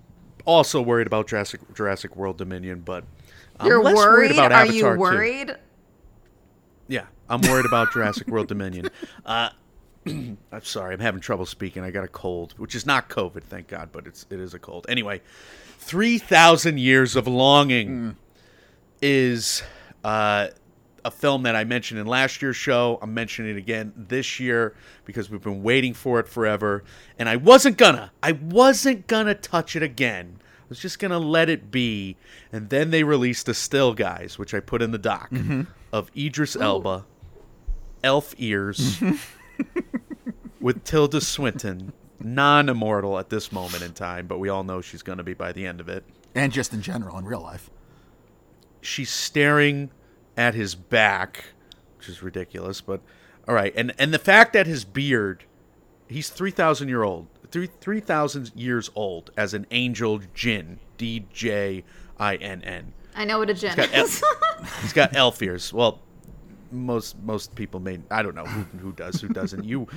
[0.46, 3.04] also worried about Jurassic Jurassic World Dominion, but
[3.60, 4.32] I'm You're less worried?
[4.32, 4.98] about Are Avatar you 2.
[5.00, 5.56] worried?
[6.88, 8.90] Yeah, I'm worried about Jurassic World Dominion.
[9.26, 9.50] Uh,
[10.52, 11.84] I'm sorry, I'm having trouble speaking.
[11.84, 14.60] I got a cold, which is not COVID, thank God, but it's it is a
[14.60, 14.86] cold.
[14.90, 15.22] Anyway,
[15.80, 18.16] three thousand years of longing
[19.02, 19.64] is
[20.04, 20.48] uh,
[21.06, 23.00] a film that I mentioned in last year's show.
[23.02, 24.76] I'm mentioning it again this year
[25.06, 26.84] because we've been waiting for it forever,
[27.18, 30.40] and I wasn't gonna, I wasn't gonna touch it again.
[30.42, 32.18] I was just gonna let it be,
[32.52, 35.32] and then they released the still guys, which I put in the doc
[35.94, 37.06] of Idris Elba,
[38.04, 39.02] elf ears,
[40.62, 45.24] with Tilda Swinton, non-immortal at this moment in time, but we all know she's gonna
[45.24, 46.04] be by the end of it
[46.36, 47.70] And just in general, in real life.
[48.82, 49.92] she's staring
[50.36, 51.46] at his back,
[51.98, 52.82] which is ridiculous.
[52.82, 53.02] But
[53.48, 55.44] all right, and and the fact that his beard,
[56.08, 61.26] he's three thousand year old, three three thousand years old as an angel jinn, D
[61.34, 61.84] J
[62.20, 62.94] I N N.
[63.16, 64.24] I know what a gin got is.
[64.82, 65.74] He's got elf ears.
[65.74, 66.00] Well,
[66.72, 68.00] most most people may.
[68.12, 69.64] I don't know who who does who doesn't.
[69.66, 69.88] You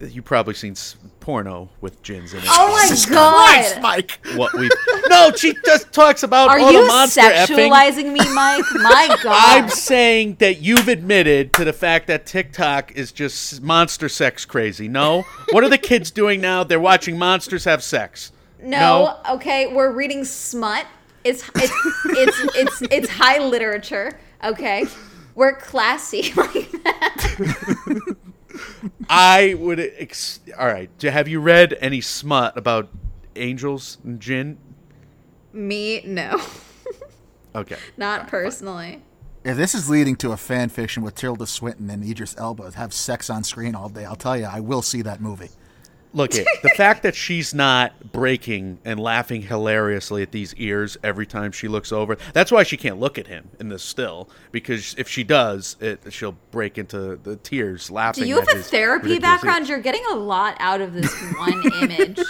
[0.00, 0.74] you probably seen
[1.20, 2.44] porno with jinns in it.
[2.48, 3.34] oh my Jesus god!
[3.34, 4.20] Christ, Mike.
[4.36, 4.68] What we
[5.08, 7.70] no, she just talks about Are all you the monster effing.
[7.70, 8.64] sexualizing me, Mike?
[8.74, 9.62] My god!
[9.62, 14.86] I'm saying that you've admitted to the fact that TikTok is just monster sex crazy.
[14.86, 15.22] No?
[15.52, 16.62] What are the kids doing now?
[16.62, 18.32] They're watching monsters have sex.
[18.60, 20.86] No, okay, we're reading smut.
[21.24, 21.72] It's it's
[22.06, 24.18] it's it's it's high literature.
[24.44, 24.84] Okay,
[25.36, 28.16] we're classy like that.
[29.08, 29.78] I would.
[29.78, 30.90] Ex- All right.
[31.02, 32.88] Have you read any smut about
[33.36, 34.58] angels and jinn?
[35.52, 36.40] Me, no,
[37.54, 37.76] Okay.
[37.96, 39.02] not personally.
[39.44, 42.92] If this is leading to a fan fiction with Tilda Swinton and Idris Elba have
[42.92, 45.50] sex on screen all day, I'll tell you, I will see that movie.
[46.12, 46.46] Look it.
[46.62, 51.68] The fact that she's not breaking and laughing hilariously at these ears every time she
[51.68, 52.16] looks over.
[52.32, 56.00] That's why she can't look at him in this still because if she does, it
[56.10, 58.24] she'll break into the tears laughing.
[58.24, 59.68] Do you have at a therapy background?
[59.68, 62.20] You're getting a lot out of this one image.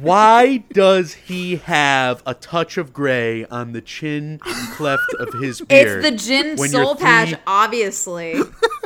[0.00, 4.40] Why does he have a touch of gray on the chin
[4.72, 6.04] cleft of his beard?
[6.04, 8.34] It's the jinn soul patch, obviously.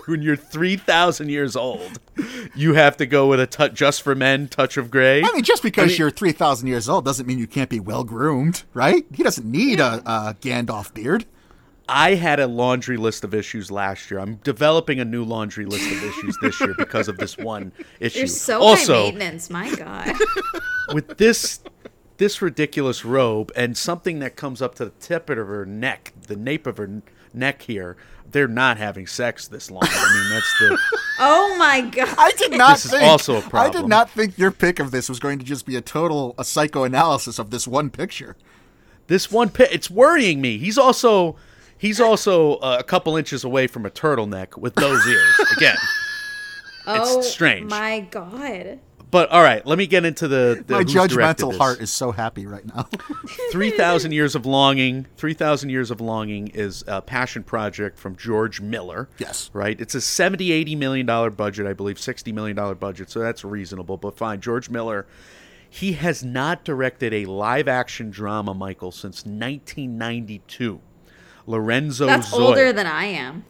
[0.07, 2.01] when you're three thousand years old,
[2.55, 5.23] you have to go with a touch just for men touch of gray.
[5.23, 8.05] I mean, just because mean- you're 3,000 years old doesn't mean you can't be well
[8.05, 9.05] groomed, right?
[9.13, 11.27] He doesn't need a, a Gandalf beard.
[11.89, 14.19] I had a laundry list of issues last year.
[14.19, 17.71] I'm developing a new laundry list of issues this year because of this one
[18.01, 18.19] issue.
[18.21, 20.17] You're so also, high maintenance, my god.
[20.95, 21.61] with this
[22.17, 26.35] this ridiculous robe and something that comes up to the tip of her neck, the
[26.37, 27.03] nape of her
[27.35, 27.97] neck here,
[28.37, 29.83] they're not having sex this long.
[29.87, 30.79] I mean, that's the
[31.19, 32.15] Oh my god.
[32.19, 33.03] I did not This is think.
[33.03, 35.75] also a I did not think your pick of this was going to just be
[35.75, 38.37] a total a psychoanalysis of this one picture.
[39.07, 40.59] this one pic, it's worrying me.
[40.59, 41.37] He's also
[41.79, 45.77] he's also uh, a couple inches away from a turtleneck with those ears again.
[46.87, 47.71] oh strange.
[47.71, 48.81] my god.
[49.17, 52.13] But all right, let me get into the, the My who's judgmental heart is so
[52.13, 52.87] happy right now.
[53.51, 55.07] 3000 Years of Longing.
[55.17, 59.09] 3000 Years of Longing is a passion project from George Miller.
[59.17, 59.49] Yes.
[59.55, 59.81] Right?
[59.81, 63.43] It's a 70 80 million dollar budget, I believe 60 million dollar budget, so that's
[63.43, 64.43] reasonable, but fine.
[64.43, 65.07] George Miller
[65.71, 70.79] he has not directed a live action drama, Michael, since 1992.
[71.47, 72.41] Lorenzo That's Zoil.
[72.41, 73.47] older than I am.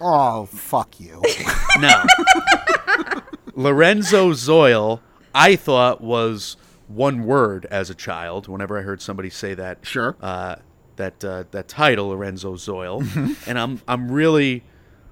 [0.00, 1.20] Oh, fuck you.
[1.80, 2.04] No.
[3.54, 5.00] Lorenzo Zoil,
[5.34, 6.56] I thought was
[6.88, 8.48] one word as a child.
[8.48, 10.16] Whenever I heard somebody say that, Sure.
[10.20, 10.56] uh,
[10.96, 13.02] that uh, that title, Lorenzo Zoil,
[13.48, 14.62] and I'm I'm really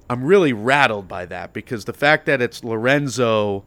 [0.08, 3.64] I'm really rattled by that because the fact that it's Lorenzo,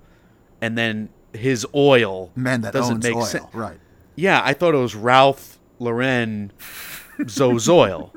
[0.62, 3.46] and then his oil Man that doesn't make sense.
[3.54, 3.80] Right.
[4.16, 6.54] Yeah, I thought it was Ralph Lauren
[7.20, 8.12] Zozoil.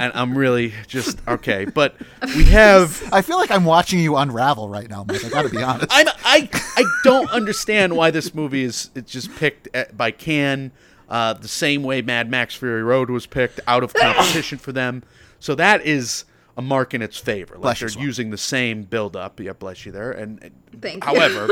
[0.00, 1.94] And I'm really just okay, but
[2.34, 5.24] we have I feel like I'm watching you unravel right now, Mike.
[5.24, 5.88] I gotta be honest.
[5.90, 10.72] I'm, I I don't understand why this movie is it's just picked at, by Cannes
[11.10, 15.02] uh, the same way Mad Max Fury Road was picked out of competition for them.
[15.38, 16.24] So that is
[16.56, 17.54] a mark in its favor.
[17.54, 18.04] Like Bless you, they're Swan.
[18.06, 19.38] using the same build up.
[19.38, 20.12] Yeah, bless you there.
[20.12, 21.14] And, and Thank you.
[21.14, 21.48] however,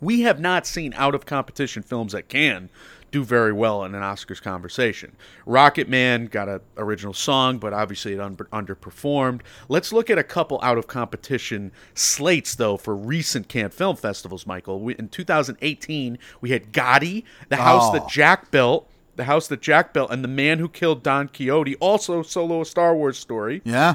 [0.00, 2.68] we have not seen out of competition films at Cannes
[3.10, 5.16] do very well in an Oscars conversation.
[5.46, 9.40] Rocket Man got an original song, but obviously it un- underperformed.
[9.68, 14.46] Let's look at a couple out of competition slates, though, for recent Cannes Film Festivals,
[14.46, 14.80] Michael.
[14.80, 17.92] We, in 2018, we had Gotti, The House Oh.
[17.94, 21.76] That Jack Built, The House That Jack Built, and The Man Who Killed Don Quixote,
[21.76, 23.62] also solo a Star Wars story.
[23.64, 23.94] yeah.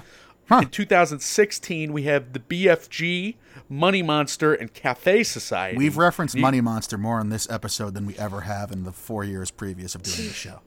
[0.49, 0.60] Huh.
[0.64, 3.35] In 2016, we have the BFG,
[3.69, 5.77] Money Monster, and Cafe Society.
[5.77, 8.91] We've referenced You- Money Monster more in this episode than we ever have in the
[8.91, 10.60] four years previous of doing the show.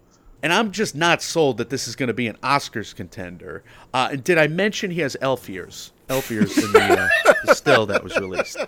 [0.43, 3.63] and I'm just not sold that this is going to be an Oscars contender.
[3.95, 5.93] Uh, and did I mention he has elf ears?
[6.09, 8.59] Elf ears in the, uh, the still that was released,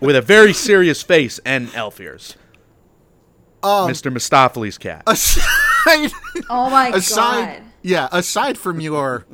[0.00, 2.36] with a very serious face and elf ears.
[3.62, 4.12] Um, Mr.
[4.12, 5.02] Mistoffelees cat.
[5.06, 6.10] Aside,
[6.50, 7.62] Oh my aside, god.
[7.82, 9.24] yeah, aside from your,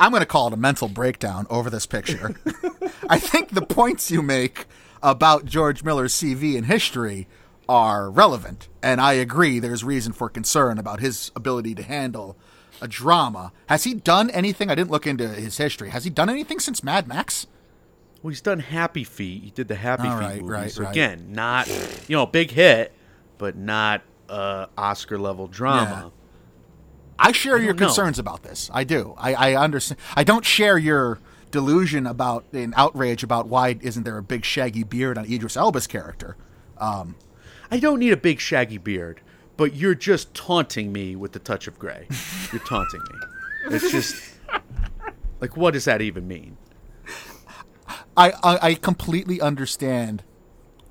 [0.00, 2.34] I'm going to call it a mental breakdown over this picture.
[3.08, 4.66] I think the points you make
[5.02, 7.28] about George Miller's CV and history
[7.68, 9.58] are relevant, and I agree.
[9.60, 12.36] There's reason for concern about his ability to handle
[12.80, 13.52] a drama.
[13.66, 14.70] Has he done anything?
[14.70, 15.90] I didn't look into his history.
[15.90, 17.46] Has he done anything since Mad Max?
[18.22, 19.42] Well, he's done Happy Feet.
[19.44, 20.50] He did the Happy All Feet right, movies.
[20.50, 20.90] right, So right.
[20.90, 21.68] Again, not
[22.08, 22.92] you know a big hit,
[23.38, 26.10] but not uh, Oscar level drama.
[27.20, 27.86] I share your don't know.
[27.86, 28.70] concerns about this.
[28.72, 29.14] I do.
[29.18, 30.00] I, I understand.
[30.16, 31.18] I don't share your
[31.50, 35.86] delusion about an outrage about why isn't there a big shaggy beard on Idris Elba's
[35.86, 36.36] character.
[36.78, 37.16] Um,
[37.70, 39.20] I don't need a big shaggy beard,
[39.56, 42.06] but you're just taunting me with the touch of gray.
[42.52, 43.74] You're taunting me.
[43.76, 44.34] It's just
[45.40, 46.56] like what does that even mean?
[48.16, 50.22] I, I, I completely understand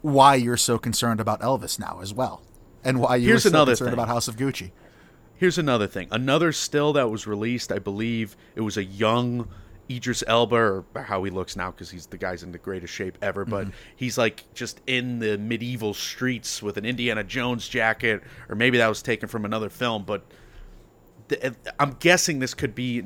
[0.02, 2.42] why you're so concerned about Elvis now as well,
[2.84, 3.94] and why you're Here's so concerned thing.
[3.94, 4.72] about House of Gucci.
[5.40, 6.07] Here's another thing.
[6.11, 9.48] Another still that was released, I believe it was a young
[9.90, 13.18] Idris Elba, or how he looks now, because he's the guy's in the greatest shape
[13.22, 13.45] ever.
[13.45, 13.76] But Mm-hmm.
[13.95, 18.88] he's like just in the medieval streets with an Indiana Jones jacket, or maybe that
[18.88, 20.03] was taken from another film.
[20.03, 20.26] But
[21.30, 23.03] th- I'm guessing this could be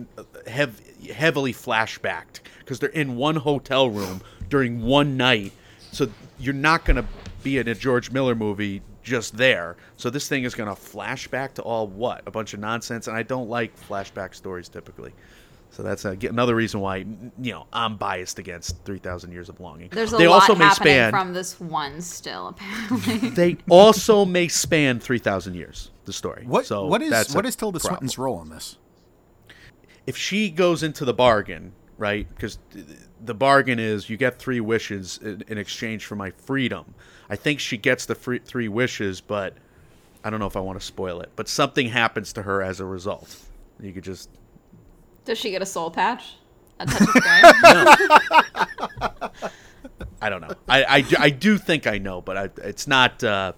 [0.47, 5.53] hev- heavily flashbacked because they're in one hotel room during one night.
[5.91, 7.05] So you're not going to
[7.43, 9.77] be in a George Miller movie just there.
[9.97, 12.23] So this thing is going to flashback to all what?
[12.25, 13.07] A bunch of nonsense.
[13.07, 15.13] And I don't like flashback stories typically.
[15.69, 19.59] So that's uh, another reason why you know I'm biased against Three Thousand Years of
[19.59, 19.89] Longing.
[19.91, 21.11] There's a they lot also may happening span.
[21.11, 23.30] from this one still, apparently.
[23.30, 25.89] they also may span three thousand years.
[26.05, 26.43] The story.
[26.45, 27.97] What So what is that's what a Tilda problem.
[27.97, 28.77] Swinton's role in this?
[30.05, 32.27] if she goes into the bargain, right?
[32.30, 32.59] Because
[33.23, 36.93] the bargain is you get three wishes in, in exchange for my freedom.
[37.30, 39.56] I think she gets the free, three wishes, but
[40.24, 41.32] I don't know if I want to spoil it.
[41.36, 43.36] But something happens to her as a result.
[43.80, 44.30] You could just
[45.26, 46.36] Does she get a soul patch?
[46.80, 47.41] A touch of gray?
[50.22, 50.54] I don't know.
[50.68, 53.54] I, I, do- I do think I know, but I, it's not uh,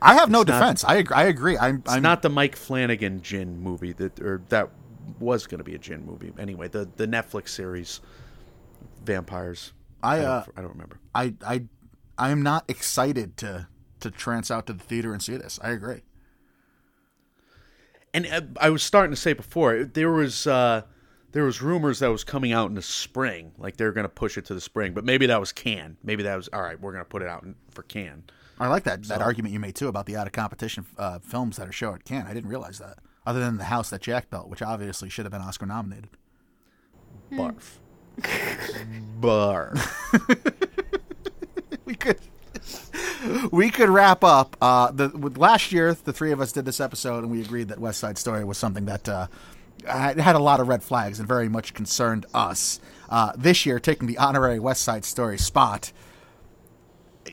[0.00, 0.84] I have no It's not- defense.
[0.84, 1.56] I ag- I agree.
[1.56, 4.70] I'm it's I'm not the Mike Flanagan Jinn movie that or that
[5.20, 6.68] was going to be a Jinn movie anyway.
[6.68, 8.00] The the Netflix series
[9.04, 9.72] vampires.
[10.02, 10.98] I, don't- uh, I don't remember.
[11.14, 11.62] I I
[12.18, 13.68] I am not excited to
[14.00, 15.58] to trance out to the theater and see this.
[15.62, 16.02] I agree.
[18.12, 20.82] and uh, I was starting to say before there was uh,
[21.32, 24.08] there was rumors that was coming out in the spring, like they were going to
[24.08, 25.96] push it to the spring, but maybe that was Cannes.
[26.02, 26.78] Maybe that was all right.
[26.80, 28.24] We're going to put it out for Cannes.
[28.60, 31.56] I like that that argument you made too about the out of competition uh, films
[31.56, 32.26] that are shown at Cannes.
[32.28, 32.98] I didn't realize that.
[33.24, 36.10] Other than the House that Jack built, which obviously should have been Oscar nominated.
[37.32, 37.78] Barf.
[39.20, 39.78] Barf.
[41.92, 42.18] we could
[43.52, 44.56] we could wrap up.
[44.62, 47.78] Uh, the last year, the three of us did this episode, and we agreed that
[47.78, 49.26] West Side Story was something that uh,
[49.86, 52.80] had had a lot of red flags and very much concerned us.
[53.10, 55.92] Uh, this year, taking the honorary West Side Story spot,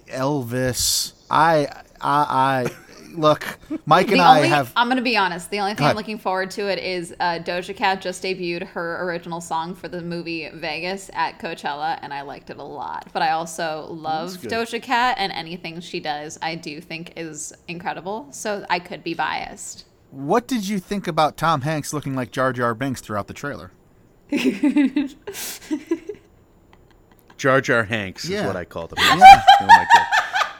[0.07, 1.13] Elvis.
[1.31, 1.67] I
[2.01, 2.71] I, I
[3.19, 4.71] look, Mike and The I have.
[4.75, 5.49] I'm gonna be honest.
[5.51, 5.85] The only thing.
[5.85, 9.87] I'm looking forward to it is uh, Doja Cat just debuted her original song for
[9.87, 13.07] the movie Vegas at Coachella, and I liked it a lot.
[13.13, 14.31] But I also love.
[14.37, 18.27] Doja Cat, and anything she does, I do think is incredible.
[18.31, 19.85] So I could be biased.
[20.11, 23.71] What did you think about Tom Hanks looking like Jar Jar Binks throughout the trailer?
[27.37, 28.41] Jar Jar Hanks Yeah.
[28.41, 28.97] is what I called him.
[29.19, 29.45] Yes.
[29.61, 30.05] Oh my God.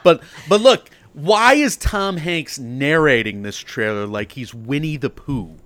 [0.02, 5.56] But but look, why is Tom Hanks narrating this trailer like he's Winnie the Pooh?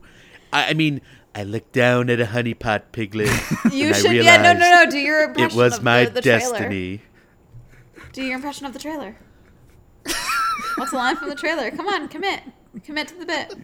[0.53, 1.01] I, I mean,
[1.35, 3.29] I looked down at a honeypot piglet.
[3.73, 4.91] You and I should, yeah, no, no, no.
[4.91, 6.39] Do your impression It was of my the, the trailer.
[6.41, 7.03] destiny.
[8.13, 9.17] Do your impression of the trailer.
[10.77, 11.71] What's the line from the trailer?
[11.71, 12.41] Come on, commit,
[12.85, 13.55] commit to the bit.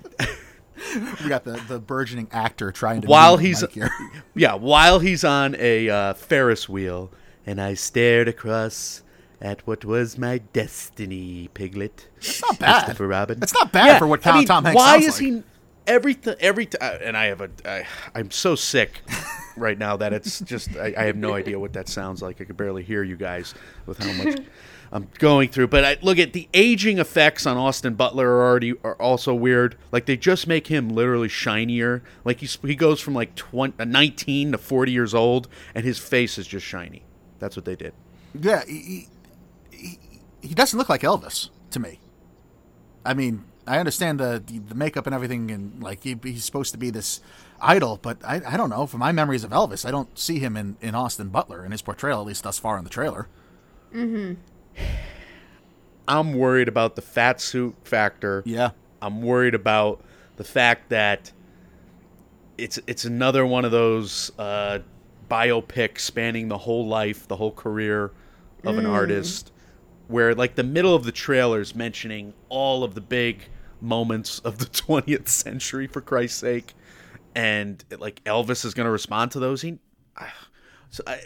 [1.23, 3.09] We got the, the burgeoning actor trying to.
[3.09, 3.91] while mimic he's Mike here.
[4.35, 7.13] yeah while he's on a uh, ferris wheel
[7.45, 9.03] and i stared across
[9.41, 12.09] at what was my destiny piglet.
[12.19, 12.85] It's not bad.
[12.85, 13.39] Christopher Robin.
[13.43, 15.33] It's not bad for what I Tom, mean, Tom Hanks why is like.
[15.33, 15.43] he
[15.87, 19.01] everything every t- uh, and i have a I, i'm so sick
[19.57, 22.41] right now that it's just I, I have no idea what that sounds like.
[22.41, 23.55] I could barely hear you guys
[23.87, 24.39] with how much
[24.93, 25.69] i'm going through.
[25.69, 29.77] But I, look at the aging effects on austin butler are already are also weird.
[29.91, 32.03] Like they just make him literally shinier.
[32.25, 35.99] Like he's, he goes from like 20, uh, 19 to 40 years old and his
[35.99, 37.05] face is just shiny.
[37.39, 37.95] That's what they did.
[38.39, 39.09] Yeah, he,
[40.41, 42.01] he, he doesn't look like Elvis to me.
[43.05, 46.79] I mean, I understand the the makeup and everything, and like he, he's supposed to
[46.79, 47.21] be this
[47.61, 48.87] idol, but I, I don't know.
[48.87, 51.83] From my memories of Elvis, I don't see him in, in Austin Butler in his
[51.83, 53.29] portrayal, at least thus far in the trailer.
[56.09, 58.71] i'm worried about the fat suit factor Yeah,
[59.03, 60.01] I'm worried about
[60.37, 61.33] the fact that
[62.59, 64.81] it's it's another one of those uh,
[65.31, 68.13] biopics spanning the whole life, the whole career
[68.65, 69.53] of an artist,
[70.11, 73.45] where like the middle of the trailer is mentioning all of the big
[73.81, 76.75] moments of the 20th century, for Christ's sake,
[77.35, 79.63] and like Elvis is going to respond to those.
[79.63, 79.79] He,
[80.19, 80.49] ah,
[80.91, 81.21] so I,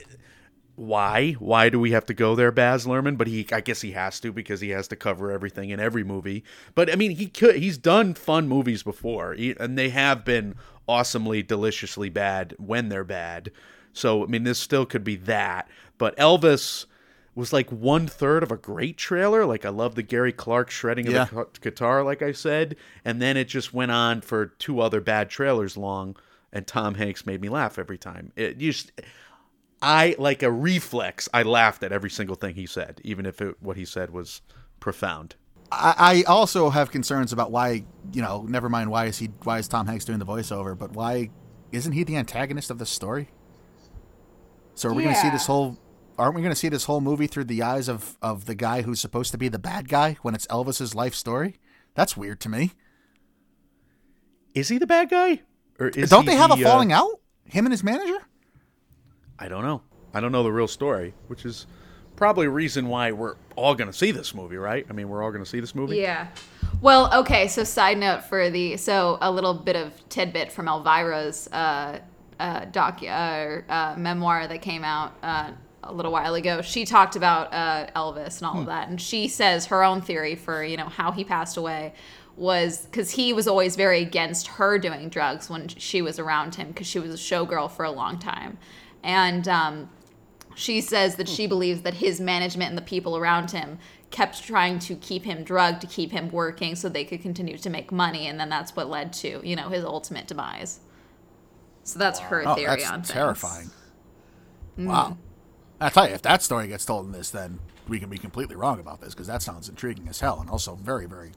[0.76, 1.32] why?
[1.32, 3.16] Why do we have to go there, Baz Luhrmann?
[3.16, 6.04] But he, I guess he has to because he has to cover everything in every
[6.04, 6.44] movie.
[6.74, 7.56] But I mean, he could.
[7.56, 10.56] He's done fun movies before, he, and they have been
[10.86, 13.50] awesomely, deliciously bad when they're bad.
[13.92, 15.68] So I mean, this still could be that.
[15.96, 16.86] But Elvis
[17.34, 19.44] was like one third of a great trailer.
[19.44, 21.22] Like I love the Gary Clark shredding Yeah.
[21.22, 24.80] of the gu- guitar, like I said, and then it just went on for two
[24.80, 26.16] other bad trailers long.
[26.52, 28.32] And Tom Hanks made me laugh every time.
[28.36, 28.92] It just.
[29.82, 31.28] I like a reflex.
[31.34, 34.40] I laughed at every single thing he said, even if it, what he said was
[34.80, 35.34] profound.
[35.72, 38.46] I, I also have concerns about why you know.
[38.48, 41.30] Never mind why is he why is Tom Hanks doing the voiceover, but why
[41.72, 43.28] isn't he the antagonist of this story?
[44.76, 45.76] So are we going to see this whole?
[46.18, 48.82] Aren't we going to see this whole movie through the eyes of of the guy
[48.82, 51.56] who's supposed to be the bad guy when it's Elvis's life story?
[51.94, 52.72] That's weird to me.
[54.54, 55.40] Is he the bad guy,
[55.80, 57.20] or is Don't he they have the, a falling uh, out?
[57.46, 58.18] Him and his manager?
[59.38, 59.82] I don't know.
[60.12, 61.66] I don't know the real story, which is
[62.14, 64.86] probably a reason why we're all going to see this movie, right?
[64.88, 65.96] I mean, we're all going to see this movie.
[65.96, 66.28] Yeah.
[66.80, 67.48] Well, okay.
[67.48, 71.98] So, side note for the so a little bit of tidbit from Elvira's uh,
[72.38, 73.06] uh, doc uh,
[73.68, 75.50] uh, memoir that came out uh,
[75.86, 76.62] a little while ago.
[76.62, 80.34] She talked about uh, Elvis and all of that, and she says her own theory
[80.34, 81.92] for you know how he passed away
[82.36, 86.68] was because he was always very against her doing drugs when she was around him
[86.68, 88.58] because she was a showgirl for a long time,
[89.02, 89.88] and um,
[90.54, 93.78] she says that she believes that his management and the people around him
[94.10, 97.68] kept trying to keep him drugged to keep him working so they could continue to
[97.68, 100.78] make money and then that's what led to you know his ultimate demise
[101.82, 103.10] so that's her Oh, theory that's on things.
[103.10, 103.70] terrifying.
[104.78, 104.86] Mm.
[104.86, 105.18] Wow.
[105.80, 108.56] I tell you, if that story gets told in this, then we can be completely
[108.56, 111.32] wrong about this because that sounds intriguing as hell and also very, very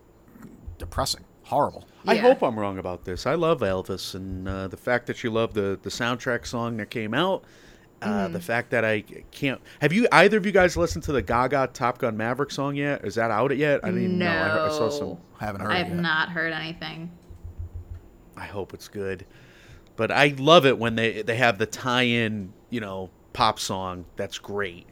[0.77, 1.87] depressing, horrible.
[2.05, 3.25] I hope I'm wrong about this.
[3.25, 6.89] I love Elvis, and uh, the fact that you love the the soundtrack song that
[6.89, 7.43] came out.
[7.99, 8.33] Uh, Mm.
[8.33, 9.01] The fact that I
[9.31, 12.75] can't have you either of you guys listened to the Gaga Top Gun Maverick song
[12.75, 13.03] yet?
[13.03, 13.79] Is that out yet?
[13.83, 14.27] I didn't even know.
[14.29, 15.17] I, heard- I saw some.
[15.39, 17.09] Haven't heard I've not heard anything
[18.37, 19.25] I hope it's good.
[19.95, 24.39] But I love it when they they have the tie-in, you know, pop song that's
[24.39, 24.87] great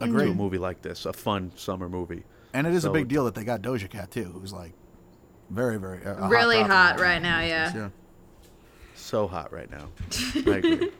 [0.00, 0.34] to a Agreed.
[0.34, 2.22] movie like this, a fun summer movie.
[2.54, 4.72] And it is So- a big deal that they got Doja Cat too, who's like
[5.50, 7.88] very, very uh, really property hot right now yeah Yeah.
[8.94, 9.88] So hot right now.
[10.34, 10.90] I agree.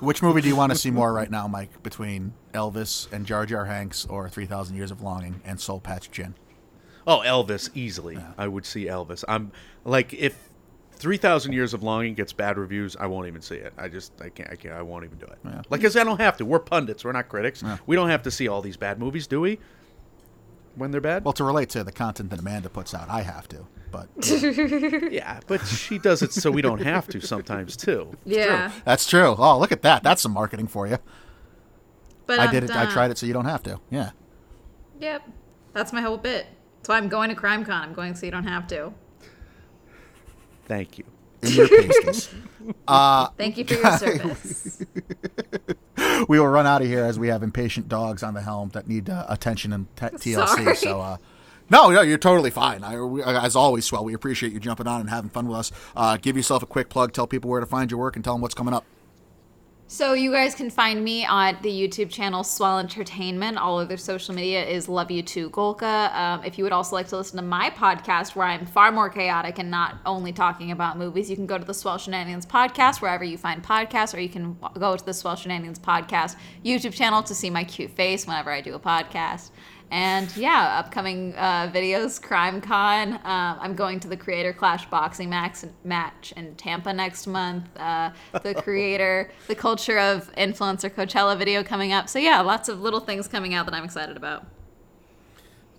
[0.00, 1.82] Which movie do you want to see more right now, Mike?
[1.82, 6.10] Between Elvis and Jar Jar Hanks, or Three Thousand Years of Longing and Soul Patch
[6.10, 6.34] Jinn?
[7.06, 8.18] Oh, Elvis easily.
[8.36, 9.24] I would see Elvis.
[9.28, 9.52] I'm
[9.84, 10.50] like if
[10.96, 13.72] 3000 Years of Longing gets bad reviews, I won't even see it.
[13.76, 15.38] I just I can't I can't I won't even do it.
[15.44, 15.62] Yeah.
[15.70, 16.44] Like cuz I don't have to.
[16.44, 17.62] We're pundits, we're not critics.
[17.86, 19.58] We don't have to see all these bad movies, do we?
[20.76, 21.24] when they're bad.
[21.24, 23.66] Well, to relate to the content that Amanda puts out, I have to.
[23.90, 28.10] But uh, yeah, but she does it so we don't have to sometimes too.
[28.24, 28.72] Yeah.
[28.84, 29.36] that's true.
[29.38, 30.02] Oh, look at that.
[30.02, 30.98] That's some marketing for you.
[32.26, 32.70] But I I'm did it.
[32.74, 33.80] I tried it so you don't have to.
[33.90, 34.10] Yeah.
[34.98, 35.28] Yep.
[35.72, 36.46] That's my whole bit.
[36.78, 37.68] That's why I'm going to CrimeCon.
[37.70, 38.92] I'm going so you don't have to.
[40.66, 41.04] Thank you.
[41.42, 42.34] In your pasties.
[43.36, 44.84] Thank you for your service.
[46.28, 48.88] we will run out of here as we have impatient dogs on the helm that
[48.88, 50.48] need uh, attention and t- TLC.
[50.48, 50.76] Sorry.
[50.76, 51.16] So, uh,
[51.70, 52.82] no, no, you're totally fine.
[52.84, 55.72] I, we, as always, Swell, we appreciate you jumping on and having fun with us.
[55.96, 58.34] Uh, give yourself a quick plug, tell people where to find your work, and tell
[58.34, 58.84] them what's coming up.
[59.86, 63.58] So you guys can find me on the YouTube channel Swell Entertainment.
[63.58, 66.12] All of their social media is Love You Too Golka.
[66.14, 69.10] Um, if you would also like to listen to my podcast, where I'm far more
[69.10, 73.02] chaotic and not only talking about movies, you can go to the Swell Shenanigans podcast
[73.02, 77.22] wherever you find podcasts, or you can go to the Swell Shenanigans podcast YouTube channel
[77.22, 79.50] to see my cute face whenever I do a podcast.
[79.94, 83.12] And yeah, upcoming uh, videos, Crime Con.
[83.12, 83.20] Um,
[83.60, 87.64] I'm going to the Creator Clash boxing max match in Tampa next month.
[87.76, 88.10] Uh,
[88.42, 92.08] the Creator, the Culture of Influencer Coachella video coming up.
[92.08, 94.44] So yeah, lots of little things coming out that I'm excited about.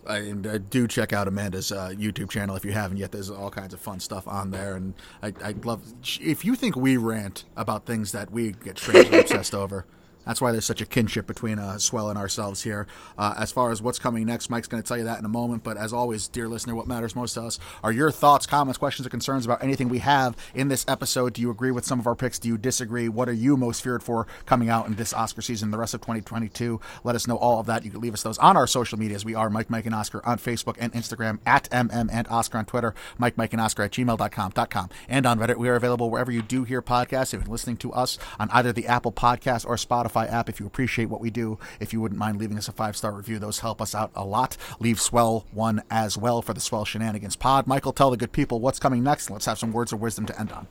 [0.08, 3.12] I, and uh, do check out Amanda's uh, YouTube channel if you haven't yet.
[3.12, 5.82] There's all kinds of fun stuff on there, and I, I love.
[6.22, 9.86] If you think we rant about things that we get strangely obsessed over,
[10.26, 12.88] that's why there's such a kinship between uh, Swell and ourselves here.
[13.18, 15.30] Uh, as far as what's coming next, Mike's going to tell you that in a
[15.30, 15.64] moment.
[15.64, 19.06] But as always, dear listener, what matters most to us are your thoughts, comments, questions,
[19.06, 21.34] or concerns about anything we have in this episode.
[21.34, 22.40] Do you agree with some of our picks?
[22.40, 23.08] Do you disagree?
[23.08, 26.02] What are you most feared for coming out in this Oscar season, the rest of
[26.02, 26.80] 2022?
[27.04, 27.86] Let us know all of that.
[27.86, 29.24] You can leave us those on our social medias.
[29.24, 32.66] We are Mike, Mike, and Oscar on Facebook and Instagram, at MM and Oscar on
[32.66, 35.58] Twitter, Mike, Mike, and Oscar at gmail.com, .com, and on Reddit.
[35.58, 37.34] We are available wherever you do hear podcasts.
[37.34, 40.66] If you're listening to us on either the Apple Podcast or Spotify app, if you
[40.66, 43.60] appreciate what we do, if you wouldn't mind leaving us a five star review, those
[43.60, 44.56] help us out a lot.
[44.80, 47.68] Leave Swell one as well for the Swell Shenanigans pod.
[47.68, 49.30] Michael, tell the good people what's coming next.
[49.30, 50.68] Let's have some words of wisdom to end on.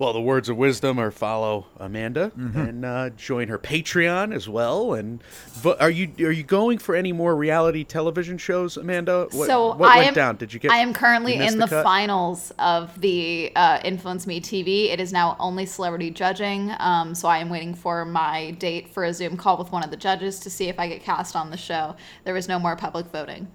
[0.00, 2.58] Well, the words of wisdom are follow Amanda Mm-hmm.
[2.58, 4.94] and uh, join her Patreon as well.
[4.94, 9.28] And vo- are you are you going for any more reality television shows, Amanda?
[9.30, 10.36] What, so what I went am, down?
[10.36, 10.70] Did you get?
[10.70, 11.84] I am currently in the, cut?
[11.84, 14.90] finals of the uh, Influence Me TV.
[14.90, 16.72] It is now only celebrity judging.
[16.78, 19.90] Um, so I am waiting for my date for a Zoom call with one of
[19.90, 21.94] the judges to see if I get cast on the show.
[22.24, 23.48] There is no more public voting.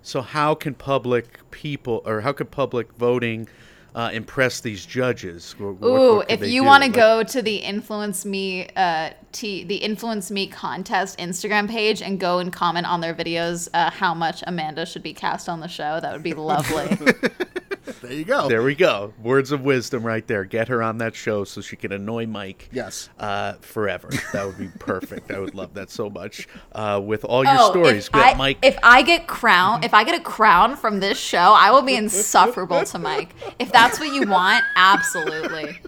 [0.00, 3.46] So how can public people or how could public voting
[3.96, 5.54] uh, impress these judges?
[5.58, 9.76] What- Ooh, what if you want to go to the Influence Me, uh, t- the
[9.76, 14.42] Influence Me contest Instagram page and go and comment on their videos, uh, how much
[14.46, 16.96] Amanda should be cast on the show, that would be lovely.
[18.02, 18.48] There you go.
[18.48, 19.14] There we go.
[19.22, 20.44] Words of wisdom right there.
[20.44, 22.68] Get her on that show so she can annoy Mike.
[22.72, 23.08] Yes.
[23.18, 24.10] Uh, forever.
[24.32, 25.30] That would be perfect.
[25.30, 26.46] I would love that so much.
[26.72, 28.58] Uh, with all your Oh, stories, if I, Mike.
[28.62, 31.94] if I get crown, if I get a crown from this show, I will be
[31.94, 33.34] insufferable to Mike.
[33.58, 35.78] If that's what you want, absolutely.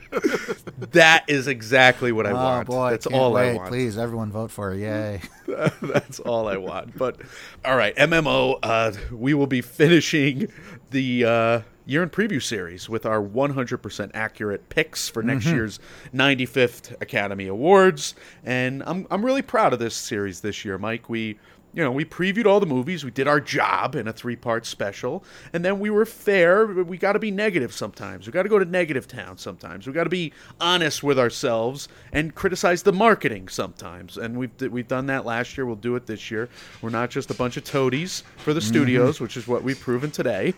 [0.92, 2.66] that is exactly what I Oh want.
[2.68, 3.37] boy, That's all wait.
[3.38, 3.68] I want.
[3.68, 4.76] Please, everyone vote for her.
[4.76, 5.20] Yay.
[5.82, 6.96] That's all I want.
[6.96, 7.20] But
[7.64, 8.58] all right, MMO.
[8.62, 10.52] Uh, we will be finishing
[10.90, 15.80] the uh, year in preview series with our 100% accurate picks for next year's
[16.14, 21.08] 95th Academy Awards, and I'm I'm really proud of this series this year, Mike.
[21.08, 21.38] We.
[21.74, 23.04] You know, we previewed all the movies.
[23.04, 25.22] We did our job in a three-part special,
[25.52, 26.66] and then we were fair.
[26.66, 28.26] We got to be negative sometimes.
[28.26, 29.86] We got to go to negative town sometimes.
[29.86, 34.16] We got to be honest with ourselves and criticize the marketing sometimes.
[34.16, 35.66] And we've we've done that last year.
[35.66, 36.48] We'll do it this year.
[36.80, 40.10] We're not just a bunch of toadies for the studios, which is what we've proven
[40.10, 40.54] today.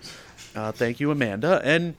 [0.54, 1.60] Uh, thank you, Amanda.
[1.64, 1.96] And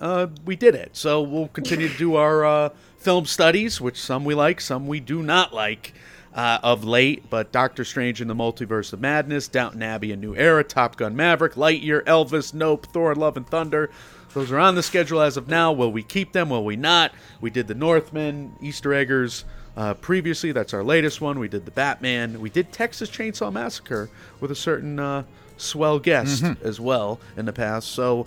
[0.00, 0.96] uh, we did it.
[0.96, 2.68] So we'll continue to do our uh,
[2.98, 5.94] film studies, which some we like, some we do not like
[6.36, 7.28] uh, of late.
[7.28, 11.16] But Doctor Strange in the Multiverse of Madness, Downton Abbey, A New Era, Top Gun
[11.16, 13.90] Maverick, Lightyear, Elvis, Nope, Thor, Love and Thunder.
[14.34, 15.72] Those are on the schedule as of now.
[15.72, 16.50] Will we keep them?
[16.50, 17.12] Will we not?
[17.40, 19.44] We did the Northmen, Easter Eggers.
[19.76, 21.38] Uh, previously, that's our latest one.
[21.38, 22.40] We did the Batman.
[22.40, 24.10] We did Texas Chainsaw Massacre
[24.40, 25.24] with a certain uh,
[25.56, 27.88] swell guest as well in the past.
[27.92, 28.26] So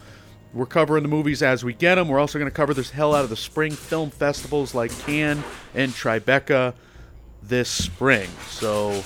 [0.52, 2.08] we're covering the movies as we get them.
[2.08, 5.44] We're also going to cover this hell out of the spring film festivals like Cannes
[5.76, 6.74] and Tribeca
[7.44, 8.30] this spring.
[8.48, 9.04] So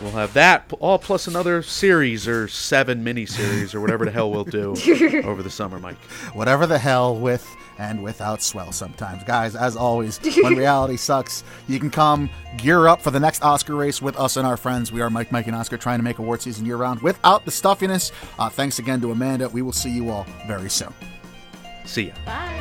[0.00, 4.44] we'll have that all plus another series or seven miniseries or whatever the hell we'll
[4.44, 4.70] do
[5.24, 5.96] over the summer, Mike.
[6.34, 7.46] whatever the hell with
[7.78, 9.24] and without swell sometimes.
[9.24, 12.28] Guys, as always, when reality sucks, you can come
[12.58, 14.92] gear up for the next Oscar race with us and our friends.
[14.92, 17.50] We are Mike, Mike, and Oscar trying to make award season year round without the
[17.50, 18.12] stuffiness.
[18.38, 19.48] Uh, thanks again to Amanda.
[19.48, 20.92] We will see you all very soon.
[21.86, 22.12] See ya.
[22.26, 22.59] Bye.